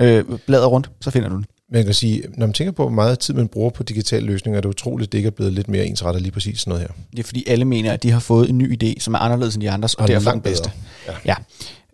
Øh, 0.00 0.24
blader 0.46 0.66
rundt, 0.66 0.90
så 1.00 1.10
finder 1.10 1.28
du 1.28 1.34
den. 1.34 1.46
Man 1.72 1.84
kan 1.84 1.94
sige, 1.94 2.22
når 2.36 2.46
man 2.46 2.52
tænker 2.52 2.72
på, 2.72 2.82
hvor 2.82 2.90
meget 2.90 3.18
tid 3.18 3.34
man 3.34 3.48
bruger 3.48 3.70
på 3.70 3.82
digitale 3.82 4.26
løsninger, 4.26 4.56
er 4.56 4.60
det 4.60 4.68
utroligt, 4.68 5.12
det 5.12 5.18
ikke 5.18 5.26
er 5.26 5.30
blevet 5.30 5.52
lidt 5.52 5.68
mere 5.68 5.86
ensrettet 5.86 6.22
lige 6.22 6.32
præcis 6.32 6.60
sådan 6.60 6.70
noget 6.70 6.82
her. 6.82 6.94
Det 7.10 7.18
er 7.18 7.22
fordi 7.22 7.44
alle 7.46 7.64
mener, 7.64 7.92
at 7.92 8.02
de 8.02 8.10
har 8.10 8.20
fået 8.20 8.48
en 8.50 8.58
ny 8.58 8.82
idé, 8.82 9.00
som 9.00 9.14
er 9.14 9.18
anderledes 9.18 9.54
end 9.54 9.62
de 9.62 9.70
andres, 9.70 9.94
og, 9.94 10.02
og 10.02 10.08
derfor 10.08 10.30
den 10.30 10.40
bedste. 10.40 10.70
Ja. 11.06 11.12
ja. 11.24 11.34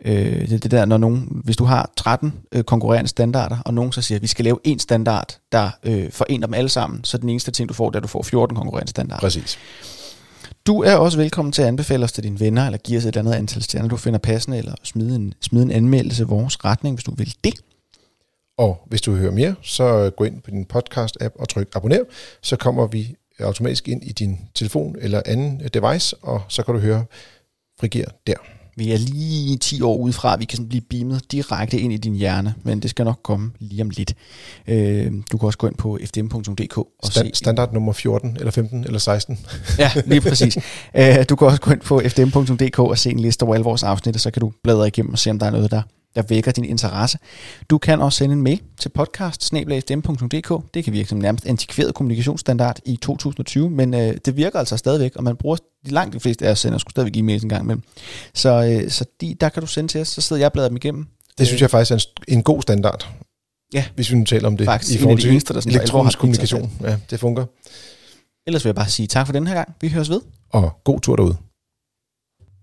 Øh, 0.05 0.49
det, 0.49 0.63
det 0.63 0.71
der, 0.71 0.85
når 0.85 0.97
nogen, 0.97 1.41
hvis 1.45 1.57
du 1.57 1.65
har 1.65 1.93
13 1.97 2.33
øh, 2.53 2.65
konkurrerende 2.65 3.09
standarder, 3.09 3.59
og 3.65 3.75
nogen 3.75 3.93
så 3.93 4.03
siger, 4.03 4.19
at 4.19 4.23
vi 4.23 4.27
skal 4.27 4.45
lave 4.45 4.59
en 4.65 4.79
standard, 4.79 5.39
der 5.53 5.71
øh, 5.83 6.11
forener 6.13 6.47
dem 6.47 6.55
alle 6.55 6.69
sammen, 6.69 7.05
så 7.05 7.19
den 7.19 7.29
eneste 7.29 7.51
ting, 7.51 7.69
du 7.69 7.75
får, 7.75 7.91
det 7.91 7.97
er, 7.97 7.99
at 7.99 8.03
du 8.03 8.09
får 8.09 8.23
14 8.23 8.57
konkurrerende 8.57 8.91
standarder. 8.91 9.21
Præcis. 9.21 9.59
Du 10.67 10.83
er 10.83 10.95
også 10.95 11.19
velkommen 11.19 11.53
til 11.53 11.63
at 11.63 11.69
anbefale 11.69 12.05
os 12.05 12.13
til 12.13 12.25
dine 12.25 12.41
venner, 12.41 12.67
eller 12.67 12.79
give 12.79 12.99
os 12.99 13.05
et 13.05 13.09
eller 13.09 13.21
andet 13.21 13.35
antal 13.35 13.63
stjerner, 13.63 13.89
du 13.89 13.97
finder 13.97 14.19
passende, 14.19 14.59
eller 14.59 14.75
smide 14.83 15.17
en, 15.17 15.35
smide 15.41 15.63
en 15.63 15.71
anmeldelse 15.71 16.23
i 16.23 16.27
vores 16.27 16.65
retning, 16.65 16.97
hvis 16.97 17.05
du 17.05 17.15
vil 17.15 17.35
det. 17.45 17.55
Og 18.59 18.83
hvis 18.87 19.01
du 19.01 19.11
vil 19.11 19.21
høre 19.21 19.33
mere, 19.33 19.55
så 19.63 20.11
gå 20.17 20.25
ind 20.25 20.43
på 20.43 20.51
din 20.51 20.67
podcast-app 20.75 21.41
og 21.41 21.49
tryk 21.49 21.69
abonner, 21.75 22.05
så 22.43 22.57
kommer 22.57 22.87
vi 22.87 23.15
automatisk 23.41 23.89
ind 23.89 24.05
i 24.05 24.13
din 24.13 24.39
telefon 24.55 24.97
eller 25.01 25.23
anden 25.27 25.63
device, 25.75 26.17
og 26.23 26.43
så 26.49 26.63
kan 26.63 26.75
du 26.75 26.81
høre 26.81 27.05
Frigir 27.81 28.05
der. 28.27 28.35
Vi 28.79 28.93
er 28.93 28.99
lige 28.99 29.57
10 29.57 29.83
år 29.83 29.97
udefra, 29.97 30.33
at 30.33 30.41
vi 30.41 30.45
kan 30.45 30.69
blive 30.69 30.81
beamet 30.91 31.33
direkte 31.33 31.81
ind 31.81 31.93
i 31.93 31.97
din 31.97 32.15
hjerne, 32.15 32.55
men 32.63 32.81
det 32.83 32.91
skal 32.91 33.05
nok 33.05 33.21
komme 33.23 33.53
lige 33.59 33.83
om 33.83 33.91
lidt. 33.91 34.15
Øh, 34.67 35.13
du 35.33 35.39
kan 35.39 35.47
også 35.47 35.59
gå 35.59 35.67
ind 35.67 35.75
på 35.75 35.99
fdm.dk 36.05 36.79
og 36.79 36.89
Stand, 37.03 37.27
se... 37.27 37.35
Standard 37.35 37.73
nummer 37.73 37.93
14, 37.93 38.37
eller 38.37 38.51
15, 38.51 38.85
eller 38.85 38.99
16. 38.99 39.39
ja, 39.79 39.91
lige 40.07 40.21
præcis. 40.21 40.59
Øh, 40.97 41.25
du 41.29 41.37
kan 41.37 41.47
også 41.47 41.61
gå 41.61 41.71
ind 41.71 41.81
på 41.81 42.03
fdm.dk 42.09 42.79
og 42.79 42.99
se 42.99 43.11
en 43.11 43.19
liste 43.19 43.43
over 43.43 43.55
alle 43.55 43.65
vores 43.65 43.83
afsnit, 43.83 44.15
og 44.15 44.21
så 44.21 44.31
kan 44.31 44.41
du 44.41 44.53
bladre 44.65 44.87
igennem 44.87 45.13
og 45.13 45.19
se, 45.19 45.31
om 45.31 45.39
der 45.39 45.47
er 45.47 45.51
noget, 45.51 45.71
der 45.71 45.83
der 46.17 46.23
vækker 46.23 46.53
din 46.53 46.65
interesse. 46.65 47.19
Du 47.71 47.79
kan 47.79 48.01
også 48.01 48.19
sende 48.19 48.33
en 48.33 48.43
mail 48.43 48.61
til 48.81 48.89
podcast 48.89 49.53
Det 50.75 50.85
kan 50.85 50.93
virke 50.93 51.09
som 51.09 51.19
nærmest 51.19 51.47
antikveret 51.47 51.95
kommunikationsstandard 51.95 52.79
i 52.85 52.97
2020, 52.97 53.71
men 53.71 53.95
øh, 53.95 54.17
det 54.25 54.37
virker 54.37 54.59
altså 54.59 54.77
stadigvæk, 54.77 55.17
og 55.17 55.25
man 55.25 55.37
bruger 55.37 55.57
de 55.87 55.91
langt 55.91 56.15
de 56.15 56.21
fleste 56.21 56.47
af 56.47 56.51
os 56.51 56.59
sender 56.59 56.79
skulle 56.79 56.93
stadigvæk 56.93 57.23
e-mails 57.23 57.43
en 57.43 57.49
gang 57.49 57.63
imellem. 57.63 57.83
Så, 58.35 58.81
øh, 58.83 58.91
så 58.91 59.05
de, 59.21 59.37
der 59.41 59.49
kan 59.49 59.61
du 59.61 59.67
sende 59.67 59.93
til 59.93 60.01
os, 60.01 60.09
så 60.09 60.21
sidder 60.21 60.41
jeg 60.41 60.47
og 60.47 60.53
bladrer 60.53 60.69
dem 60.69 60.77
igennem. 60.77 61.07
Det 61.39 61.47
synes 61.47 61.63
jeg 61.63 61.71
faktisk 61.71 61.91
er 61.91 62.23
en, 62.29 62.37
en 62.37 62.43
god 62.43 62.63
standard. 62.63 63.09
Ja. 63.75 63.85
Hvis 63.95 64.11
vi 64.11 64.17
nu 64.17 64.25
taler 64.25 64.47
om 64.47 64.57
det. 64.57 64.65
Faktisk, 64.65 64.95
i 64.95 65.03
forhold 65.03 65.19
til 65.19 65.31
eneste, 65.31 65.55
der 65.55 65.61
sådan 65.61 65.77
elektronisk 65.77 66.19
kommunikation. 66.19 66.73
Ja, 66.81 66.97
det 67.11 67.21
fungerer. 67.21 67.47
Ellers 68.47 68.65
vil 68.65 68.69
jeg 68.69 68.75
bare 68.75 68.89
sige 68.89 69.07
tak 69.07 69.27
for 69.27 69.33
den 69.33 69.47
her 69.47 69.55
gang. 69.55 69.75
Vi 69.81 69.89
høres 69.89 70.11
ved. 70.11 70.21
Og 70.53 70.81
god 70.85 71.01
tur 71.01 71.17
derude. 71.17 71.37